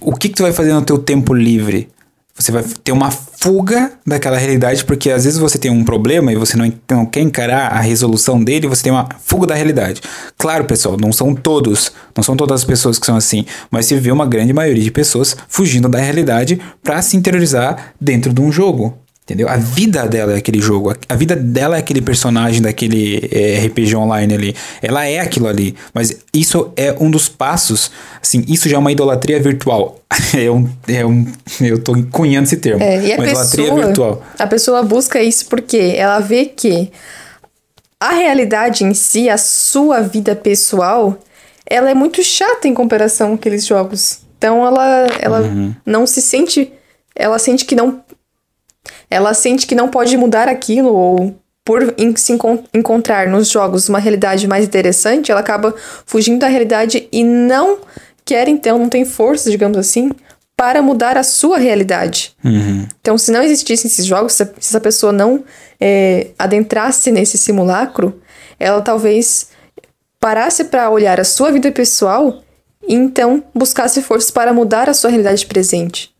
O 0.00 0.12
que, 0.12 0.28
que 0.28 0.34
tu 0.34 0.42
vai 0.42 0.52
fazer 0.52 0.72
no 0.72 0.82
teu 0.82 0.98
tempo 0.98 1.32
livre? 1.32 1.88
Você 2.34 2.50
vai 2.50 2.64
ter 2.82 2.90
uma 2.90 3.10
fuga 3.12 3.92
daquela 4.04 4.36
realidade, 4.36 4.84
porque 4.84 5.08
às 5.10 5.22
vezes 5.24 5.38
você 5.38 5.56
tem 5.56 5.70
um 5.70 5.84
problema 5.84 6.32
e 6.32 6.36
você 6.36 6.56
não, 6.56 6.70
não 6.90 7.06
quer 7.06 7.20
encarar 7.20 7.68
a 7.72 7.80
resolução 7.80 8.42
dele, 8.42 8.66
você 8.66 8.82
tem 8.82 8.92
uma 8.92 9.08
fuga 9.24 9.46
da 9.46 9.54
realidade. 9.54 10.02
Claro, 10.36 10.64
pessoal, 10.64 10.96
não 11.00 11.12
são 11.12 11.32
todos, 11.32 11.92
não 12.14 12.22
são 12.24 12.36
todas 12.36 12.60
as 12.60 12.64
pessoas 12.64 12.98
que 12.98 13.06
são 13.06 13.16
assim, 13.16 13.46
mas 13.70 13.86
se 13.86 13.94
vê 13.94 14.10
uma 14.10 14.26
grande 14.26 14.52
maioria 14.52 14.82
de 14.82 14.90
pessoas 14.90 15.34
fugindo 15.48 15.88
da 15.88 15.98
realidade 15.98 16.60
para 16.82 17.00
se 17.00 17.16
interiorizar 17.16 17.94
dentro 17.98 18.34
de 18.34 18.40
um 18.42 18.50
jogo. 18.52 18.98
Entendeu? 19.26 19.48
A 19.48 19.56
vida 19.56 20.06
dela 20.06 20.34
é 20.34 20.36
aquele 20.36 20.60
jogo. 20.60 20.94
A 21.08 21.14
vida 21.16 21.34
dela 21.34 21.74
é 21.74 21.80
aquele 21.80 22.00
personagem 22.00 22.62
daquele 22.62 23.28
é, 23.32 23.66
RPG 23.66 23.96
online 23.96 24.32
ali. 24.32 24.56
Ela 24.80 25.04
é 25.04 25.18
aquilo 25.18 25.48
ali. 25.48 25.74
Mas 25.92 26.16
isso 26.32 26.70
é 26.76 26.94
um 27.00 27.10
dos 27.10 27.28
passos. 27.28 27.90
Assim, 28.22 28.44
isso 28.46 28.68
já 28.68 28.76
é 28.76 28.78
uma 28.78 28.92
idolatria 28.92 29.42
virtual. 29.42 30.00
é 30.32 30.48
um, 30.48 30.70
é 30.86 31.04
um, 31.04 31.26
eu 31.60 31.82
tô 31.82 32.00
cunhando 32.12 32.44
esse 32.44 32.56
termo. 32.58 32.80
É, 32.80 33.04
e 33.04 33.12
a 33.14 33.16
uma 33.16 33.24
pessoa, 33.24 33.64
idolatria 33.64 33.74
virtual. 33.86 34.22
A 34.38 34.46
pessoa 34.46 34.82
busca 34.84 35.20
isso 35.20 35.46
porque 35.46 35.94
ela 35.96 36.20
vê 36.20 36.44
que 36.44 36.92
a 37.98 38.12
realidade 38.12 38.84
em 38.84 38.94
si, 38.94 39.28
a 39.28 39.36
sua 39.38 40.02
vida 40.02 40.36
pessoal, 40.36 41.18
ela 41.68 41.90
é 41.90 41.94
muito 41.94 42.22
chata 42.22 42.68
em 42.68 42.74
comparação 42.74 43.30
com 43.30 43.34
aqueles 43.34 43.66
jogos. 43.66 44.20
Então 44.38 44.64
ela, 44.64 45.06
ela 45.18 45.40
Uhum. 45.40 45.74
não 45.84 46.06
se 46.06 46.22
sente. 46.22 46.72
Ela 47.12 47.40
sente 47.40 47.64
que 47.64 47.74
não. 47.74 48.00
Ela 49.10 49.34
sente 49.34 49.66
que 49.66 49.74
não 49.74 49.88
pode 49.88 50.16
mudar 50.16 50.48
aquilo, 50.48 50.92
ou 50.92 51.34
por 51.64 51.94
se 52.16 52.32
encon- 52.32 52.62
encontrar 52.72 53.28
nos 53.28 53.48
jogos 53.48 53.88
uma 53.88 53.98
realidade 53.98 54.46
mais 54.46 54.64
interessante, 54.64 55.30
ela 55.30 55.40
acaba 55.40 55.74
fugindo 56.04 56.38
da 56.38 56.46
realidade 56.46 57.08
e 57.10 57.24
não 57.24 57.78
quer, 58.24 58.48
então, 58.48 58.78
não 58.78 58.88
tem 58.88 59.04
força, 59.04 59.50
digamos 59.50 59.76
assim, 59.78 60.10
para 60.56 60.80
mudar 60.80 61.16
a 61.16 61.22
sua 61.22 61.58
realidade. 61.58 62.34
Uhum. 62.44 62.86
Então, 63.00 63.18
se 63.18 63.30
não 63.30 63.42
existissem 63.42 63.90
esses 63.90 64.06
jogos, 64.06 64.32
se 64.32 64.44
se 64.44 64.52
essa 64.58 64.80
pessoa 64.80 65.12
não 65.12 65.44
é, 65.80 66.28
adentrasse 66.38 67.10
nesse 67.12 67.36
simulacro, 67.36 68.20
ela 68.58 68.80
talvez 68.80 69.48
parasse 70.18 70.64
para 70.64 70.88
olhar 70.88 71.20
a 71.20 71.24
sua 71.24 71.52
vida 71.52 71.70
pessoal 71.70 72.42
e 72.88 72.94
então 72.94 73.44
buscasse 73.54 74.00
forças 74.02 74.30
para 74.30 74.52
mudar 74.52 74.88
a 74.88 74.94
sua 74.94 75.10
realidade 75.10 75.44
presente. 75.46 76.10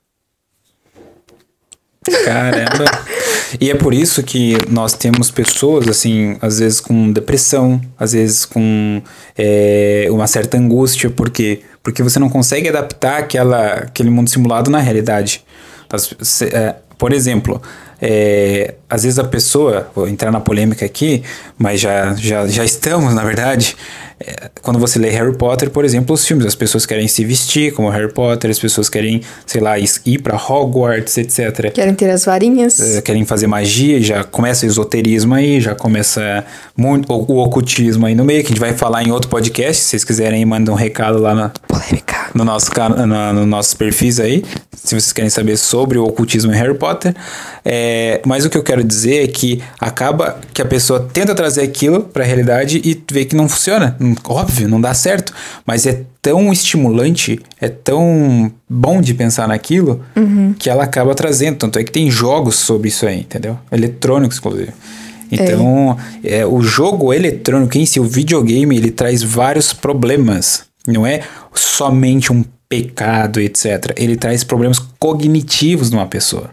Caramba. 2.24 2.84
e 3.60 3.70
é 3.70 3.74
por 3.74 3.92
isso 3.94 4.22
que 4.22 4.54
nós 4.68 4.92
temos 4.94 5.30
pessoas, 5.30 5.88
assim, 5.88 6.36
às 6.40 6.58
vezes 6.58 6.80
com 6.80 7.10
depressão, 7.12 7.80
às 7.98 8.12
vezes 8.12 8.44
com 8.44 9.02
é, 9.36 10.06
uma 10.10 10.26
certa 10.26 10.56
angústia. 10.56 11.10
Por 11.10 11.30
quê? 11.30 11.60
Porque 11.82 12.02
você 12.02 12.18
não 12.18 12.28
consegue 12.28 12.68
adaptar 12.68 13.18
aquela, 13.18 13.66
aquele 13.74 14.10
mundo 14.10 14.28
simulado 14.30 14.70
na 14.70 14.78
realidade. 14.78 15.44
Se- 16.22 16.46
é, 16.46 16.76
por 16.98 17.12
exemplo, 17.12 17.60
é, 18.00 18.74
às 18.90 19.04
vezes 19.04 19.18
a 19.18 19.24
pessoa, 19.24 19.90
vou 19.94 20.08
entrar 20.08 20.30
na 20.30 20.40
polêmica 20.40 20.84
aqui, 20.84 21.22
mas 21.58 21.80
já, 21.80 22.14
já, 22.14 22.46
já 22.46 22.64
estamos, 22.64 23.14
na 23.14 23.22
verdade. 23.24 23.76
É, 24.18 24.50
quando 24.62 24.78
você 24.78 24.98
lê 24.98 25.10
Harry 25.10 25.36
Potter, 25.36 25.70
por 25.70 25.84
exemplo, 25.84 26.14
os 26.14 26.26
filmes, 26.26 26.46
as 26.46 26.54
pessoas 26.54 26.86
querem 26.86 27.06
se 27.06 27.22
vestir 27.24 27.72
como 27.72 27.90
Harry 27.90 28.10
Potter, 28.10 28.50
as 28.50 28.58
pessoas 28.58 28.88
querem, 28.88 29.20
sei 29.44 29.60
lá, 29.60 29.78
ir 29.78 30.18
para 30.22 30.36
Hogwarts, 30.36 31.18
etc. 31.18 31.70
Querem 31.70 31.94
ter 31.94 32.08
as 32.08 32.24
varinhas. 32.24 32.96
Eh, 32.96 33.02
querem 33.02 33.26
fazer 33.26 33.46
magia, 33.46 34.00
já 34.00 34.24
começa 34.24 34.64
o 34.64 34.68
esoterismo 34.68 35.34
aí, 35.34 35.60
já 35.60 35.74
começa 35.74 36.44
muito, 36.74 37.12
o, 37.12 37.32
o 37.32 37.44
ocultismo 37.44 38.06
aí 38.06 38.14
no 38.14 38.24
meio, 38.24 38.40
que 38.40 38.46
a 38.46 38.50
gente 38.50 38.60
vai 38.60 38.72
falar 38.72 39.02
em 39.02 39.10
outro 39.10 39.28
podcast. 39.28 39.82
Se 39.82 39.90
vocês 39.90 40.04
quiserem, 40.04 40.44
mandem 40.46 40.72
um 40.72 40.76
recado 40.76 41.18
lá 41.18 41.34
na, 41.34 41.50
Polêmica. 41.80 42.30
no 42.34 42.44
nosso, 42.44 42.70
na, 43.06 43.32
no 43.32 43.46
nossos 43.46 43.74
perfis 43.74 44.20
aí, 44.20 44.44
se 44.72 44.94
vocês 44.94 45.12
querem 45.12 45.30
saber 45.30 45.56
sobre 45.56 45.98
o 45.98 46.04
ocultismo 46.04 46.52
em 46.52 46.56
Harry 46.56 46.74
Potter. 46.74 47.14
É, 47.64 48.20
mas 48.24 48.44
o 48.44 48.50
que 48.50 48.56
eu 48.56 48.62
quero 48.62 48.84
dizer 48.84 49.24
é 49.24 49.26
que 49.26 49.62
acaba 49.80 50.38
que 50.52 50.62
a 50.62 50.64
pessoa 50.64 51.00
tenta 51.12 51.34
trazer 51.34 51.62
aquilo 51.62 52.02
para 52.02 52.22
a 52.22 52.26
realidade 52.26 52.80
e 52.84 53.02
vê 53.10 53.24
que 53.24 53.34
não 53.34 53.48
funciona. 53.48 53.96
Hum, 54.00 54.14
Óbvio, 54.24 54.68
não 54.68 54.80
dá 54.80 54.94
certo. 54.94 55.32
Mas 55.66 55.86
é 55.86 56.02
tão 56.22 56.52
estimulante, 56.52 57.40
é 57.60 57.68
tão 57.68 58.52
bom 58.68 59.00
de 59.00 59.14
pensar 59.14 59.48
naquilo 59.48 60.04
que 60.58 60.70
ela 60.70 60.84
acaba 60.84 61.14
trazendo. 61.14 61.56
Tanto 61.56 61.78
é 61.78 61.84
que 61.84 61.90
tem 61.90 62.10
jogos 62.10 62.56
sobre 62.56 62.88
isso 62.88 63.06
aí, 63.06 63.20
entendeu? 63.20 63.58
Eletrônicos, 63.72 64.38
inclusive. 64.38 64.72
Então, 65.30 65.96
é, 66.22 66.46
o 66.46 66.62
jogo 66.62 67.12
eletrônico 67.12 67.76
em 67.76 67.86
si, 67.86 67.98
o 67.98 68.04
videogame, 68.04 68.76
ele 68.76 68.90
traz 68.92 69.22
vários 69.22 69.72
problemas. 69.72 70.64
Não 70.86 71.04
é 71.04 71.22
somente 71.60 72.32
um 72.32 72.44
pecado, 72.68 73.40
etc. 73.40 73.92
Ele 73.96 74.16
traz 74.16 74.44
problemas 74.44 74.78
cognitivos 74.98 75.90
numa 75.90 76.06
pessoa. 76.06 76.50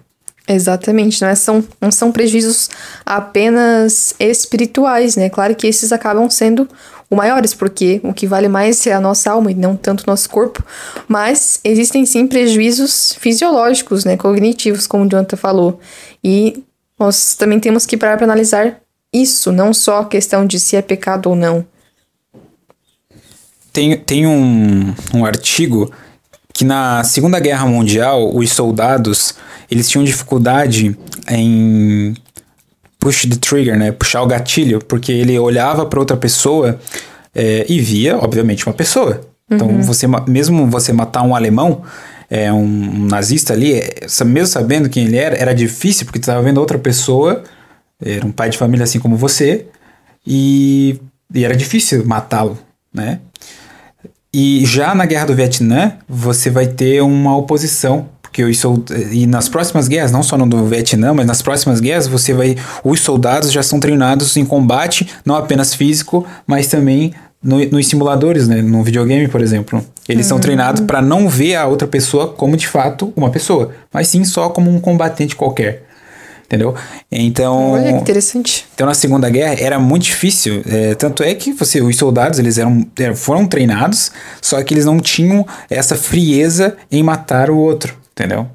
Exatamente, 0.47 1.21
não, 1.21 1.29
é, 1.29 1.35
são, 1.35 1.63
não 1.79 1.89
são 1.89 2.11
prejuízos 2.11 2.69
apenas 3.05 4.13
espirituais, 4.19 5.15
né? 5.15 5.29
Claro 5.29 5.55
que 5.55 5.65
esses 5.65 5.93
acabam 5.93 6.29
sendo 6.29 6.67
o 7.09 7.15
maiores, 7.15 7.53
porque 7.53 8.01
o 8.03 8.13
que 8.13 8.27
vale 8.27 8.49
mais 8.49 8.85
é 8.85 8.91
a 8.91 8.99
nossa 8.99 9.31
alma 9.31 9.51
e 9.51 9.55
não 9.55 9.77
tanto 9.77 10.01
o 10.01 10.07
nosso 10.07 10.29
corpo. 10.29 10.61
Mas 11.07 11.61
existem 11.63 12.05
sim 12.05 12.27
prejuízos 12.27 13.15
fisiológicos, 13.19 14.03
né? 14.03 14.17
Cognitivos, 14.17 14.85
como 14.85 15.05
o 15.05 15.09
Jonathan 15.09 15.37
falou. 15.37 15.79
E 16.21 16.61
nós 16.99 17.35
também 17.35 17.59
temos 17.59 17.85
que 17.85 17.95
parar 17.95 18.17
para 18.17 18.25
analisar 18.25 18.81
isso, 19.13 19.51
não 19.51 19.73
só 19.73 19.99
a 19.99 20.05
questão 20.05 20.45
de 20.45 20.59
se 20.59 20.75
é 20.75 20.81
pecado 20.81 21.29
ou 21.29 21.35
não. 21.35 21.65
Tem, 23.73 23.97
tem 23.97 24.27
um, 24.27 24.93
um 25.13 25.25
artigo 25.25 25.91
que 26.53 26.63
na 26.63 27.03
Segunda 27.03 27.39
Guerra 27.39 27.65
Mundial 27.65 28.33
os 28.33 28.51
soldados 28.51 29.33
eles 29.69 29.89
tinham 29.89 30.03
dificuldade 30.03 30.95
em 31.27 32.13
push 32.99 33.25
the 33.25 33.35
trigger, 33.35 33.77
né? 33.77 33.91
Puxar 33.91 34.21
o 34.21 34.27
gatilho, 34.27 34.79
porque 34.85 35.11
ele 35.11 35.37
olhava 35.39 35.85
para 35.87 35.99
outra 35.99 36.15
pessoa 36.15 36.79
é, 37.33 37.65
e 37.67 37.79
via, 37.79 38.17
obviamente, 38.17 38.65
uma 38.67 38.73
pessoa. 38.73 39.21
Então, 39.49 39.81
você, 39.81 40.05
ma- 40.07 40.23
mesmo 40.27 40.67
você 40.67 40.93
matar 40.93 41.23
um 41.23 41.35
alemão, 41.35 41.81
é, 42.29 42.51
um, 42.53 42.57
um 42.63 43.05
nazista 43.07 43.53
ali, 43.53 43.73
é, 43.73 44.05
mesmo 44.25 44.47
sabendo 44.47 44.89
quem 44.89 45.05
ele 45.05 45.17
era, 45.17 45.35
era 45.35 45.53
difícil, 45.53 46.05
porque 46.05 46.19
tu 46.19 46.23
estava 46.23 46.41
vendo 46.41 46.59
outra 46.59 46.77
pessoa, 46.77 47.43
era 48.03 48.25
um 48.25 48.31
pai 48.31 48.49
de 48.49 48.57
família 48.57 48.83
assim 48.83 48.99
como 48.99 49.17
você, 49.17 49.65
e, 50.25 50.99
e 51.33 51.43
era 51.43 51.55
difícil 51.55 52.05
matá-lo, 52.05 52.57
né? 52.93 53.19
E 54.33 54.65
já 54.65 54.95
na 54.95 55.05
guerra 55.05 55.27
do 55.27 55.35
Vietnã, 55.35 55.93
você 56.09 56.49
vai 56.49 56.65
ter 56.65 57.01
uma 57.03 57.37
oposição, 57.37 58.07
porque 58.21 58.43
os 58.43 58.57
sold... 58.57 58.91
e 59.11 59.27
nas 59.27 59.47
próximas 59.47 59.87
guerras, 59.87 60.11
não 60.11 60.23
só 60.23 60.35
no 60.35 60.47
do 60.47 60.65
Vietnã, 60.65 61.13
mas 61.13 61.27
nas 61.27 61.43
próximas 61.43 61.79
guerras, 61.79 62.07
você 62.07 62.33
vai 62.33 62.55
os 62.83 62.99
soldados 63.01 63.51
já 63.51 63.61
são 63.61 63.79
treinados 63.79 64.35
em 64.35 64.43
combate, 64.43 65.07
não 65.23 65.35
apenas 65.35 65.75
físico, 65.75 66.25
mas 66.47 66.65
também 66.65 67.13
no, 67.43 67.63
nos 67.65 67.85
simuladores, 67.85 68.47
né, 68.47 68.61
no 68.61 68.83
videogame, 68.83 69.27
por 69.27 69.39
exemplo. 69.39 69.85
Eles 70.09 70.25
são 70.25 70.39
treinados 70.39 70.81
para 70.81 71.01
não 71.01 71.29
ver 71.29 71.55
a 71.55 71.67
outra 71.67 71.87
pessoa 71.87 72.27
como 72.27 72.57
de 72.57 72.67
fato 72.67 73.13
uma 73.15 73.29
pessoa, 73.29 73.71
mas 73.93 74.07
sim 74.07 74.23
só 74.23 74.49
como 74.49 74.71
um 74.71 74.79
combatente 74.79 75.35
qualquer. 75.35 75.83
Entendeu? 76.53 76.75
Então, 77.11 77.71
Olha 77.71 77.91
que 77.93 77.99
interessante. 77.99 78.65
então 78.75 78.85
na 78.85 78.93
Segunda 78.93 79.27
Guerra 79.27 79.55
era 79.59 79.79
muito 79.79 80.03
difícil, 80.03 80.61
é, 80.69 80.93
tanto 80.93 81.23
é 81.23 81.33
que 81.33 81.51
você, 81.51 81.81
os 81.81 81.97
soldados 81.97 82.37
eles 82.37 82.59
eram, 82.59 82.85
eram- 82.99 83.15
foram 83.15 83.47
treinados, 83.47 84.11
só 84.39 84.61
que 84.61 84.71
eles 84.71 84.85
não 84.85 84.99
tinham 84.99 85.45
essa 85.67 85.95
frieza 85.95 86.77
em 86.91 87.01
matar 87.01 87.49
o 87.49 87.57
outro, 87.57 87.95
entendeu? 88.11 88.45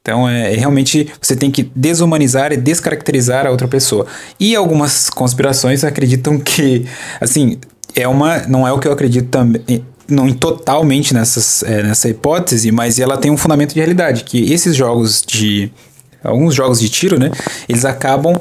Então 0.00 0.28
é, 0.28 0.54
é 0.54 0.56
realmente 0.56 1.10
você 1.20 1.34
tem 1.34 1.50
que 1.50 1.68
desumanizar 1.74 2.52
e 2.52 2.56
descaracterizar 2.56 3.44
a 3.44 3.50
outra 3.50 3.66
pessoa. 3.66 4.06
E 4.38 4.54
algumas 4.54 5.10
conspirações 5.10 5.82
acreditam 5.82 6.38
que, 6.38 6.86
assim, 7.20 7.58
é 7.96 8.06
uma, 8.06 8.38
não 8.46 8.66
é 8.68 8.72
o 8.72 8.78
que 8.78 8.86
eu 8.86 8.92
acredito 8.92 9.28
também. 9.30 9.84
Não 10.08 10.32
totalmente 10.32 11.12
nessas, 11.12 11.62
é, 11.64 11.82
nessa 11.82 12.08
hipótese, 12.08 12.70
mas 12.70 12.98
ela 13.00 13.18
tem 13.18 13.30
um 13.32 13.36
fundamento 13.36 13.74
de 13.74 13.80
realidade, 13.80 14.22
que 14.24 14.50
esses 14.52 14.74
jogos 14.76 15.22
de 15.26 15.70
alguns 16.22 16.54
jogos 16.54 16.80
de 16.80 16.88
tiro, 16.88 17.18
né? 17.18 17.30
Eles 17.68 17.84
acabam 17.84 18.34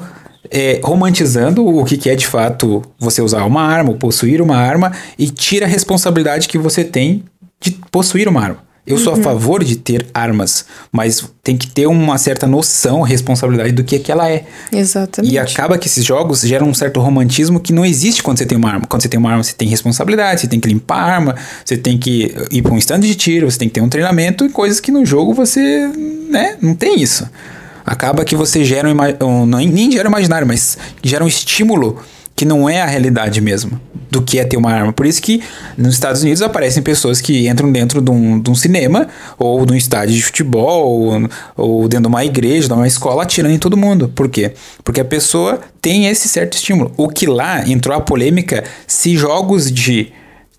é, 0.50 0.80
romantizando 0.84 1.66
o 1.66 1.84
que, 1.84 1.98
que 1.98 2.10
é 2.10 2.16
de 2.16 2.28
fato 2.28 2.82
você 3.00 3.22
usar 3.22 3.44
uma 3.44 3.62
arma, 3.62 3.92
ou 3.92 3.98
possuir 3.98 4.42
uma 4.42 4.58
arma, 4.58 4.92
e 5.18 5.30
tira 5.30 5.66
a 5.66 5.70
responsabilidade 5.70 6.48
que 6.48 6.58
você 6.58 6.84
tem 6.84 7.24
de 7.60 7.72
possuir 7.92 8.28
uma 8.28 8.42
arma. 8.42 8.68
Eu 8.88 8.98
sou 8.98 9.12
a 9.12 9.18
favor 9.18 9.66
de 9.66 9.76
ter 9.76 10.08
armas, 10.14 10.64
mas 10.94 11.22
tem 11.44 11.58
que 11.58 11.68
ter 11.68 11.88
uma 11.88 12.18
certa 12.18 12.48
noção, 12.48 13.02
responsabilidade 13.02 13.74
do 13.74 13.84
que, 13.84 14.00
que 14.00 14.10
ela 14.10 14.32
é. 14.32 14.46
Exatamente. 14.72 15.34
E 15.34 15.38
acaba 15.38 15.78
que 15.78 15.88
esses 15.88 16.06
jogos 16.06 16.40
geram 16.40 16.70
um 16.70 16.74
certo 16.74 17.02
romantismo 17.02 17.60
que 17.60 17.74
não 17.74 17.86
existe 17.86 18.24
quando 18.24 18.38
você 18.38 18.46
tem 18.46 18.58
uma 18.58 18.70
arma. 18.70 18.86
Quando 18.88 19.02
você 19.02 19.10
tem 19.10 19.20
uma 19.20 19.30
arma, 19.30 19.44
você 19.44 19.54
tem 19.54 19.68
responsabilidade, 19.68 20.40
você 20.40 20.48
tem 20.48 20.58
que 20.58 20.70
limpar 20.70 21.00
a 21.00 21.16
arma, 21.16 21.36
você 21.66 21.76
tem 21.76 21.98
que 21.98 22.34
ir 22.50 22.62
para 22.62 22.72
um 22.72 22.78
stand 22.78 23.02
de 23.02 23.14
tiro, 23.16 23.52
você 23.52 23.58
tem 23.58 23.68
que 23.68 23.74
ter 23.74 23.82
um 23.82 23.90
treinamento 23.90 24.46
e 24.46 24.50
coisas 24.50 24.80
que 24.80 24.90
no 24.90 25.06
jogo 25.06 25.34
você, 25.34 25.92
né, 26.30 26.56
não 26.62 26.74
tem 26.74 27.02
isso. 27.02 27.30
Acaba 27.88 28.26
que 28.26 28.36
você 28.36 28.66
gera 28.66 28.90
um, 28.90 29.46
não, 29.46 29.60
nem 29.60 29.90
gera 29.90 30.10
imaginário, 30.10 30.46
mas 30.46 30.78
gera 31.02 31.24
um 31.24 31.28
estímulo 31.28 31.98
que 32.36 32.44
não 32.44 32.70
é 32.70 32.82
a 32.82 32.86
realidade 32.86 33.40
mesmo 33.40 33.80
do 34.12 34.22
que 34.22 34.40
é 34.40 34.44
ter 34.44 34.58
uma 34.58 34.72
arma. 34.72 34.92
Por 34.92 35.06
isso 35.06 35.22
que 35.22 35.42
nos 35.78 35.94
Estados 35.94 36.22
Unidos 36.22 36.42
aparecem 36.42 36.84
pessoas 36.84 37.22
que 37.22 37.48
entram 37.48 37.72
dentro 37.72 38.02
de 38.02 38.12
um, 38.12 38.40
de 38.40 38.50
um 38.50 38.56
cinema 38.56 39.08
ou 39.40 39.66
de 39.66 39.72
um 39.72 39.76
estádio 39.76 40.14
de 40.16 40.22
futebol 40.22 40.86
ou, 40.86 41.30
ou 41.56 41.88
dentro 41.88 42.04
de 42.04 42.08
uma 42.08 42.26
igreja, 42.26 42.68
de 42.68 42.74
uma 42.74 42.88
escola, 42.88 43.24
atirando 43.24 43.56
em 43.56 43.58
todo 43.58 43.78
mundo. 43.78 44.12
Por 44.14 44.28
quê? 44.28 44.54
Porque 44.84 45.00
a 45.00 45.06
pessoa 45.06 45.60
tem 45.82 46.08
esse 46.08 46.28
certo 46.28 46.54
estímulo. 46.54 46.92
O 46.98 47.08
que 47.08 47.26
lá 47.26 47.68
entrou 47.68 47.96
a 47.96 48.02
polêmica 48.02 48.66
se 48.86 49.16
jogos 49.16 49.72
de 49.72 50.12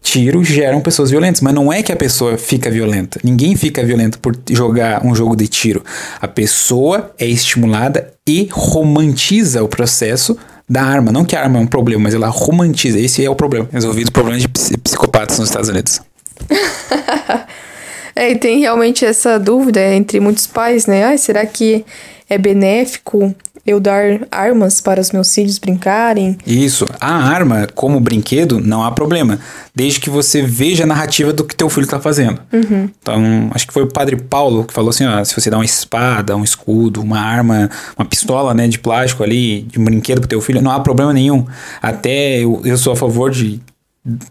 tiro 0.02 0.42
geram 0.42 0.80
pessoas 0.80 1.10
violentas, 1.10 1.40
mas 1.40 1.54
não 1.54 1.72
é 1.72 1.82
que 1.82 1.92
a 1.92 1.96
pessoa 1.96 2.38
fica 2.38 2.70
violenta. 2.70 3.20
Ninguém 3.22 3.56
fica 3.56 3.84
violento 3.84 4.18
por 4.18 4.36
jogar 4.50 5.04
um 5.04 5.14
jogo 5.14 5.36
de 5.36 5.46
tiro. 5.46 5.82
A 6.20 6.28
pessoa 6.28 7.12
é 7.18 7.26
estimulada 7.26 8.12
e 8.26 8.48
romantiza 8.50 9.62
o 9.62 9.68
processo 9.68 10.36
da 10.68 10.82
arma. 10.82 11.10
Não 11.10 11.24
que 11.24 11.34
a 11.34 11.42
arma 11.42 11.58
é 11.58 11.62
um 11.62 11.66
problema, 11.66 12.04
mas 12.04 12.14
ela 12.14 12.28
romantiza. 12.28 12.98
Esse 12.98 13.24
é 13.24 13.30
o 13.30 13.34
problema. 13.34 13.68
Resolvido 13.72 14.08
o 14.08 14.12
problema 14.12 14.38
de 14.38 14.48
psicopatas 14.48 15.38
nos 15.38 15.48
Estados 15.48 15.68
Unidos. 15.68 16.00
é, 18.14 18.30
e 18.30 18.36
tem 18.36 18.60
realmente 18.60 19.04
essa 19.04 19.38
dúvida 19.38 19.80
entre 19.94 20.20
muitos 20.20 20.46
pais, 20.46 20.86
né? 20.86 21.04
Ah, 21.04 21.18
será 21.18 21.44
que 21.46 21.84
é 22.28 22.36
benéfico 22.36 23.34
eu 23.68 23.78
dar 23.78 24.20
armas 24.30 24.80
para 24.80 25.00
os 25.00 25.12
meus 25.12 25.34
filhos 25.34 25.58
brincarem. 25.58 26.38
Isso. 26.46 26.88
A 26.98 27.14
arma, 27.14 27.68
como 27.74 28.00
brinquedo, 28.00 28.58
não 28.58 28.82
há 28.82 28.90
problema. 28.90 29.38
Desde 29.74 30.00
que 30.00 30.08
você 30.08 30.40
veja 30.42 30.84
a 30.84 30.86
narrativa 30.86 31.32
do 31.32 31.44
que 31.44 31.54
teu 31.54 31.68
filho 31.68 31.84
está 31.84 32.00
fazendo. 32.00 32.40
Uhum. 32.52 32.88
Então, 33.00 33.50
acho 33.52 33.66
que 33.66 33.72
foi 33.72 33.82
o 33.82 33.86
padre 33.86 34.16
Paulo 34.16 34.64
que 34.64 34.72
falou 34.72 34.90
assim: 34.90 35.04
ó, 35.04 35.22
se 35.22 35.38
você 35.38 35.50
dá 35.50 35.58
uma 35.58 35.64
espada, 35.64 36.34
um 36.34 36.42
escudo, 36.42 37.02
uma 37.02 37.20
arma, 37.20 37.70
uma 37.96 38.06
pistola 38.06 38.54
né, 38.54 38.66
de 38.66 38.78
plástico 38.78 39.22
ali, 39.22 39.62
de 39.62 39.78
um 39.78 39.84
brinquedo 39.84 40.20
pro 40.20 40.28
teu 40.28 40.40
filho, 40.40 40.62
não 40.62 40.70
há 40.70 40.80
problema 40.80 41.12
nenhum. 41.12 41.46
Até 41.82 42.38
eu, 42.38 42.62
eu 42.64 42.78
sou 42.78 42.94
a 42.94 42.96
favor 42.96 43.30
de 43.30 43.60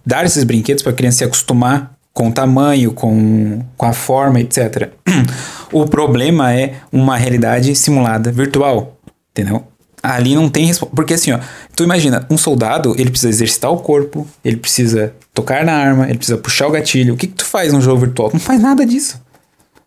dar 0.04 0.26
esses 0.26 0.44
brinquedos 0.44 0.82
para 0.82 0.92
a 0.92 0.96
criança 0.96 1.20
se 1.20 1.24
acostumar 1.24 1.96
com 2.18 2.30
o 2.30 2.32
tamanho, 2.32 2.92
com, 2.94 3.62
com 3.78 3.86
a 3.86 3.94
forma, 3.94 4.40
etc. 4.40 4.90
O 5.72 5.86
problema 5.86 6.54
é 6.54 6.76
uma 6.92 7.18
realidade 7.18 7.76
simulada 7.76 8.32
virtual. 8.32 8.97
Entendeu? 9.38 9.64
Ali 10.02 10.34
não 10.34 10.50
tem 10.50 10.66
resposta. 10.66 10.96
Porque 10.96 11.14
assim, 11.14 11.32
ó, 11.32 11.40
tu 11.76 11.84
imagina, 11.84 12.26
um 12.30 12.38
soldado, 12.38 12.96
ele 12.98 13.12
precisa 13.12 13.30
exercitar 13.30 13.72
o 13.72 13.78
corpo, 13.78 14.28
ele 14.44 14.58
precisa 14.58 15.14
tocar 15.34 15.64
na 15.64 15.74
arma, 15.74 16.06
ele 16.10 16.18
precisa 16.18 16.38
puxar 16.38 16.68
o 16.68 16.72
gatilho. 16.72 17.14
O 17.14 17.18
que, 17.18 17.28
que 17.28 17.34
tu 17.34 17.46
faz 17.46 17.72
num 17.72 17.82
jogo 17.82 18.02
virtual? 18.02 18.30
Tu 18.30 18.34
não 18.34 18.40
faz 18.40 18.60
nada 18.60 18.86
disso. 18.86 19.22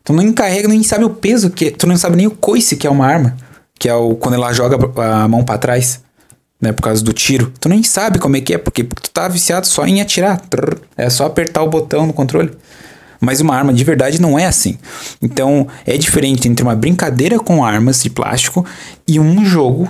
Tu 0.05 0.13
não 0.13 0.23
encarrega, 0.23 0.69
nem 0.69 0.83
sabe 0.83 1.05
o 1.05 1.11
peso 1.11 1.51
que 1.51 1.71
Tu 1.71 1.87
não 1.87 1.97
sabe 1.97 2.17
nem 2.17 2.27
o 2.27 2.31
coice 2.31 2.77
que 2.77 2.87
é 2.87 2.91
uma 2.91 3.07
arma. 3.07 3.37
Que 3.79 3.89
é 3.89 3.95
o 3.95 4.15
quando 4.15 4.35
ela 4.35 4.53
joga 4.53 4.79
a 5.03 5.27
mão 5.27 5.43
para 5.43 5.59
trás. 5.59 6.01
Né, 6.61 6.73
por 6.73 6.83
causa 6.83 7.03
do 7.03 7.15
tiro. 7.15 7.51
Tu 7.59 7.71
nem 7.71 7.83
sabe 7.83 8.19
como 8.19 8.37
é 8.37 8.41
que 8.43 8.53
é, 8.53 8.59
porque 8.59 8.85
tu 8.85 9.11
tá 9.11 9.27
viciado 9.29 9.67
só 9.67 9.87
em 9.87 10.03
atirar. 10.03 10.43
É 10.95 11.09
só 11.09 11.25
apertar 11.25 11.63
o 11.63 11.71
botão 11.71 12.07
no 12.07 12.13
controle. 12.13 12.51
Mas 13.21 13.41
uma 13.41 13.55
arma 13.55 13.73
de 13.73 13.85
verdade 13.85 14.21
não 14.21 14.39
é 14.39 14.47
assim. 14.47 14.79
Então 15.21 15.69
é 15.85 15.97
diferente 15.99 16.49
entre 16.49 16.63
uma 16.63 16.75
brincadeira 16.75 17.39
com 17.39 17.63
armas 17.63 18.03
de 18.03 18.11
plástico 18.11 18.65
e 19.07 19.21
um 19.21 19.45
jogo 19.45 19.89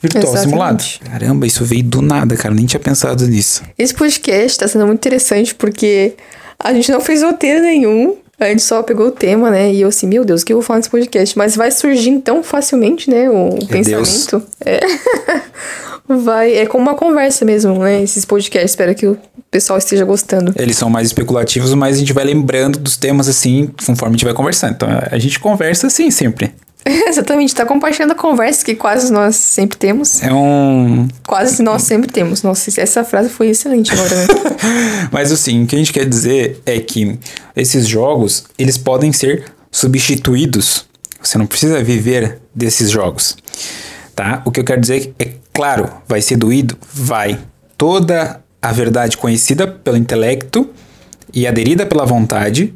virtual 0.00 0.24
Exatamente. 0.24 0.50
simulado. 0.50 0.84
Caramba, 1.04 1.46
isso 1.46 1.64
veio 1.64 1.84
do 1.84 2.02
nada, 2.02 2.36
cara. 2.36 2.54
Nem 2.54 2.66
tinha 2.66 2.80
pensado 2.80 3.26
nisso. 3.26 3.62
Esse 3.78 3.94
podcast 3.94 4.58
tá 4.58 4.66
sendo 4.66 4.86
muito 4.86 4.98
interessante 4.98 5.54
porque 5.54 6.14
a 6.58 6.74
gente 6.74 6.90
não 6.90 7.00
fez 7.00 7.22
roteiro 7.22 7.62
nenhum. 7.62 8.16
A 8.40 8.46
gente 8.46 8.62
só 8.62 8.82
pegou 8.82 9.06
o 9.06 9.12
tema, 9.12 9.50
né? 9.50 9.72
E 9.72 9.82
eu 9.82 9.88
assim, 9.88 10.08
meu 10.08 10.24
Deus, 10.24 10.42
o 10.42 10.44
que 10.44 10.52
eu 10.52 10.56
vou 10.56 10.64
falar 10.64 10.78
nesse 10.78 10.90
podcast? 10.90 11.38
Mas 11.38 11.54
vai 11.54 11.70
surgindo 11.70 12.20
tão 12.20 12.42
facilmente, 12.42 13.08
né? 13.08 13.30
O 13.30 13.56
é 13.62 13.66
pensamento. 13.66 14.38
Deus. 14.38 14.42
É. 14.66 14.80
vai. 16.18 16.54
É 16.54 16.66
como 16.66 16.82
uma 16.82 16.94
conversa 16.94 17.44
mesmo, 17.44 17.78
né? 17.78 18.02
Esses 18.02 18.24
podcasts. 18.24 18.72
Espero 18.72 18.94
que 18.94 19.06
o 19.06 19.18
pessoal 19.50 19.78
esteja 19.78 20.04
gostando. 20.04 20.52
Eles 20.56 20.76
são 20.76 20.88
mais 20.88 21.06
especulativos, 21.06 21.72
mas 21.74 21.96
a 21.96 21.98
gente 21.98 22.12
vai 22.12 22.24
lembrando 22.24 22.78
dos 22.78 22.96
temas 22.96 23.28
assim, 23.28 23.70
conforme 23.86 24.14
a 24.14 24.16
gente 24.16 24.24
vai 24.24 24.34
conversando. 24.34 24.72
Então 24.72 24.88
a 25.10 25.18
gente 25.18 25.38
conversa 25.40 25.86
assim 25.86 26.10
sempre. 26.10 26.52
Exatamente, 26.84 27.54
tá 27.54 27.64
compartilhando 27.64 28.12
a 28.12 28.14
conversa 28.14 28.64
que 28.64 28.74
quase 28.74 29.12
nós 29.12 29.36
sempre 29.36 29.78
temos. 29.78 30.22
É 30.22 30.32
um. 30.32 31.08
Quase 31.26 31.62
nós 31.62 31.82
sempre 31.82 32.10
temos. 32.10 32.42
Nossa, 32.42 32.80
essa 32.80 33.04
frase 33.04 33.28
foi 33.28 33.48
excelente 33.48 33.92
agora. 33.92 34.14
Né? 34.14 34.26
Mas 35.12 35.30
assim, 35.30 35.62
o 35.62 35.66
que 35.66 35.76
a 35.76 35.78
gente 35.78 35.92
quer 35.92 36.08
dizer 36.08 36.60
é 36.66 36.80
que 36.80 37.18
esses 37.54 37.86
jogos, 37.86 38.44
eles 38.58 38.76
podem 38.76 39.12
ser 39.12 39.44
substituídos. 39.70 40.86
Você 41.22 41.38
não 41.38 41.46
precisa 41.46 41.82
viver 41.82 42.40
desses 42.54 42.90
jogos. 42.90 43.36
Tá? 44.14 44.42
O 44.44 44.50
que 44.50 44.60
eu 44.60 44.64
quero 44.64 44.80
dizer 44.80 45.14
é 45.18 45.28
claro, 45.52 45.90
vai 46.06 46.20
ser 46.20 46.36
doído? 46.36 46.76
Vai. 46.92 47.38
Toda 47.76 48.40
a 48.60 48.72
verdade 48.72 49.16
conhecida 49.16 49.66
pelo 49.66 49.96
intelecto 49.96 50.70
e 51.32 51.46
aderida 51.46 51.84
pela 51.84 52.04
vontade 52.04 52.74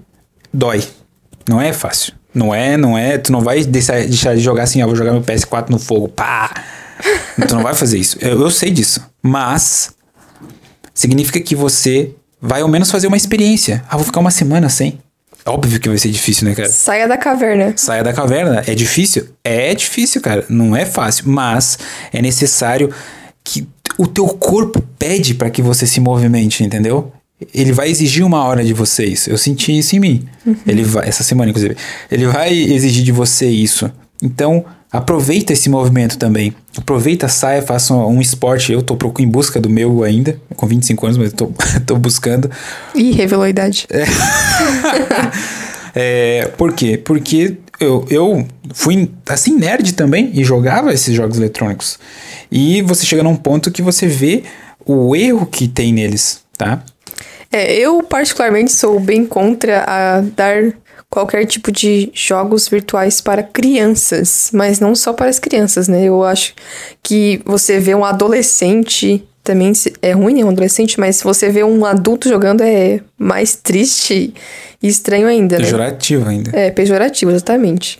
dói. 0.52 0.82
Não 1.48 1.60
é 1.60 1.72
fácil. 1.72 2.14
Não 2.34 2.54
é, 2.54 2.76
não 2.76 2.98
é. 2.98 3.16
Tu 3.18 3.32
não 3.32 3.40
vai 3.40 3.64
deixar, 3.64 4.00
deixar 4.00 4.34
de 4.34 4.40
jogar 4.40 4.64
assim, 4.64 4.82
ó, 4.82 4.86
vou 4.86 4.96
jogar 4.96 5.12
meu 5.12 5.22
PS4 5.22 5.70
no 5.70 5.78
fogo, 5.78 6.08
pá. 6.08 6.50
tu 7.48 7.54
não 7.54 7.62
vai 7.62 7.74
fazer 7.74 7.98
isso. 7.98 8.18
Eu, 8.20 8.40
eu 8.40 8.50
sei 8.50 8.70
disso. 8.70 9.00
Mas 9.22 9.94
significa 10.92 11.40
que 11.40 11.54
você 11.54 12.14
vai 12.40 12.62
ao 12.62 12.68
menos 12.68 12.90
fazer 12.90 13.06
uma 13.06 13.16
experiência. 13.16 13.84
Ah, 13.88 13.96
vou 13.96 14.04
ficar 14.04 14.20
uma 14.20 14.30
semana 14.30 14.68
sem. 14.68 14.98
Óbvio 15.46 15.78
que 15.78 15.88
vai 15.88 15.96
ser 15.98 16.10
difícil, 16.10 16.48
né, 16.48 16.54
cara? 16.54 16.68
Saia 16.68 17.06
da 17.06 17.16
caverna. 17.16 17.72
Saia 17.76 18.02
da 18.02 18.12
caverna. 18.12 18.64
É 18.66 18.74
difícil? 18.74 19.28
É 19.44 19.74
difícil, 19.74 20.20
cara. 20.20 20.44
Não 20.48 20.74
é 20.74 20.84
fácil. 20.84 21.28
Mas 21.28 21.78
é 22.12 22.20
necessário 22.20 22.92
que 23.44 23.66
o 23.96 24.06
teu 24.06 24.26
corpo 24.26 24.82
pede 24.98 25.34
para 25.34 25.48
que 25.48 25.62
você 25.62 25.86
se 25.86 26.00
movimente, 26.00 26.64
entendeu? 26.64 27.12
Ele 27.54 27.72
vai 27.72 27.88
exigir 27.88 28.24
uma 28.24 28.42
hora 28.44 28.64
de 28.64 28.72
vocês. 28.72 29.28
Eu 29.28 29.38
senti 29.38 29.76
isso 29.76 29.94
em 29.94 30.00
mim. 30.00 30.28
Uhum. 30.44 30.56
Ele 30.66 30.82
vai, 30.82 31.08
essa 31.08 31.22
semana, 31.22 31.50
inclusive. 31.50 31.76
Ele 32.10 32.26
vai 32.26 32.52
exigir 32.52 33.04
de 33.04 33.12
você 33.12 33.46
isso. 33.46 33.90
Então, 34.22 34.64
aproveita 34.90 35.52
esse 35.52 35.68
movimento 35.68 36.18
também. 36.18 36.54
Aproveita, 36.78 37.28
saia, 37.28 37.62
faça 37.62 37.94
um, 37.94 38.20
esporte. 38.20 38.72
Eu 38.72 38.82
tô 38.82 38.96
em 39.18 39.28
busca 39.28 39.60
do 39.60 39.68
meu 39.68 40.02
ainda, 40.02 40.38
com 40.56 40.66
25 40.66 41.06
anos, 41.06 41.18
mas 41.18 41.30
eu 41.30 41.36
tô, 41.36 41.52
tô 41.86 41.96
buscando. 41.96 42.50
Ih, 42.94 43.12
revelou 43.12 43.44
a 43.44 43.48
idade. 43.48 43.86
É. 43.90 44.04
é, 46.42 46.46
por 46.56 46.72
quê? 46.74 46.98
Porque 46.98 47.56
eu, 47.80 48.06
eu 48.10 48.46
fui 48.74 49.10
assim 49.28 49.56
nerd 49.56 49.94
também 49.94 50.30
e 50.34 50.44
jogava 50.44 50.92
esses 50.92 51.14
jogos 51.14 51.38
eletrônicos. 51.38 51.98
E 52.50 52.82
você 52.82 53.06
chega 53.06 53.22
num 53.22 53.36
ponto 53.36 53.70
que 53.70 53.82
você 53.82 54.06
vê 54.06 54.44
o 54.84 55.16
erro 55.16 55.46
que 55.46 55.66
tem 55.66 55.92
neles, 55.92 56.40
tá? 56.56 56.82
É, 57.50 57.74
eu 57.74 58.02
particularmente 58.02 58.72
sou 58.72 58.98
bem 59.00 59.24
contra 59.24 59.84
a 59.86 60.20
dar 60.20 60.72
qualquer 61.16 61.46
tipo 61.46 61.72
de 61.72 62.10
jogos 62.12 62.68
virtuais 62.68 63.22
para 63.22 63.42
crianças, 63.42 64.50
mas 64.52 64.80
não 64.80 64.94
só 64.94 65.14
para 65.14 65.30
as 65.30 65.38
crianças, 65.38 65.88
né? 65.88 66.04
Eu 66.04 66.22
acho 66.22 66.52
que 67.02 67.40
você 67.46 67.80
vê 67.80 67.94
um 67.94 68.04
adolescente 68.04 69.26
também 69.42 69.72
é 70.02 70.12
ruim, 70.12 70.34
né? 70.34 70.44
Um 70.44 70.50
adolescente, 70.50 71.00
mas 71.00 71.16
se 71.16 71.24
você 71.24 71.48
vê 71.48 71.64
um 71.64 71.86
adulto 71.86 72.28
jogando 72.28 72.60
é 72.60 73.00
mais 73.16 73.56
triste 73.56 74.34
e 74.82 74.86
estranho 74.86 75.26
ainda, 75.26 75.56
pejorativo 75.56 76.26
né? 76.26 76.30
ainda. 76.32 76.50
É, 76.54 76.70
pejorativo, 76.70 77.30
exatamente. 77.30 77.98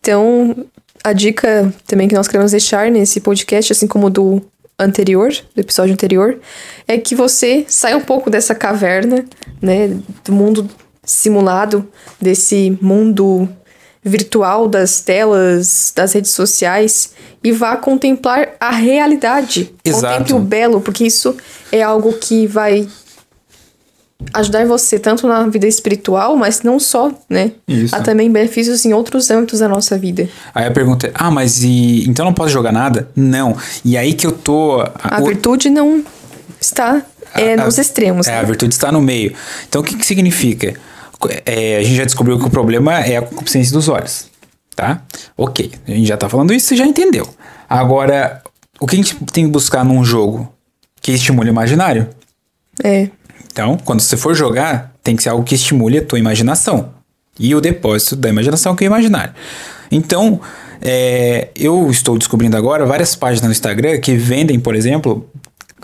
Então, 0.00 0.66
a 1.04 1.12
dica 1.12 1.72
também 1.86 2.08
que 2.08 2.16
nós 2.16 2.26
queremos 2.26 2.50
deixar 2.50 2.90
nesse 2.90 3.20
podcast, 3.20 3.72
assim 3.72 3.86
como 3.86 4.10
do 4.10 4.42
anterior, 4.76 5.30
do 5.54 5.60
episódio 5.60 5.92
anterior, 5.92 6.40
é 6.88 6.98
que 6.98 7.14
você 7.14 7.64
saia 7.68 7.96
um 7.96 8.00
pouco 8.00 8.28
dessa 8.28 8.56
caverna, 8.56 9.24
né, 9.62 9.96
do 10.24 10.32
mundo 10.32 10.68
simulado, 11.06 11.88
desse 12.20 12.76
mundo 12.82 13.48
virtual 14.02 14.68
das 14.68 15.00
telas, 15.00 15.92
das 15.94 16.12
redes 16.12 16.32
sociais 16.32 17.10
e 17.42 17.50
vá 17.50 17.76
contemplar 17.76 18.50
a 18.60 18.70
realidade. 18.70 19.72
Exato. 19.84 20.06
Contemple 20.06 20.34
o 20.34 20.38
belo, 20.38 20.80
porque 20.80 21.04
isso 21.04 21.36
é 21.72 21.82
algo 21.82 22.12
que 22.12 22.46
vai 22.46 22.86
ajudar 24.32 24.64
você 24.66 24.98
tanto 24.98 25.26
na 25.26 25.46
vida 25.48 25.66
espiritual, 25.66 26.36
mas 26.36 26.62
não 26.62 26.78
só, 26.78 27.12
né? 27.28 27.52
Isso. 27.66 27.94
Há 27.94 28.00
também 28.00 28.30
benefícios 28.30 28.84
em 28.84 28.92
outros 28.92 29.30
âmbitos 29.30 29.60
da 29.60 29.68
nossa 29.68 29.98
vida. 29.98 30.28
Aí 30.54 30.66
a 30.66 30.70
pergunta 30.70 31.08
é: 31.08 31.12
ah, 31.14 31.30
mas 31.30 31.62
e 31.62 32.08
então 32.08 32.24
não 32.24 32.32
posso 32.32 32.50
jogar 32.50 32.72
nada? 32.72 33.08
Não. 33.14 33.56
E 33.84 33.96
aí 33.96 34.14
que 34.14 34.26
eu 34.26 34.32
tô. 34.32 34.84
A, 35.02 35.20
virtude 35.20 35.68
não 35.68 36.04
está 36.60 37.02
é, 37.34 37.54
a, 37.54 37.64
nos 37.64 37.78
extremos. 37.78 38.26
É, 38.26 38.32
né? 38.32 38.38
a 38.38 38.42
virtude 38.42 38.72
está 38.72 38.90
no 38.90 39.00
meio. 39.00 39.34
Então 39.68 39.80
o 39.82 39.84
que, 39.84 39.96
que 39.96 40.06
significa? 40.06 40.74
É, 41.44 41.78
a 41.78 41.82
gente 41.82 41.96
já 41.96 42.04
descobriu 42.04 42.38
que 42.38 42.46
o 42.46 42.50
problema 42.50 43.00
é 43.00 43.16
a 43.16 43.22
concupiscência 43.22 43.72
dos 43.72 43.88
olhos. 43.88 44.26
Tá? 44.74 45.02
Ok. 45.36 45.72
A 45.86 45.90
gente 45.90 46.06
já 46.06 46.16
tá 46.16 46.28
falando 46.28 46.52
isso, 46.52 46.66
você 46.66 46.76
já 46.76 46.86
entendeu. 46.86 47.28
Agora, 47.68 48.42
o 48.78 48.86
que 48.86 48.94
a 48.94 48.98
gente 48.98 49.16
tem 49.32 49.46
que 49.46 49.50
buscar 49.50 49.84
num 49.84 50.04
jogo 50.04 50.52
que 51.00 51.12
estimule 51.12 51.48
o 51.48 51.52
imaginário? 51.52 52.08
É. 52.84 53.08
Então, 53.50 53.78
quando 53.84 54.00
você 54.00 54.16
for 54.16 54.34
jogar, 54.34 54.92
tem 55.02 55.16
que 55.16 55.22
ser 55.22 55.30
algo 55.30 55.44
que 55.44 55.54
estimule 55.54 55.98
a 55.98 56.04
tua 56.04 56.18
imaginação. 56.18 56.90
E 57.38 57.54
o 57.54 57.60
depósito 57.60 58.16
da 58.16 58.28
imaginação 58.28 58.76
que 58.76 58.84
é 58.84 58.86
o 58.86 58.90
imaginário. 58.90 59.34
Então, 59.90 60.40
é, 60.80 61.48
eu 61.56 61.90
estou 61.90 62.18
descobrindo 62.18 62.56
agora 62.56 62.84
várias 62.84 63.14
páginas 63.14 63.46
no 63.46 63.52
Instagram 63.52 63.98
que 63.98 64.14
vendem, 64.14 64.60
por 64.60 64.74
exemplo, 64.74 65.28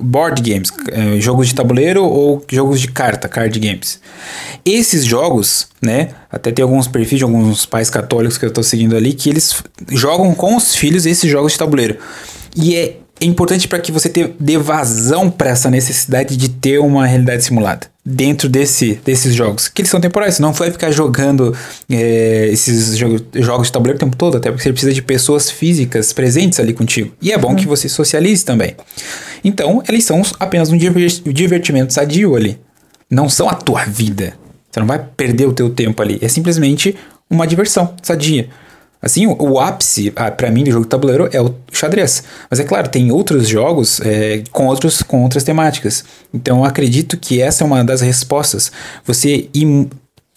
board 0.01 0.43
games, 0.43 0.71
é, 0.91 1.21
jogos 1.21 1.49
de 1.49 1.55
tabuleiro 1.55 2.05
ou 2.05 2.45
jogos 2.51 2.81
de 2.81 2.89
carta, 2.89 3.29
card 3.29 3.59
games. 3.59 4.01
Esses 4.65 5.05
jogos, 5.05 5.69
né, 5.81 6.11
até 6.31 6.51
tem 6.51 6.63
alguns 6.63 6.89
perfis 6.89 7.19
de 7.19 7.25
alguns 7.25 7.67
pais 7.67 7.91
católicos 7.91 8.39
que 8.39 8.45
eu 8.45 8.49
estou 8.49 8.65
seguindo 8.65 8.97
ali 8.97 9.13
que 9.13 9.29
eles 9.29 9.63
jogam 9.91 10.35
com 10.35 10.57
os 10.57 10.75
filhos 10.75 11.07
esses 11.07 11.31
jogos 11.31 11.53
de 11.53 11.59
tabuleiro. 11.59 11.99
E 12.57 12.77
é 12.77 12.97
importante 13.21 13.69
para 13.69 13.79
que 13.79 13.93
você 13.93 14.11
dê 14.39 14.59
vazão 14.59 15.31
para 15.31 15.51
essa 15.51 15.71
necessidade 15.71 16.37
de 16.37 16.49
ter 16.49 16.79
uma 16.79 17.07
realidade 17.07 17.45
simulada 17.45 17.93
dentro 18.05 18.49
desse, 18.49 18.99
desses 19.05 19.33
jogos, 19.33 19.69
que 19.69 19.81
eles 19.81 19.91
são 19.91 20.01
temporais, 20.01 20.41
não 20.41 20.53
vai 20.53 20.73
ficar 20.73 20.91
jogando 20.91 21.57
é, 21.89 22.49
esses 22.51 22.97
jogos, 22.97 23.23
jogos 23.35 23.69
de 23.69 23.73
tabuleiro 23.73 23.97
o 23.97 24.01
tempo 24.01 24.17
todo, 24.17 24.37
até 24.37 24.51
porque 24.51 24.65
você 24.65 24.73
precisa 24.73 24.93
de 24.93 25.03
pessoas 25.03 25.51
físicas 25.51 26.13
presentes 26.13 26.59
ali 26.59 26.73
contigo. 26.73 27.13
E 27.23 27.31
é 27.31 27.39
bom 27.39 27.55
que 27.55 27.67
você 27.67 27.89
socialize 27.89 28.45
também. 28.45 28.75
Então, 29.45 29.83
eles 29.89 30.05
são 30.05 30.23
apenas 30.39 30.71
um 30.71 30.77
divertimento 30.77 31.93
sadio 31.93 32.37
ali. 32.37 32.59
Não 33.11 33.29
são 33.29 33.49
a 33.49 33.55
tua 33.55 33.85
vida. 33.85 34.35
Você 34.71 34.81
não 34.81 34.87
vai 34.87 34.99
perder 34.99 35.47
o 35.47 35.53
teu 35.53 35.69
tempo 35.69 36.01
ali. 36.01 36.19
É 36.23 36.29
simplesmente 36.29 36.97
uma 37.29 37.47
diversão 37.47 37.95
sadia. 38.03 38.49
Assim, 39.03 39.27
o, 39.27 39.59
ápice, 39.59 40.13
ah, 40.15 40.31
para 40.31 40.49
mim, 40.49 40.63
do 40.63 40.71
jogo 40.71 40.85
de 40.85 40.91
tabuleiro 40.91 41.29
é 41.33 41.43
o 41.43 41.53
xadrez. 41.73 42.23
Mas 42.49 42.61
é 42.61 42.65
claro, 42.65 42.89
tem 42.89 43.11
outros 43.11 43.49
jogos 43.49 44.01
é, 44.01 44.45
com, 44.53 44.67
outros, 44.67 45.03
com 45.03 45.25
outras 45.25 45.43
temáticas. 45.43 46.05
Então, 46.33 46.59
eu 46.59 46.65
acredito 46.65 47.17
que 47.17 47.43
essa 47.43 47.65
é 47.65 47.67
uma 47.67 47.83
das 47.83 48.01
respostas. 48.01 48.71
Você 49.05 49.49
ir 49.53 49.89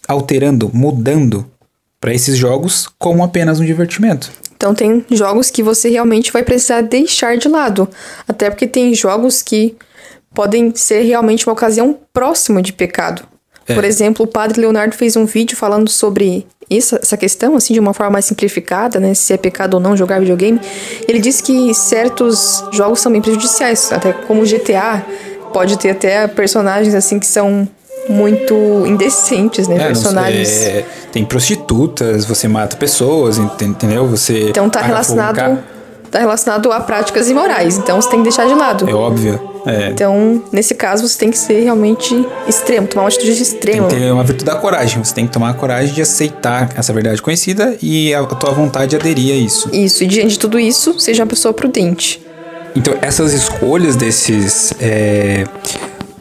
alterando, 0.08 0.72
mudando 0.74 1.46
para 2.02 2.14
esses 2.14 2.38
jogos 2.38 2.90
como 2.98 3.24
apenas 3.24 3.60
um 3.60 3.66
divertimento. 3.66 4.32
Então 4.66 4.74
tem 4.74 5.06
jogos 5.12 5.52
que 5.52 5.62
você 5.62 5.90
realmente 5.90 6.32
vai 6.32 6.42
precisar 6.42 6.82
deixar 6.82 7.38
de 7.38 7.48
lado. 7.48 7.88
Até 8.28 8.50
porque 8.50 8.66
tem 8.66 8.96
jogos 8.96 9.44
que 9.44 9.78
podem 10.34 10.74
ser 10.76 11.02
realmente 11.02 11.46
uma 11.46 11.54
ocasião 11.54 11.96
próxima 12.12 12.64
de 12.64 12.74
pecado. 12.74 13.22
É. 13.68 13.76
Por 13.76 13.84
exemplo, 13.84 14.26
o 14.26 14.28
padre 14.28 14.60
Leonardo 14.60 14.96
fez 14.96 15.16
um 15.16 15.24
vídeo 15.24 15.56
falando 15.56 15.88
sobre 15.88 16.48
isso, 16.68 16.96
essa 16.96 17.16
questão, 17.16 17.56
assim, 17.56 17.76
de 17.76 17.80
uma 17.80 17.94
forma 17.94 18.14
mais 18.14 18.26
simplificada, 18.26 19.00
né? 19.00 19.14
Se 19.14 19.34
é 19.34 19.38
pecado 19.38 19.76
ou 19.76 19.80
não 19.80 19.96
jogar 19.96 20.20
videogame. 20.20 20.60
Ele 21.08 21.20
disse 21.20 21.44
que 21.44 21.72
certos 21.76 22.64
jogos 22.72 23.02
são 23.02 23.12
bem 23.12 23.22
prejudiciais, 23.22 23.92
até 23.92 24.14
como 24.14 24.42
GTA, 24.42 25.06
pode 25.54 25.78
ter 25.78 25.92
até 25.92 26.28
personagens, 26.28 26.96
assim, 26.96 27.20
que 27.20 27.28
são 27.28 27.68
muito 28.10 28.54
indecentes, 28.86 29.68
né? 29.68 29.76
É, 29.78 29.86
personagens. 29.88 30.62
É, 30.62 30.86
tem 31.12 31.26
prostitutas, 31.26 32.26
você 32.26 32.48
mata 32.48 32.76
pessoas, 32.78 33.38
entendeu? 33.38 34.08
Você. 34.08 34.50
Então 34.50 34.70
tá 34.70 34.82
relacionado. 34.82 35.60
Tá 36.12 36.20
relacionado 36.20 36.72
a 36.72 36.80
práticas 36.80 37.30
imorais, 37.30 37.78
então 37.78 38.00
você 38.02 38.10
tem 38.10 38.20
que 38.20 38.24
deixar 38.24 38.48
de 38.48 38.54
lado. 38.54 38.90
É 38.90 38.94
óbvio. 38.94 39.38
É. 39.66 39.90
Então, 39.90 40.44
nesse 40.52 40.76
caso, 40.76 41.06
você 41.06 41.18
tem 41.18 41.32
que 41.32 41.38
ser 41.38 41.64
realmente 41.64 42.26
extremo, 42.48 42.88
tomar 42.88 43.04
uma 43.04 43.10
atitude 43.10 43.42
extrema. 43.42 43.88
Tem 43.88 43.98
que 43.98 44.06
ter 44.06 44.12
uma 44.12 44.24
virtude 44.24 44.46
da 44.46 44.56
coragem. 44.56 45.04
Você 45.04 45.14
tem 45.14 45.26
que 45.26 45.34
tomar 45.34 45.50
a 45.50 45.54
coragem 45.54 45.94
de 45.94 46.02
aceitar 46.02 46.70
essa 46.78 46.94
verdade 46.94 47.22
conhecida 47.22 47.76
e 47.82 48.14
a 48.14 48.24
tua 48.24 48.52
vontade 48.52 48.92
de 48.92 48.96
aderir 48.96 49.34
a 49.34 49.36
isso. 49.36 49.70
Isso, 49.74 50.04
e 50.04 50.08
diante 50.08 50.30
de 50.30 50.40
tudo 50.40 50.60
isso, 50.60 51.00
seja 51.00 51.24
uma 51.24 51.28
pessoa 51.28 51.54
prudente. 51.54 52.24
Então, 52.76 52.94
essas 53.02 53.34
escolhas 53.34 53.96
desses. 53.96 54.74
É 54.80 55.46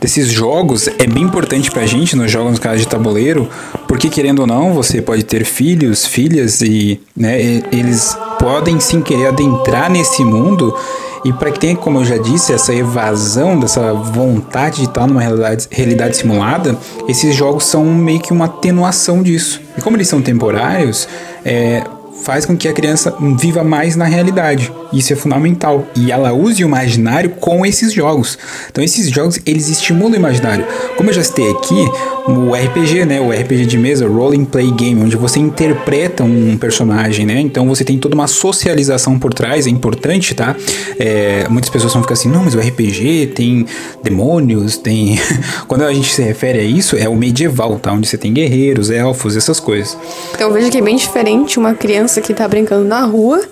desses 0.04 0.28
jogos 0.28 0.86
é 0.86 1.06
bem 1.06 1.22
importante 1.22 1.70
pra 1.70 1.86
gente 1.86 2.14
nos 2.14 2.30
jogos 2.30 2.60
de 2.60 2.86
tabuleiro, 2.86 3.48
porque 3.88 4.10
querendo 4.10 4.40
ou 4.40 4.46
não, 4.46 4.74
você 4.74 5.00
pode 5.00 5.22
ter 5.22 5.46
filhos, 5.46 6.04
filhas 6.04 6.60
e, 6.60 7.00
né, 7.16 7.62
eles 7.72 8.14
podem 8.38 8.78
sim 8.80 9.00
querer 9.00 9.28
adentrar 9.28 9.90
nesse 9.90 10.22
mundo 10.22 10.76
e 11.24 11.32
para 11.32 11.50
que 11.50 11.58
tenha, 11.58 11.74
como 11.74 12.00
eu 12.00 12.04
já 12.04 12.18
disse, 12.18 12.52
essa 12.52 12.74
evasão 12.74 13.58
dessa 13.58 13.94
vontade 13.94 14.82
de 14.82 14.84
estar 14.84 15.06
numa 15.06 15.22
realidade, 15.22 15.68
realidade 15.70 16.18
simulada, 16.18 16.78
esses 17.08 17.34
jogos 17.34 17.64
são 17.64 17.82
meio 17.86 18.20
que 18.20 18.30
uma 18.30 18.44
atenuação 18.44 19.22
disso. 19.22 19.58
E 19.78 19.80
como 19.80 19.96
eles 19.96 20.06
são 20.06 20.20
temporários, 20.20 21.08
é, 21.42 21.82
faz 22.22 22.46
com 22.46 22.56
que 22.56 22.68
a 22.68 22.72
criança 22.72 23.14
viva 23.38 23.64
mais 23.64 23.96
na 23.96 24.04
realidade. 24.04 24.72
Isso 24.92 25.12
é 25.12 25.16
fundamental. 25.16 25.86
E 25.96 26.12
ela 26.12 26.32
use 26.32 26.64
o 26.64 26.68
imaginário 26.68 27.30
com 27.30 27.66
esses 27.66 27.92
jogos. 27.92 28.38
Então 28.70 28.82
esses 28.82 29.10
jogos, 29.10 29.38
eles 29.44 29.68
estimulam 29.68 30.12
o 30.12 30.16
imaginário. 30.16 30.66
Como 30.96 31.10
eu 31.10 31.14
já 31.14 31.22
citei 31.22 31.50
aqui, 31.50 31.84
o 32.26 32.54
RPG, 32.54 33.04
né, 33.04 33.20
o 33.20 33.30
RPG 33.30 33.66
de 33.66 33.76
mesa, 33.76 34.08
Role 34.08 34.44
Play 34.46 34.70
Game, 34.70 35.02
onde 35.02 35.16
você 35.16 35.38
interpreta 35.38 36.24
um 36.24 36.56
personagem, 36.56 37.26
né? 37.26 37.38
Então 37.40 37.68
você 37.68 37.84
tem 37.84 37.98
toda 37.98 38.14
uma 38.14 38.26
socialização 38.26 39.18
por 39.18 39.34
trás, 39.34 39.66
é 39.66 39.70
importante, 39.70 40.34
tá? 40.34 40.56
É, 40.98 41.46
muitas 41.50 41.68
pessoas 41.68 41.92
vão 41.92 42.02
ficar 42.02 42.14
assim, 42.14 42.30
não, 42.30 42.44
mas 42.44 42.54
o 42.54 42.58
RPG 42.58 43.32
tem 43.34 43.66
demônios, 44.02 44.78
tem... 44.78 45.20
Quando 45.68 45.84
a 45.84 45.92
gente 45.92 46.14
se 46.14 46.22
refere 46.22 46.58
a 46.58 46.62
isso, 46.62 46.96
é 46.96 47.08
o 47.08 47.14
medieval, 47.14 47.78
tá? 47.78 47.92
Onde 47.92 48.08
você 48.08 48.16
tem 48.16 48.32
guerreiros, 48.32 48.90
elfos, 48.90 49.36
essas 49.36 49.60
coisas. 49.60 49.96
Então 50.34 50.48
eu 50.48 50.54
vejo 50.54 50.70
que 50.70 50.78
é 50.78 50.82
bem 50.82 50.96
diferente 50.96 51.58
uma 51.58 51.74
criança 51.74 52.20
que 52.22 52.32
tá 52.32 52.48
brincando 52.48 52.86
na 52.86 53.04
rua 53.04 53.42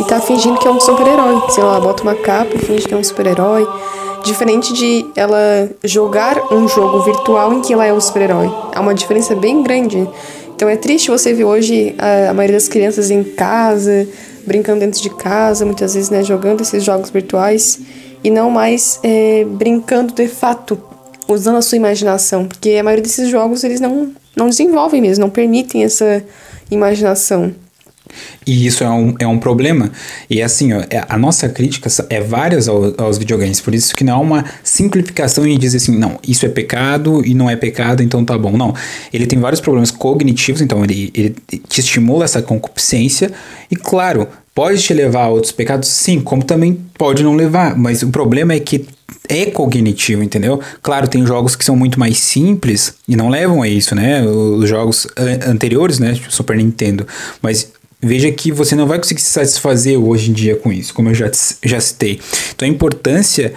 e 0.00 0.04
tá 0.04 0.20
fingindo 0.20 0.58
que 0.58 0.66
é 0.66 0.70
um 0.70 0.80
super-herói. 0.80 1.42
Sei 1.50 1.62
lá, 1.62 1.78
bota 1.78 2.02
uma 2.02 2.14
capa 2.14 2.54
e 2.54 2.58
finge 2.58 2.86
que 2.86 2.94
é 2.94 2.96
um 2.96 3.04
super-herói. 3.04 3.66
Diferente 4.24 4.72
de 4.72 5.04
ela 5.16 5.68
jogar 5.82 6.52
um 6.52 6.68
jogo 6.68 7.02
virtual 7.02 7.52
em 7.52 7.60
que 7.60 7.72
ela 7.72 7.84
é 7.84 7.92
um 7.92 8.00
super-herói. 8.00 8.46
Há 8.74 8.80
uma 8.80 8.94
diferença 8.94 9.34
bem 9.34 9.62
grande. 9.62 10.08
Então 10.54 10.68
é 10.68 10.76
triste 10.76 11.10
você 11.10 11.32
ver 11.32 11.44
hoje 11.44 11.94
a, 11.98 12.30
a 12.30 12.34
maioria 12.34 12.56
das 12.56 12.68
crianças 12.68 13.10
em 13.10 13.24
casa, 13.24 14.06
brincando 14.46 14.80
dentro 14.80 15.02
de 15.02 15.10
casa, 15.10 15.64
muitas 15.64 15.94
vezes, 15.94 16.08
né, 16.08 16.22
jogando 16.22 16.60
esses 16.60 16.84
jogos 16.84 17.10
virtuais 17.10 17.80
e 18.22 18.30
não 18.30 18.48
mais 18.50 19.00
é, 19.02 19.44
brincando 19.44 20.14
de 20.14 20.28
fato, 20.28 20.80
usando 21.26 21.56
a 21.56 21.62
sua 21.62 21.76
imaginação, 21.76 22.46
porque 22.46 22.70
a 22.70 22.82
maioria 22.82 23.02
desses 23.02 23.28
jogos 23.28 23.64
eles 23.64 23.80
não, 23.80 24.12
não 24.36 24.48
desenvolvem 24.48 25.00
mesmo, 25.00 25.22
não 25.22 25.30
permitem 25.30 25.82
essa 25.82 26.22
imaginação. 26.70 27.52
E 28.46 28.66
isso 28.66 28.82
é 28.84 28.90
um, 28.90 29.14
é 29.18 29.26
um 29.26 29.38
problema. 29.38 29.90
E 30.28 30.42
assim, 30.42 30.72
ó, 30.72 30.80
é, 30.90 31.04
a 31.08 31.18
nossa 31.18 31.48
crítica 31.48 31.88
é 32.08 32.20
várias 32.20 32.68
ao, 32.68 32.94
aos 32.98 33.18
videogames. 33.18 33.60
Por 33.60 33.74
isso 33.74 33.94
que 33.94 34.04
não 34.04 34.14
há 34.14 34.18
uma 34.18 34.44
simplificação 34.62 35.46
em 35.46 35.58
dizer 35.58 35.78
assim, 35.78 35.96
não, 35.96 36.18
isso 36.26 36.44
é 36.46 36.48
pecado 36.48 37.22
e 37.24 37.34
não 37.34 37.48
é 37.48 37.56
pecado, 37.56 38.02
então 38.02 38.24
tá 38.24 38.36
bom. 38.36 38.56
Não. 38.56 38.74
Ele 39.12 39.26
tem 39.26 39.38
vários 39.38 39.60
problemas 39.60 39.90
cognitivos, 39.90 40.60
então 40.60 40.82
ele, 40.84 41.10
ele 41.14 41.36
te 41.68 41.80
estimula 41.80 42.24
essa 42.24 42.42
concupiscência. 42.42 43.30
E 43.70 43.76
claro, 43.76 44.28
pode 44.54 44.82
te 44.82 44.92
levar 44.92 45.24
a 45.24 45.28
outros 45.28 45.52
pecados? 45.52 45.88
Sim, 45.88 46.20
como 46.20 46.42
também 46.42 46.78
pode 46.96 47.22
não 47.22 47.34
levar. 47.34 47.76
Mas 47.76 48.02
o 48.02 48.08
problema 48.08 48.52
é 48.52 48.60
que 48.60 48.86
é 49.28 49.46
cognitivo, 49.46 50.22
entendeu? 50.22 50.60
Claro, 50.82 51.08
tem 51.08 51.24
jogos 51.26 51.54
que 51.56 51.64
são 51.64 51.76
muito 51.76 51.98
mais 51.98 52.18
simples 52.18 52.94
e 53.06 53.16
não 53.16 53.28
levam 53.28 53.62
a 53.62 53.68
isso, 53.68 53.94
né? 53.94 54.22
Os 54.24 54.68
jogos 54.68 55.06
anteriores, 55.46 55.98
né? 55.98 56.18
Super 56.28 56.56
Nintendo. 56.56 57.06
Mas 57.40 57.72
Veja 58.02 58.32
que 58.32 58.50
você 58.50 58.74
não 58.74 58.86
vai 58.86 58.98
conseguir 58.98 59.20
se 59.20 59.30
satisfazer 59.30 59.98
hoje 59.98 60.30
em 60.30 60.32
dia 60.32 60.56
com 60.56 60.72
isso, 60.72 60.92
como 60.92 61.10
eu 61.10 61.14
já, 61.14 61.30
já 61.62 61.80
citei. 61.80 62.20
Então 62.54 62.66
a 62.66 62.70
importância 62.70 63.52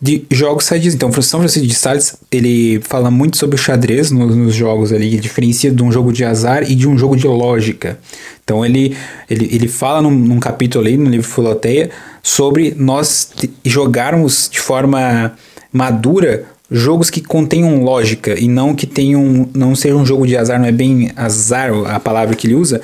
de 0.00 0.24
jogos 0.30 0.64
sadios. 0.64 0.94
Então, 0.94 1.12
São 1.20 1.40
Francisco 1.40 1.66
de 1.68 1.74
Sales, 1.74 2.16
ele 2.30 2.80
fala 2.80 3.10
muito 3.10 3.36
sobre 3.36 3.56
o 3.56 3.58
xadrez 3.58 4.10
nos, 4.10 4.34
nos 4.34 4.54
jogos 4.54 4.92
ali, 4.92 5.08
ele 5.08 5.18
diferencia 5.18 5.70
de 5.70 5.82
um 5.82 5.92
jogo 5.92 6.12
de 6.12 6.24
azar 6.24 6.62
e 6.62 6.74
de 6.74 6.88
um 6.88 6.96
jogo 6.96 7.16
de 7.16 7.26
lógica. 7.26 7.98
Então, 8.42 8.64
ele, 8.64 8.96
ele, 9.28 9.48
ele 9.52 9.68
fala 9.68 10.00
num, 10.00 10.10
num 10.10 10.40
capítulo 10.40 10.86
ali, 10.86 10.96
no 10.96 11.10
livro 11.10 11.28
Filoteia, 11.28 11.90
sobre 12.22 12.74
nós 12.76 13.32
jogarmos 13.64 14.48
de 14.50 14.58
forma 14.58 15.34
madura 15.70 16.44
jogos 16.70 17.10
que 17.10 17.20
contenham 17.20 17.82
lógica 17.82 18.38
e 18.38 18.46
não 18.46 18.74
que 18.74 18.86
tenham 18.86 19.48
não 19.52 19.74
seja 19.74 19.96
um 19.96 20.06
jogo 20.06 20.24
de 20.24 20.36
azar, 20.36 20.58
não 20.58 20.66
é 20.66 20.72
bem 20.72 21.10
azar 21.16 21.72
a 21.86 21.98
palavra 21.98 22.36
que 22.36 22.46
ele 22.46 22.54
usa, 22.54 22.80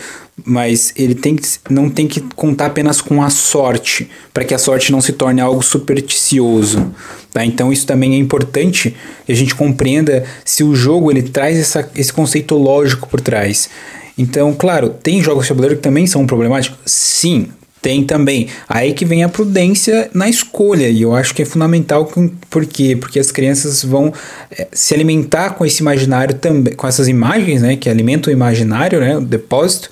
mas 0.46 0.92
ele 0.94 1.16
tem 1.16 1.34
que, 1.34 1.48
não 1.68 1.90
tem 1.90 2.06
que 2.06 2.20
contar 2.36 2.66
apenas 2.66 3.00
com 3.00 3.20
a 3.20 3.28
sorte, 3.28 4.08
para 4.32 4.44
que 4.44 4.54
a 4.54 4.58
sorte 4.58 4.92
não 4.92 5.00
se 5.00 5.12
torne 5.12 5.40
algo 5.40 5.60
supersticioso. 5.60 6.94
Tá? 7.32 7.44
Então 7.44 7.72
isso 7.72 7.84
também 7.84 8.14
é 8.14 8.18
importante 8.18 8.94
que 9.26 9.32
a 9.32 9.34
gente 9.34 9.56
compreenda 9.56 10.24
se 10.44 10.62
o 10.62 10.74
jogo 10.74 11.10
ele 11.10 11.22
traz 11.22 11.58
essa, 11.58 11.90
esse 11.96 12.12
conceito 12.12 12.54
lógico 12.54 13.08
por 13.08 13.20
trás. 13.20 13.68
Então, 14.16 14.54
claro, 14.54 14.88
tem 14.88 15.20
jogos 15.20 15.44
de 15.44 15.48
tabuleiro 15.48 15.76
que 15.76 15.82
também 15.82 16.06
são 16.06 16.26
problemáticos? 16.26 16.78
Sim, 16.86 17.48
tem 17.86 18.02
também. 18.02 18.48
Aí 18.68 18.92
que 18.92 19.04
vem 19.04 19.22
a 19.22 19.28
prudência 19.28 20.10
na 20.12 20.28
escolha, 20.28 20.88
e 20.88 21.02
eu 21.02 21.14
acho 21.14 21.32
que 21.32 21.42
é 21.42 21.44
fundamental. 21.44 22.04
Com, 22.06 22.26
por 22.50 22.66
quê? 22.66 22.96
Porque 22.96 23.16
as 23.16 23.30
crianças 23.30 23.84
vão 23.84 24.12
é, 24.50 24.66
se 24.72 24.92
alimentar 24.92 25.50
com 25.50 25.64
esse 25.64 25.82
imaginário 25.82 26.34
também, 26.34 26.74
com 26.74 26.84
essas 26.84 27.06
imagens, 27.06 27.62
né? 27.62 27.76
Que 27.76 27.88
alimentam 27.88 28.32
o 28.32 28.36
imaginário, 28.36 28.98
né? 28.98 29.16
O 29.16 29.20
depósito 29.20 29.88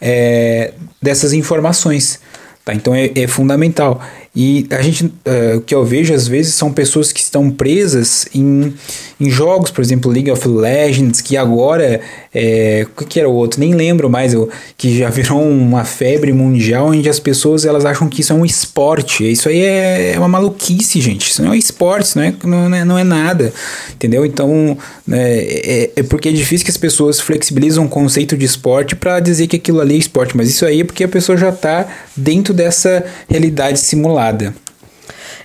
é, 0.00 0.72
dessas 1.00 1.32
informações. 1.32 2.18
Tá? 2.64 2.74
Então 2.74 2.92
é, 2.92 3.12
é 3.14 3.28
fundamental. 3.28 4.02
E 4.34 4.66
a 4.70 4.82
gente, 4.82 5.04
uh, 5.04 5.58
o 5.58 5.60
que 5.60 5.72
eu 5.72 5.84
vejo 5.84 6.12
às 6.12 6.26
vezes 6.26 6.52
são 6.54 6.72
pessoas 6.72 7.12
que 7.12 7.20
estão 7.20 7.48
presas 7.48 8.26
em, 8.34 8.74
em 9.18 9.30
jogos, 9.30 9.70
por 9.70 9.82
exemplo, 9.82 10.10
League 10.10 10.30
of 10.30 10.46
Legends, 10.46 11.22
que 11.22 11.36
agora, 11.36 12.00
é, 12.34 12.86
o 12.96 13.04
que 13.04 13.18
era 13.18 13.28
o 13.28 13.32
outro? 13.32 13.58
Nem 13.58 13.74
lembro 13.74 14.10
mais, 14.10 14.34
eu, 14.34 14.48
que 14.76 14.98
já 14.98 15.08
virou 15.10 15.40
uma 15.40 15.84
febre 15.84 16.32
mundial 16.32 16.88
onde 16.88 17.08
as 17.08 17.18
pessoas 17.18 17.64
elas 17.64 17.84
acham 17.84 18.08
que 18.08 18.20
isso 18.20 18.32
é 18.32 18.36
um 18.36 18.44
esporte. 18.44 19.30
Isso 19.30 19.48
aí 19.48 19.60
é, 19.60 20.12
é 20.12 20.18
uma 20.18 20.28
maluquice, 20.28 21.00
gente. 21.00 21.30
Isso 21.30 21.42
não 21.42 21.54
é 21.54 21.56
esporte, 21.56 22.06
isso 22.06 22.18
não 22.18 22.24
é, 22.24 22.34
não 22.44 22.74
é, 22.74 22.84
não 22.84 22.98
é 22.98 23.04
nada, 23.04 23.52
entendeu? 23.94 24.26
Então, 24.26 24.76
é, 25.10 25.90
é, 25.96 26.00
é 26.00 26.02
porque 26.02 26.28
é 26.28 26.32
difícil 26.32 26.66
que 26.66 26.70
as 26.70 26.76
pessoas 26.76 27.18
flexibilizam 27.18 27.86
o 27.86 27.88
conceito 27.88 28.36
de 28.36 28.44
esporte 28.44 28.94
para 28.94 29.18
dizer 29.18 29.46
que 29.46 29.56
aquilo 29.56 29.80
ali 29.80 29.94
é 29.94 29.98
esporte, 29.98 30.36
mas 30.36 30.50
isso 30.50 30.66
aí 30.66 30.82
é 30.82 30.84
porque 30.84 31.04
a 31.04 31.08
pessoa 31.08 31.38
já 31.38 31.48
está 31.48 31.86
dentro 32.14 32.52
dessa 32.52 33.02
realidade 33.28 33.80
simulada. 33.80 34.54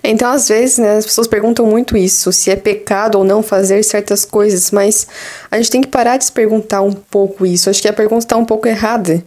Então, 0.04 0.32
às 0.32 0.48
vezes, 0.48 0.80
né, 0.80 0.98
as 0.98 1.06
pessoas 1.06 1.28
perguntam 1.28 1.66
muito 1.66 1.96
isso, 1.96 2.32
se 2.32 2.50
é 2.50 2.56
pecado 2.56 3.20
ou 3.20 3.24
não 3.24 3.44
fazer 3.44 3.84
certas 3.84 4.26
coisas, 4.26 4.72
mas 4.72 5.08
a 5.50 5.58
gente 5.58 5.70
tem 5.70 5.82
que 5.82 5.88
parar 5.88 6.18
de 6.18 6.26
se 6.26 6.32
perguntar 6.32 6.82
um 6.82 6.92
pouco 6.92 7.46
isso. 7.46 7.70
Acho 7.70 7.82
que 7.82 7.88
a 7.88 7.94
pergunta 7.94 8.26
está 8.26 8.36
um 8.36 8.46
pouco 8.46 8.68
errada. 8.68 9.24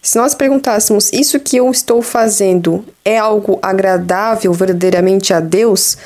Se 0.00 0.16
nós 0.16 0.34
perguntássemos, 0.34 1.12
isso 1.12 1.38
que 1.40 1.56
eu 1.56 1.70
estou 1.70 2.02
fazendo 2.02 2.84
é 3.04 3.18
algo 3.18 3.58
agradável 3.62 4.52
verdadeiramente 4.52 5.32
a 5.32 5.40
Deus, 5.40 5.96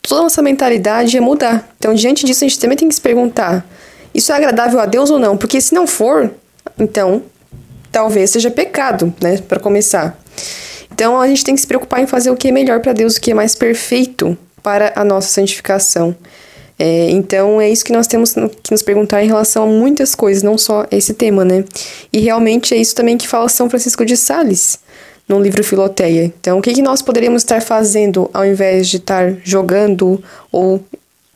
toda 0.00 0.20
a 0.20 0.24
nossa 0.24 0.42
mentalidade 0.42 1.16
ia 1.16 1.22
mudar. 1.22 1.68
Então, 1.78 1.94
diante 1.94 2.26
disso, 2.26 2.44
a 2.44 2.48
gente 2.48 2.58
também 2.58 2.76
tem 2.76 2.88
que 2.88 2.94
se 2.94 3.00
perguntar: 3.00 3.64
isso 4.14 4.32
é 4.32 4.36
agradável 4.36 4.80
a 4.80 4.86
Deus 4.86 5.10
ou 5.10 5.18
não? 5.18 5.36
Porque 5.36 5.60
se 5.60 5.74
não 5.74 5.86
for, 5.86 6.30
então 6.78 7.22
talvez 7.90 8.30
seja 8.30 8.50
pecado, 8.50 9.12
né, 9.20 9.38
para 9.46 9.60
começar. 9.60 10.18
Então, 10.92 11.20
a 11.20 11.26
gente 11.26 11.44
tem 11.44 11.54
que 11.54 11.60
se 11.60 11.66
preocupar 11.66 12.00
em 12.00 12.06
fazer 12.06 12.30
o 12.30 12.36
que 12.36 12.48
é 12.48 12.52
melhor 12.52 12.80
para 12.80 12.92
Deus, 12.92 13.16
o 13.16 13.20
que 13.20 13.30
é 13.30 13.34
mais 13.34 13.54
perfeito 13.54 14.36
para 14.62 14.92
a 14.94 15.04
nossa 15.04 15.28
santificação. 15.28 16.14
É, 16.78 17.10
então, 17.10 17.60
é 17.60 17.68
isso 17.70 17.84
que 17.84 17.92
nós 17.92 18.06
temos 18.06 18.34
que 18.34 18.70
nos 18.70 18.82
perguntar 18.82 19.22
em 19.22 19.26
relação 19.26 19.64
a 19.64 19.66
muitas 19.66 20.14
coisas, 20.14 20.42
não 20.42 20.58
só 20.58 20.86
esse 20.90 21.14
tema, 21.14 21.44
né? 21.44 21.64
E 22.12 22.18
realmente 22.20 22.74
é 22.74 22.76
isso 22.76 22.94
também 22.94 23.16
que 23.16 23.28
fala 23.28 23.48
São 23.48 23.70
Francisco 23.70 24.04
de 24.04 24.16
Sales 24.16 24.78
no 25.28 25.40
livro 25.40 25.62
Filoteia. 25.62 26.24
Então, 26.24 26.58
o 26.58 26.62
que, 26.62 26.72
que 26.72 26.82
nós 26.82 27.00
poderíamos 27.00 27.42
estar 27.42 27.62
fazendo 27.62 28.28
ao 28.34 28.44
invés 28.44 28.88
de 28.88 28.96
estar 28.96 29.32
jogando 29.44 30.22
ou 30.50 30.84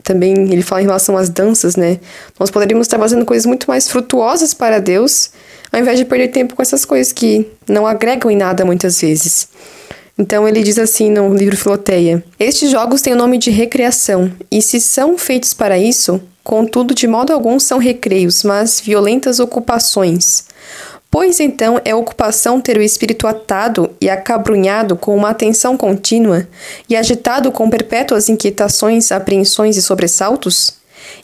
também 0.02 0.34
ele 0.52 0.62
fala 0.62 0.82
em 0.82 0.86
relação 0.86 1.16
às 1.16 1.28
danças, 1.28 1.76
né? 1.76 1.98
Nós 2.38 2.50
poderíamos 2.50 2.86
estar 2.86 2.98
fazendo 2.98 3.24
coisas 3.24 3.44
muito 3.44 3.66
mais 3.66 3.88
frutuosas 3.88 4.54
para 4.54 4.80
Deus, 4.80 5.30
ao 5.72 5.80
invés 5.80 5.98
de 5.98 6.04
perder 6.04 6.28
tempo 6.28 6.54
com 6.54 6.62
essas 6.62 6.84
coisas 6.84 7.12
que 7.12 7.46
não 7.68 7.86
agregam 7.86 8.30
em 8.30 8.36
nada 8.36 8.64
muitas 8.64 9.00
vezes. 9.00 9.48
Então 10.18 10.48
ele 10.48 10.62
diz 10.62 10.78
assim 10.78 11.10
no 11.10 11.34
livro 11.34 11.56
Filoteia: 11.56 12.24
Estes 12.40 12.70
jogos 12.70 13.02
têm 13.02 13.12
o 13.12 13.16
nome 13.16 13.36
de 13.36 13.50
recreação, 13.50 14.32
e 14.50 14.62
se 14.62 14.80
são 14.80 15.18
feitos 15.18 15.52
para 15.52 15.78
isso, 15.78 16.20
contudo, 16.42 16.94
de 16.94 17.06
modo 17.06 17.32
algum 17.32 17.60
são 17.60 17.78
recreios, 17.78 18.42
mas 18.42 18.80
violentas 18.80 19.40
ocupações. 19.40 20.44
Pois 21.10 21.38
então 21.40 21.80
é 21.84 21.94
ocupação 21.94 22.60
ter 22.60 22.76
o 22.76 22.82
espírito 22.82 23.26
atado 23.26 23.90
e 24.00 24.08
acabrunhado 24.08 24.96
com 24.96 25.16
uma 25.16 25.30
atenção 25.30 25.76
contínua 25.76 26.46
e 26.88 26.96
agitado 26.96 27.52
com 27.52 27.70
perpétuas 27.70 28.28
inquietações, 28.28 29.12
apreensões 29.12 29.76
e 29.76 29.82
sobressaltos? 29.82 30.75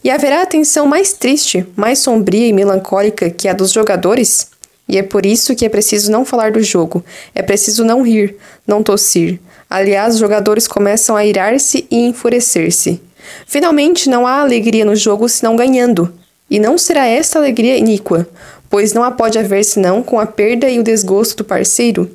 E 0.03 0.11
haverá 0.11 0.43
atenção 0.43 0.87
mais 0.87 1.12
triste, 1.12 1.66
mais 1.76 1.99
sombria 1.99 2.47
e 2.47 2.53
melancólica 2.53 3.30
que 3.30 3.49
a 3.49 3.53
dos 3.53 3.72
jogadores? 3.72 4.49
E 4.89 4.99
é 4.99 5.03
por 5.03 5.24
isso 5.24 5.55
que 5.55 5.64
é 5.64 5.68
preciso 5.68 6.11
não 6.11 6.24
falar 6.24 6.53
do 6.53 6.62
jogo, 6.62 7.05
é 7.35 7.43
preciso 7.43 7.85
não 7.85 8.03
rir, 8.03 8.37
não 8.66 8.83
tossir. 8.83 9.41
Aliás, 9.70 10.14
os 10.14 10.20
jogadores 10.20 10.68
começam 10.68 11.16
a 11.16 11.24
irar-se 11.24 11.87
e 11.91 12.07
enfurecer-se. 12.07 13.01
Finalmente, 13.47 14.09
não 14.09 14.26
há 14.26 14.41
alegria 14.41 14.85
no 14.85 14.95
jogo 14.95 15.28
senão 15.28 15.57
ganhando. 15.57 16.12
E 16.51 16.59
não 16.59 16.76
será 16.76 17.07
esta 17.07 17.39
alegria 17.39 17.78
iníqua, 17.78 18.28
pois 18.68 18.93
não 18.93 19.03
a 19.03 19.11
pode 19.11 19.39
haver 19.39 19.64
senão 19.64 20.03
com 20.03 20.20
a 20.20 20.26
perda 20.26 20.68
e 20.68 20.78
o 20.78 20.83
desgosto 20.83 21.39
do 21.39 21.45
parceiro. 21.45 22.11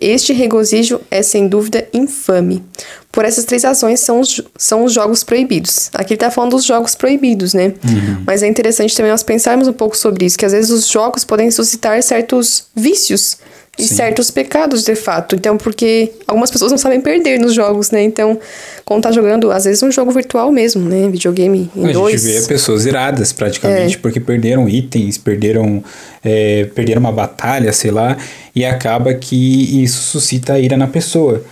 Este 0.00 0.32
regozijo 0.32 1.00
é 1.10 1.22
sem 1.22 1.48
dúvida 1.48 1.86
infame. 1.92 2.64
Por 3.12 3.24
essas 3.24 3.44
três 3.44 3.64
razões 3.64 4.00
são 4.00 4.20
os, 4.20 4.40
são 4.56 4.84
os 4.84 4.92
jogos 4.92 5.24
proibidos. 5.24 5.90
Aqui 5.94 6.12
ele 6.12 6.16
está 6.16 6.30
falando 6.30 6.52
dos 6.52 6.64
jogos 6.64 6.94
proibidos, 6.94 7.54
né? 7.54 7.74
Uhum. 7.84 8.22
Mas 8.24 8.42
é 8.42 8.46
interessante 8.46 8.96
também 8.96 9.10
nós 9.10 9.24
pensarmos 9.24 9.66
um 9.66 9.72
pouco 9.72 9.96
sobre 9.96 10.26
isso, 10.26 10.38
que 10.38 10.46
às 10.46 10.52
vezes 10.52 10.70
os 10.70 10.86
jogos 10.86 11.24
podem 11.24 11.50
suscitar 11.50 12.00
certos 12.02 12.66
vícios 12.74 13.36
e 13.78 13.84
Sim. 13.84 13.94
certos 13.94 14.30
pecados, 14.30 14.84
de 14.84 14.94
fato. 14.94 15.34
Então, 15.34 15.56
porque 15.56 16.12
algumas 16.26 16.50
pessoas 16.50 16.70
não 16.70 16.78
sabem 16.78 17.00
perder 17.00 17.38
nos 17.38 17.54
jogos, 17.54 17.90
né? 17.90 18.02
Então, 18.02 18.38
quando 18.84 19.02
tá 19.02 19.12
jogando, 19.12 19.50
às 19.50 19.64
vezes, 19.64 19.82
um 19.82 19.90
jogo 19.90 20.10
virtual 20.10 20.52
mesmo, 20.52 20.88
né? 20.88 21.08
Videogame 21.08 21.70
em 21.74 21.88
a 21.88 21.92
dois. 21.92 22.20
gente 22.20 22.40
vê 22.40 22.46
pessoas 22.46 22.84
iradas, 22.84 23.32
praticamente, 23.32 23.96
é. 23.96 23.98
porque 23.98 24.20
perderam 24.20 24.68
itens, 24.68 25.16
perderam, 25.16 25.82
é, 26.22 26.64
perderam 26.74 27.00
uma 27.00 27.12
batalha, 27.12 27.72
sei 27.72 27.90
lá, 27.90 28.16
e 28.54 28.64
acaba 28.64 29.14
que 29.14 29.82
isso 29.82 30.02
suscita 30.02 30.54
a 30.54 30.60
ira 30.60 30.76
na 30.76 30.86
pessoa. 30.86 31.42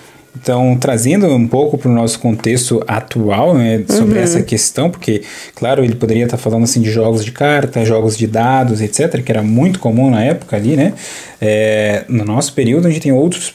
Então, 0.41 0.77
trazendo 0.77 1.27
um 1.27 1.49
pouco 1.49 1.77
para 1.77 1.91
o 1.91 1.95
nosso 1.95 2.19
contexto 2.21 2.83
atual, 2.87 3.55
né, 3.55 3.83
sobre 3.89 4.19
uhum. 4.19 4.25
essa 4.25 4.43
questão, 4.43 4.89
porque, 4.89 5.23
claro, 5.55 5.85
ele 5.85 5.95
poderia 5.95 6.25
estar 6.25 6.37
tá 6.37 6.43
falando 6.43 6.65
assim 6.65 6.81
de 6.81 6.91
jogos 6.91 7.25
de 7.25 7.33
carta, 7.33 7.85
jogos 7.85 8.17
de 8.17 8.27
dados, 8.27 8.81
etc., 8.81 9.23
que 9.23 9.33
era 9.33 9.43
muito 9.43 9.79
comum 9.79 10.11
na 10.11 10.23
época 10.23 10.57
ali, 10.57 10.77
né? 10.77 10.95
É, 11.41 12.05
no 12.09 12.25
nosso 12.25 12.53
período, 12.53 12.87
a 12.87 12.91
gente 12.91 13.03
tem 13.03 13.13
outros, 13.13 13.53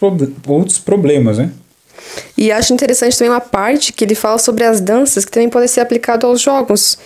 outros 0.48 0.78
problemas, 0.78 1.38
né? 1.38 1.50
E 2.38 2.52
acho 2.52 2.74
interessante 2.74 3.18
também 3.18 3.32
uma 3.32 3.42
parte 3.42 3.94
que 3.94 4.04
ele 4.04 4.16
fala 4.16 4.38
sobre 4.38 4.64
as 4.64 4.82
danças, 4.82 5.26
que 5.26 5.32
também 5.32 5.50
pode 5.50 5.68
ser 5.68 5.82
aplicado 5.82 6.28
aos 6.28 6.42
jogos. 6.42 6.98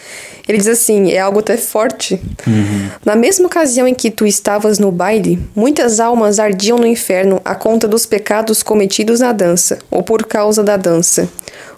Ele 0.48 0.58
diz 0.58 0.68
assim: 0.68 1.12
é 1.12 1.20
algo 1.20 1.40
até 1.40 1.58
forte. 1.58 2.20
Uhum. 2.46 2.90
Na 3.04 3.16
mesma 3.16 3.48
ocasião 3.48 3.88
em 3.88 3.94
que 3.94 4.10
tu 4.10 4.26
estavas 4.26 4.80
no 4.80 4.92
baile, 4.92 5.40
muitas 5.56 6.00
almas 6.00 6.40
ardiam 6.40 6.78
no 6.78 6.88
inferno 6.88 7.42
a 7.44 7.54
conta 7.54 7.88
dos 7.88 8.06
pecados 8.06 8.64
cometidos 8.64 9.20
na 9.20 9.34
dança, 9.34 9.80
ou 9.92 10.02
por 10.02 10.26
causa 10.26 10.64
da 10.64 10.78
dança. 10.78 11.28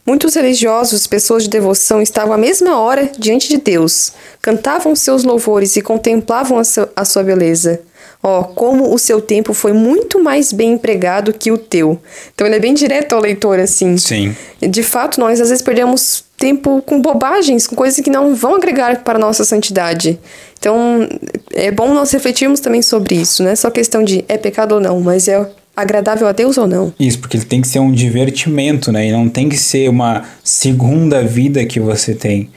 Muitos 0.06 0.36
religiosos, 0.36 1.08
pessoas 1.08 1.44
de 1.44 1.50
devoção, 1.50 2.02
estavam 2.02 2.34
à 2.34 2.38
mesma 2.38 2.80
hora 2.80 3.10
diante 3.18 3.50
de 3.50 3.58
Deus, 3.58 4.14
cantavam 4.42 4.96
seus 4.96 5.24
louvores 5.24 5.76
e 5.76 5.82
contemplavam 5.82 6.58
a, 6.58 6.64
seu, 6.64 6.88
a 6.96 7.06
sua 7.06 7.24
beleza. 7.24 7.82
Ó, 8.22 8.44
como 8.44 8.94
o 8.94 9.00
seu 9.00 9.22
tempo 9.22 9.54
foi 9.54 9.72
muito 9.72 10.22
mais 10.22 10.52
bem 10.52 10.74
empregado 10.74 11.32
que 11.32 11.52
o 11.52 11.58
teu. 11.58 11.98
Então 12.36 12.46
ele 12.46 12.58
é 12.58 12.60
bem 12.60 12.74
direto 12.74 13.14
ao 13.14 13.22
leitor, 13.22 13.60
assim. 13.60 13.98
Sim. 13.98 14.36
De 14.62 14.84
fato, 14.84 15.20
nós 15.20 15.40
às 15.40 15.50
vezes 15.50 15.64
perdemos 15.64 16.26
tempo 16.38 16.82
com 16.82 17.02
bobagens, 17.02 17.66
com 17.66 17.76
coisas 17.76 18.00
que 18.04 18.10
não 18.10 18.36
vão 18.36 18.56
agregar 18.56 19.04
para 19.04 19.18
a 19.18 19.22
nossa 19.22 19.46
santidade. 19.46 20.20
Então, 20.58 21.08
é 21.54 21.72
bom 21.72 21.94
nós 21.94 22.12
refletirmos 22.12 22.60
também 22.60 22.82
sobre 22.82 23.16
isso, 23.16 23.44
não 23.44 23.52
é 23.52 23.56
só 23.56 23.70
questão 23.70 24.04
de 24.04 24.26
é 24.28 24.38
pecado 24.38 24.74
ou 24.74 24.82
não, 24.82 25.00
mas 25.00 25.28
é 25.28 25.50
agradável 25.76 26.28
a 26.28 26.34
Deus 26.34 26.58
ou 26.58 26.68
não. 26.68 26.94
Isso, 27.00 27.20
porque 27.20 27.38
ele 27.38 27.46
tem 27.46 27.62
que 27.62 27.68
ser 27.68 27.80
um 27.80 27.92
divertimento, 27.92 28.92
né? 28.92 29.08
E 29.08 29.12
não 29.12 29.30
tem 29.30 29.48
que 29.48 29.58
ser 29.58 29.90
uma 29.90 30.26
segunda 30.44 31.24
vida 31.24 31.66
que 31.66 31.80
você 31.80 32.14
tem. 32.14 32.50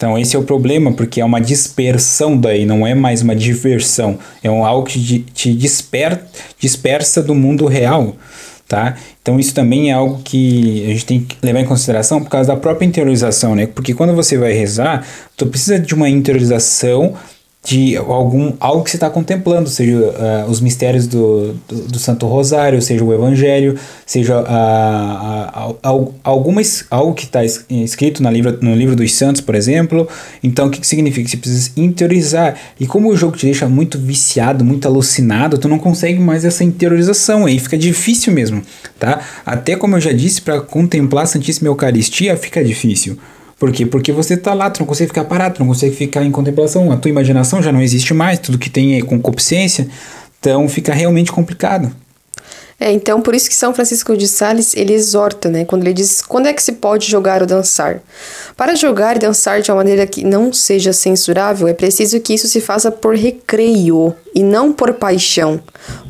Então 0.00 0.18
esse 0.18 0.34
é 0.34 0.38
o 0.38 0.42
problema, 0.42 0.90
porque 0.90 1.20
é 1.20 1.24
uma 1.26 1.42
dispersão 1.42 2.34
daí, 2.34 2.64
não 2.64 2.86
é 2.86 2.94
mais 2.94 3.20
uma 3.20 3.36
diversão. 3.36 4.18
É 4.42 4.50
um 4.50 4.64
algo 4.64 4.86
que 4.86 5.18
te 5.34 5.52
disper, 5.52 6.22
dispersa 6.58 7.22
do 7.22 7.34
mundo 7.34 7.66
real, 7.66 8.16
tá? 8.66 8.96
Então 9.20 9.38
isso 9.38 9.54
também 9.54 9.90
é 9.90 9.92
algo 9.92 10.22
que 10.24 10.86
a 10.86 10.88
gente 10.94 11.04
tem 11.04 11.20
que 11.20 11.36
levar 11.42 11.60
em 11.60 11.66
consideração 11.66 12.22
por 12.22 12.30
causa 12.30 12.48
da 12.48 12.56
própria 12.58 12.86
interiorização, 12.86 13.54
né? 13.54 13.66
Porque 13.66 13.92
quando 13.92 14.14
você 14.14 14.38
vai 14.38 14.54
rezar, 14.54 15.06
tu 15.36 15.46
precisa 15.46 15.78
de 15.78 15.94
uma 15.94 16.08
interiorização 16.08 17.14
de 17.62 17.94
algum 17.96 18.54
algo 18.58 18.82
que 18.82 18.90
você 18.90 18.96
está 18.96 19.10
contemplando, 19.10 19.68
seja 19.68 19.96
uh, 19.96 20.50
os 20.50 20.60
mistérios 20.60 21.06
do, 21.06 21.54
do, 21.68 21.82
do, 21.88 21.98
Santo 21.98 22.26
Rosário, 22.26 22.80
seja 22.80 23.04
o 23.04 23.12
Evangelho, 23.12 23.78
seja 24.06 24.40
uh, 24.40 25.70
uh, 25.72 26.14
algo 26.24 27.14
que 27.14 27.24
está 27.24 27.44
escrito 27.44 28.22
na 28.22 28.30
livro, 28.30 28.58
no 28.62 28.74
livro 28.74 28.96
dos 28.96 29.12
Santos, 29.12 29.42
por 29.42 29.54
exemplo. 29.54 30.08
Então, 30.42 30.68
o 30.68 30.70
que, 30.70 30.80
que 30.80 30.86
significa? 30.86 31.28
Você 31.28 31.36
precisa 31.36 31.70
interiorizar. 31.76 32.56
E 32.78 32.86
como 32.86 33.10
o 33.10 33.16
jogo 33.16 33.36
te 33.36 33.44
deixa 33.44 33.68
muito 33.68 33.98
viciado, 33.98 34.64
muito 34.64 34.88
alucinado, 34.88 35.58
tu 35.58 35.68
não 35.68 35.78
consegue 35.78 36.18
mais 36.18 36.46
essa 36.46 36.64
interiorização, 36.64 37.44
aí 37.44 37.58
fica 37.58 37.76
difícil 37.76 38.32
mesmo, 38.32 38.62
tá? 38.98 39.20
Até 39.44 39.76
como 39.76 39.96
eu 39.96 40.00
já 40.00 40.12
disse, 40.12 40.40
para 40.40 40.62
contemplar 40.62 41.24
a 41.24 41.26
Santíssima 41.26 41.68
Eucaristia 41.68 42.36
fica 42.38 42.64
difícil. 42.64 43.18
Por 43.60 43.70
quê? 43.70 43.84
Porque 43.84 44.10
você 44.10 44.34
está 44.34 44.54
lá, 44.54 44.70
tu 44.70 44.80
não 44.80 44.86
consegue 44.86 45.08
ficar 45.08 45.24
parado, 45.24 45.56
tu 45.56 45.58
não 45.58 45.66
consegue 45.66 45.94
ficar 45.94 46.24
em 46.24 46.30
contemplação, 46.30 46.90
a 46.90 46.96
tua 46.96 47.10
imaginação 47.10 47.62
já 47.62 47.70
não 47.70 47.82
existe 47.82 48.14
mais, 48.14 48.38
tudo 48.38 48.56
que 48.56 48.70
tem 48.70 48.96
é 48.96 49.02
concupiscência, 49.02 49.86
então 50.40 50.66
fica 50.66 50.94
realmente 50.94 51.30
complicado. 51.30 51.94
É, 52.80 52.90
então 52.90 53.20
por 53.20 53.34
isso 53.34 53.46
que 53.46 53.54
São 53.54 53.74
Francisco 53.74 54.16
de 54.16 54.26
Sales 54.26 54.74
ele 54.74 54.94
exorta, 54.94 55.50
né, 55.50 55.66
quando 55.66 55.82
ele 55.82 55.92
diz 55.92 56.22
quando 56.22 56.46
é 56.46 56.52
que 56.54 56.62
se 56.62 56.72
pode 56.72 57.06
jogar 57.06 57.42
ou 57.42 57.46
dançar. 57.46 58.00
Para 58.56 58.74
jogar 58.74 59.16
e 59.16 59.18
dançar 59.18 59.60
de 59.60 59.70
uma 59.70 59.76
maneira 59.76 60.06
que 60.06 60.24
não 60.24 60.50
seja 60.50 60.90
censurável, 60.90 61.68
é 61.68 61.74
preciso 61.74 62.18
que 62.20 62.32
isso 62.32 62.48
se 62.48 62.58
faça 62.58 62.90
por 62.90 63.14
recreio 63.14 64.14
e 64.34 64.42
não 64.42 64.72
por 64.72 64.94
paixão, 64.94 65.60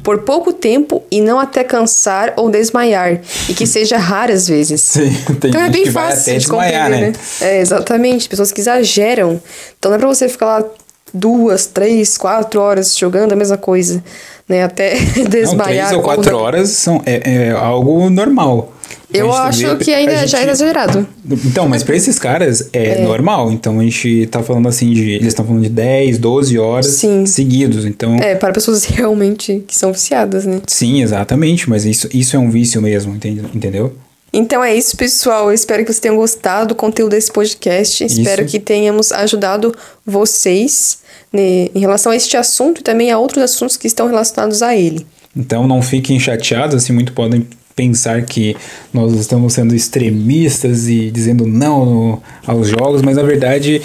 por 0.05 0.21
pouco 0.21 0.53
tempo 0.53 1.03
e 1.11 1.21
não 1.21 1.41
até 1.41 1.65
cansar 1.65 2.35
ou 2.37 2.49
desmaiar, 2.49 3.21
e 3.49 3.55
que 3.55 3.67
seja 3.67 3.97
raras 3.99 4.47
vezes. 4.47 4.81
Sim, 4.81 5.11
tem 5.41 5.51
então 5.51 5.61
é 5.61 5.71
bem 5.71 5.87
fácil 5.87 6.35
de 6.35 6.39
desmaiar, 6.39 6.89
né? 6.89 7.01
né? 7.01 7.13
É, 7.41 7.61
exatamente, 7.61 8.29
pessoas 8.29 8.53
que 8.53 8.61
exageram. 8.61 9.43
Então 9.77 9.91
não 9.91 9.97
é 9.97 9.99
para 9.99 10.09
você 10.09 10.29
ficar 10.29 10.47
lá 10.47 10.65
duas, 11.13 11.67
três, 11.67 12.17
quatro 12.17 12.61
horas 12.61 12.97
jogando 12.97 13.33
a 13.33 13.37
mesma 13.37 13.57
coisa 13.57 14.03
né? 14.51 14.65
Até 14.65 14.97
desmaiar. 15.29 15.47
Não, 15.57 15.65
três 15.65 15.93
ou 15.93 16.03
quatro 16.03 16.37
horas 16.37 16.71
são, 16.71 17.01
é, 17.07 17.47
é 17.47 17.51
algo 17.53 18.11
normal. 18.11 18.75
Eu 19.13 19.33
acho 19.33 19.77
que 19.79 19.93
ainda 19.93 20.19
gente... 20.19 20.31
já 20.31 20.41
é 20.41 20.51
exagerado. 20.51 21.07
Então, 21.45 21.69
mas 21.69 21.83
para 21.83 21.97
esses 21.97 22.19
caras 22.19 22.69
é, 22.73 23.01
é, 23.01 23.03
normal. 23.03 23.51
Então 23.51 23.81
a 23.81 23.83
gente 23.83 24.27
tá 24.27 24.41
falando 24.43 24.69
assim 24.69 24.93
de. 24.93 25.13
Eles 25.13 25.29
estão 25.29 25.45
falando 25.45 25.63
de 25.63 25.69
10, 25.69 26.19
12 26.19 26.59
horas 26.59 26.87
Sim. 26.87 27.27
seguidos. 27.27 27.85
Então. 27.85 28.17
É, 28.17 28.37
para 28.37 28.53
pessoas 28.53 28.85
realmente 28.85 29.65
que 29.67 29.77
são 29.77 29.93
viciadas, 29.93 30.45
né? 30.45 30.61
Sim, 30.67 31.03
exatamente. 31.03 31.69
Mas 31.69 31.85
isso, 31.85 32.09
isso 32.13 32.37
é 32.37 32.39
um 32.39 32.51
vício 32.51 32.81
mesmo, 32.81 33.15
entendeu? 33.53 33.93
Então 34.33 34.63
é 34.63 34.75
isso, 34.75 34.97
pessoal. 34.97 35.49
Eu 35.49 35.55
espero 35.55 35.85
que 35.85 35.93
vocês 35.93 36.01
tenham 36.01 36.17
gostado 36.17 36.69
do 36.69 36.75
conteúdo 36.75 37.11
desse 37.13 37.33
podcast. 37.33 38.05
Espero 38.05 38.47
que 38.47 38.61
tenhamos 38.61 39.11
ajudado 39.11 39.75
vocês 40.07 40.99
né, 41.33 41.69
em 41.75 41.81
relação 41.81 42.13
a 42.13 42.17
este 42.17 42.37
assunto 42.37 42.81
e 42.81 42.85
também 42.85 43.11
a 43.11 43.19
outros 43.19 43.43
assuntos 43.43 43.77
que 43.77 43.87
estão 43.87 44.07
relacionados 44.07 44.63
a 44.63 44.77
ele. 44.77 45.07
Então 45.37 45.67
não 45.67 45.81
fiquem 45.83 46.19
chateados, 46.19 46.77
assim, 46.77 46.93
muito 46.93 47.13
podem 47.13 47.47
pensar 47.75 48.23
que 48.23 48.57
nós 48.93 49.13
estamos 49.15 49.55
sendo 49.55 49.75
extremistas 49.75 50.89
e 50.89 51.11
dizendo 51.11 51.47
não 51.47 51.85
no, 51.85 52.23
aos 52.47 52.69
jogos, 52.69 53.01
mas 53.01 53.17
na 53.17 53.23
verdade 53.23 53.81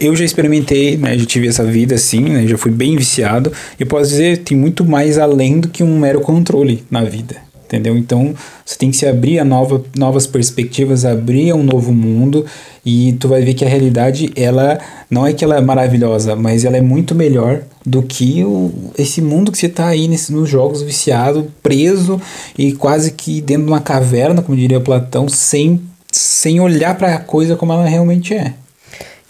eu 0.00 0.14
já 0.16 0.24
experimentei, 0.24 0.96
né, 0.96 1.18
já 1.18 1.26
tive 1.26 1.48
essa 1.48 1.64
vida 1.64 1.96
assim, 1.96 2.20
né, 2.20 2.46
já 2.46 2.56
fui 2.56 2.70
bem 2.70 2.96
viciado 2.96 3.52
e 3.78 3.84
posso 3.84 4.10
dizer 4.10 4.38
tem 4.38 4.56
muito 4.56 4.84
mais 4.84 5.18
além 5.18 5.60
do 5.60 5.68
que 5.68 5.82
um 5.82 5.98
mero 5.98 6.20
controle 6.20 6.84
na 6.90 7.04
vida, 7.04 7.36
entendeu? 7.70 7.96
Então 7.96 8.34
você 8.66 8.76
tem 8.76 8.90
que 8.90 8.96
se 8.96 9.06
abrir 9.06 9.38
a 9.38 9.44
nova, 9.44 9.82
novas 9.96 10.26
perspectivas, 10.26 11.04
abrir 11.04 11.52
um 11.52 11.62
novo 11.62 11.92
mundo 11.92 12.44
e 12.84 13.12
tu 13.14 13.28
vai 13.28 13.42
ver 13.42 13.54
que 13.54 13.64
a 13.64 13.68
realidade 13.68 14.32
ela 14.34 14.80
não 15.08 15.24
é 15.24 15.32
que 15.32 15.44
ela 15.44 15.56
é 15.56 15.60
maravilhosa, 15.60 16.34
mas 16.34 16.64
ela 16.64 16.76
é 16.76 16.80
muito 16.80 17.14
melhor 17.14 17.62
do 17.86 18.02
que 18.02 18.44
o, 18.44 18.72
esse 18.98 19.22
mundo 19.22 19.52
que 19.52 19.58
você 19.58 19.66
está 19.66 19.86
aí 19.86 20.08
nesse, 20.08 20.32
nos 20.32 20.48
jogos 20.48 20.82
viciado, 20.82 21.50
preso 21.62 22.20
e 22.58 22.72
quase 22.72 23.12
que 23.12 23.40
dentro 23.40 23.64
de 23.64 23.70
uma 23.70 23.80
caverna, 23.80 24.42
como 24.42 24.58
diria 24.58 24.80
Platão, 24.80 25.28
sem, 25.28 25.80
sem 26.10 26.58
olhar 26.58 26.96
para 26.98 27.14
a 27.14 27.20
coisa 27.20 27.54
como 27.54 27.72
ela 27.72 27.86
realmente 27.86 28.34
é. 28.34 28.54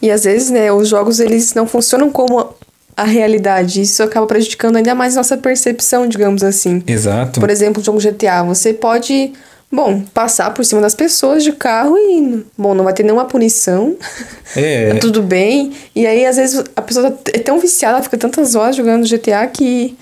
E 0.03 0.11
às 0.11 0.25
vezes, 0.25 0.51
né, 0.51 0.73
os 0.73 0.89
jogos 0.89 1.21
eles 1.21 1.53
não 1.53 1.67
funcionam 1.67 2.11
como 2.11 2.55
a 3.01 3.05
realidade. 3.05 3.81
Isso 3.81 4.03
acaba 4.03 4.27
prejudicando 4.27 4.77
ainda 4.77 4.95
mais 4.95 5.15
nossa 5.15 5.37
percepção, 5.37 6.07
digamos 6.07 6.43
assim. 6.43 6.83
Exato. 6.87 7.41
Por 7.41 7.49
exemplo, 7.51 7.81
o 7.81 7.85
jogo 7.85 7.99
GTA, 7.99 8.43
você 8.43 8.73
pode, 8.75 9.33
bom, 9.73 10.03
passar 10.13 10.53
por 10.53 10.65
cima 10.65 10.81
das 10.81 10.95
pessoas 10.95 11.43
de 11.43 11.53
carro 11.53 11.97
e, 11.97 12.45
bom, 12.59 12.75
não 12.75 12.85
vai 12.85 12.93
ter 12.93 13.03
nenhuma 13.03 13.25
punição. 13.25 13.97
É. 14.55 14.93
tá 14.95 14.99
tudo 15.01 15.23
bem. 15.23 15.73
E 15.97 16.07
aí, 16.07 16.27
às 16.27 16.37
vezes, 16.37 16.63
a 16.77 16.83
pessoa 16.83 17.19
é 17.33 17.39
tão 17.39 17.59
viciada, 17.59 17.97
ela 17.97 18.03
fica 18.03 18.19
tantas 18.19 18.55
horas 18.55 18.77
jogando 18.77 19.09
GTA 19.09 19.47
que 19.47 19.97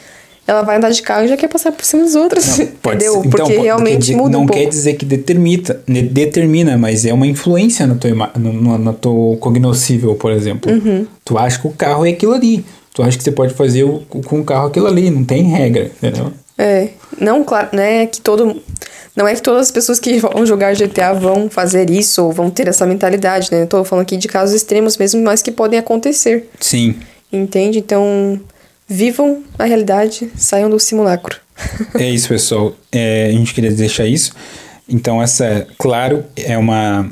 ela 0.46 0.62
vai 0.62 0.78
andar 0.78 0.88
de 0.90 1.02
carro 1.02 1.26
e 1.26 1.28
já 1.28 1.36
quer 1.36 1.46
passar 1.48 1.70
por 1.72 1.84
cima 1.84 2.02
dos 2.04 2.14
outros. 2.14 2.56
Não, 2.58 2.66
pode 2.82 2.96
entendeu? 3.04 3.12
ser- 3.12 3.18
então, 3.18 3.30
Porque 3.30 3.52
pode- 3.54 3.64
realmente 3.66 3.98
dizer- 3.98 4.16
muda 4.16 4.30
não 4.30 4.44
um 4.44 4.46
quer 4.46 4.64
dizer 4.66 4.94
que 4.94 5.04
determina, 5.04 5.78
determina, 6.10 6.78
mas 6.78 7.04
é 7.04 7.12
uma 7.12 7.26
influência 7.26 7.86
no 7.86 7.96
teu, 7.96 8.14
no, 8.16 8.52
no, 8.52 8.78
no 8.78 8.92
teu 8.94 9.36
cognoscível, 9.40 10.14
por 10.14 10.32
exemplo. 10.32 10.72
Uhum. 10.72 11.06
Tu 11.24 11.36
acha 11.36 11.58
que 11.60 11.66
o 11.66 11.70
carro 11.70 12.06
é 12.06 12.10
aquilo 12.10 12.32
ali. 12.32 12.64
Tu 12.98 13.02
acha 13.04 13.16
que 13.16 13.22
você 13.22 13.30
pode 13.30 13.54
fazer 13.54 13.84
o- 13.84 14.00
com 14.26 14.40
o 14.40 14.44
carro 14.44 14.66
aquilo 14.66 14.88
ali. 14.88 15.08
Não 15.08 15.22
tem 15.24 15.44
regra, 15.44 15.84
entendeu? 15.84 16.32
É, 16.58 16.88
não, 17.20 17.44
claro, 17.44 17.68
não 17.72 17.80
é 17.80 18.04
que 18.06 18.20
todo. 18.20 18.60
Não 19.14 19.28
é 19.28 19.36
que 19.36 19.40
todas 19.40 19.66
as 19.66 19.70
pessoas 19.70 20.00
que 20.00 20.18
vão 20.18 20.44
jogar 20.44 20.74
GTA 20.74 21.12
vão 21.12 21.48
fazer 21.48 21.90
isso 21.90 22.24
ou 22.24 22.32
vão 22.32 22.50
ter 22.50 22.66
essa 22.66 22.84
mentalidade, 22.84 23.52
né? 23.52 23.62
Eu 23.62 23.66
tô 23.68 23.84
falando 23.84 24.02
aqui 24.02 24.16
de 24.16 24.26
casos 24.26 24.52
extremos 24.52 24.96
mesmo, 24.96 25.22
mas 25.22 25.42
que 25.42 25.52
podem 25.52 25.78
acontecer. 25.78 26.48
Sim. 26.58 26.96
Entende? 27.32 27.78
Então, 27.78 28.40
vivam 28.88 29.44
a 29.56 29.64
realidade, 29.64 30.28
saiam 30.36 30.68
do 30.68 30.80
simulacro. 30.80 31.36
É 31.94 32.10
isso, 32.10 32.26
pessoal. 32.28 32.72
É, 32.90 33.26
a 33.28 33.32
gente 33.32 33.54
queria 33.54 33.70
deixar 33.70 34.06
isso. 34.06 34.32
Então, 34.88 35.22
essa, 35.22 35.68
claro, 35.78 36.24
é 36.36 36.58
uma 36.58 37.08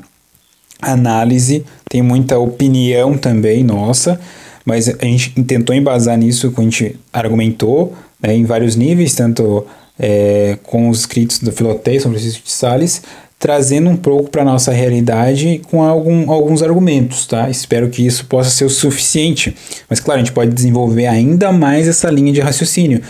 análise, 0.83 1.65
tem 1.89 2.03
muita 2.03 2.39
opinião 2.41 3.17
também 3.17 3.63
nossa, 3.63 4.19
mas 4.67 4.89
a 4.89 5.05
gente 5.05 5.31
tentou 5.45 5.75
embasar 5.75 6.19
nisso, 6.19 6.51
que 6.51 6.61
a 6.61 6.65
gente 6.65 7.01
argumentou 7.13 7.95
né, 8.21 8.35
em 8.35 8.45
vários 8.45 8.75
níveis, 8.75 9.15
tanto 9.15 9.65
é, 9.97 10.59
com 10.65 10.91
os 10.91 11.01
escritos 11.01 11.39
do 11.39 11.53
Filotei, 11.53 12.01
São 12.01 12.11
Francisco 12.11 12.45
de 12.45 12.51
Sales, 12.51 13.01
trazendo 13.39 13.89
um 13.89 13.97
pouco 13.97 14.29
para 14.29 14.45
nossa 14.45 14.73
realidade 14.73 15.61
com 15.71 15.83
algum, 15.83 16.31
alguns 16.31 16.63
argumentos, 16.63 17.27
tá? 17.27 17.49
Espero 17.49 17.89
que 17.89 18.05
isso 18.05 18.27
possa 18.27 18.51
ser 18.51 18.65
o 18.65 18.71
suficiente. 18.71 19.55
Mas 19.89 20.01
claro, 20.01 20.21
a 20.21 20.25
gente 20.25 20.33
pode 20.33 20.53
desenvolver 20.53 21.07
ainda 21.07 21.53
mais 21.53 21.87
essa 21.87 22.11
linha 22.11 22.33
de 22.33 22.41
raciocínio. 22.41 23.01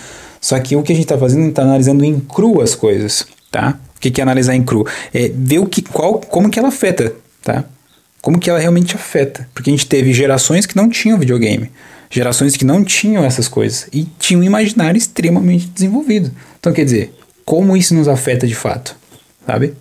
Só 0.40 0.58
que 0.60 0.76
o 0.76 0.82
que 0.82 0.92
a 0.92 0.94
gente 0.94 1.04
está 1.04 1.16
fazendo, 1.16 1.46
a 1.46 1.48
está 1.48 1.62
analisando 1.62 2.04
em 2.04 2.20
cru 2.20 2.60
as 2.60 2.74
coisas, 2.74 3.26
tá? 3.50 3.78
O 3.96 4.00
que, 4.00 4.10
que 4.10 4.20
é 4.20 4.22
analisar 4.22 4.54
em 4.54 4.62
cru? 4.62 4.86
É 5.14 5.30
ver 5.34 5.60
o 5.60 5.66
que, 5.66 5.80
qual, 5.80 6.20
como 6.20 6.50
que 6.50 6.58
ela 6.58 6.68
afeta, 6.68 7.14
tá? 7.42 7.64
Como 8.20 8.38
que 8.38 8.50
ela 8.50 8.58
realmente 8.58 8.96
afeta. 8.96 9.48
Porque 9.54 9.70
a 9.70 9.72
gente 9.72 9.86
teve 9.86 10.12
gerações 10.12 10.66
que 10.66 10.76
não 10.76 10.88
tinham 10.88 11.18
videogame. 11.18 11.70
Gerações 12.10 12.56
que 12.56 12.64
não 12.64 12.84
tinham 12.84 13.24
essas 13.24 13.48
coisas. 13.48 13.88
E 13.92 14.04
tinham 14.18 14.40
um 14.40 14.44
imaginário 14.44 14.98
extremamente 14.98 15.66
desenvolvido. 15.66 16.30
Então, 16.58 16.72
quer 16.72 16.84
dizer, 16.84 17.14
como 17.44 17.76
isso 17.76 17.94
nos 17.94 18.08
afeta 18.08 18.46
de 18.46 18.54
fato, 18.54 18.96
sabe? 19.46 19.74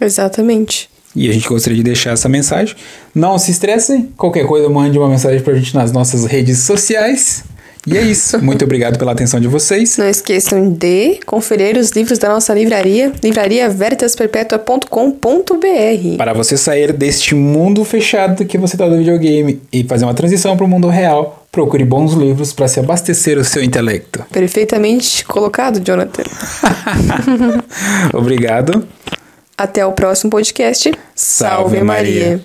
Exatamente. 0.00 0.88
E 1.14 1.28
a 1.28 1.32
gente 1.32 1.48
gostaria 1.48 1.76
de 1.76 1.84
deixar 1.84 2.10
essa 2.10 2.28
mensagem. 2.28 2.74
Não 3.14 3.38
se 3.38 3.50
estressem. 3.50 4.10
Qualquer 4.16 4.46
coisa, 4.46 4.68
mande 4.68 4.98
uma 4.98 5.08
mensagem 5.08 5.40
pra 5.40 5.54
gente 5.54 5.74
nas 5.74 5.92
nossas 5.92 6.24
redes 6.24 6.58
sociais. 6.58 7.44
E 7.86 7.96
é 7.96 8.02
isso. 8.02 8.42
Muito 8.42 8.64
obrigado 8.64 8.98
pela 8.98 9.12
atenção 9.12 9.38
de 9.38 9.48
vocês. 9.48 9.98
Não 9.98 10.08
esqueçam 10.08 10.70
de 10.70 11.20
conferir 11.26 11.76
os 11.76 11.90
livros 11.90 12.18
da 12.18 12.30
nossa 12.30 12.54
livraria, 12.54 13.12
livrariaveritasperpetua.com.br. 13.22 16.16
Para 16.16 16.32
você 16.32 16.56
sair 16.56 16.92
deste 16.92 17.34
mundo 17.34 17.84
fechado 17.84 18.44
que 18.44 18.56
você 18.56 18.74
está 18.74 18.88
do 18.88 18.96
videogame 18.96 19.60
e 19.72 19.84
fazer 19.84 20.04
uma 20.04 20.14
transição 20.14 20.56
para 20.56 20.64
o 20.64 20.68
mundo 20.68 20.88
real, 20.88 21.46
procure 21.52 21.84
bons 21.84 22.14
livros 22.14 22.52
para 22.52 22.68
se 22.68 22.80
abastecer 22.80 23.38
o 23.38 23.44
seu 23.44 23.62
intelecto. 23.62 24.24
Perfeitamente 24.32 25.24
colocado, 25.24 25.80
Jonathan. 25.80 26.24
Obrigado. 28.14 28.86
Até 29.56 29.86
o 29.86 29.92
próximo 29.92 30.30
podcast. 30.30 30.92
Salve 31.14 31.80
Maria. 31.82 32.40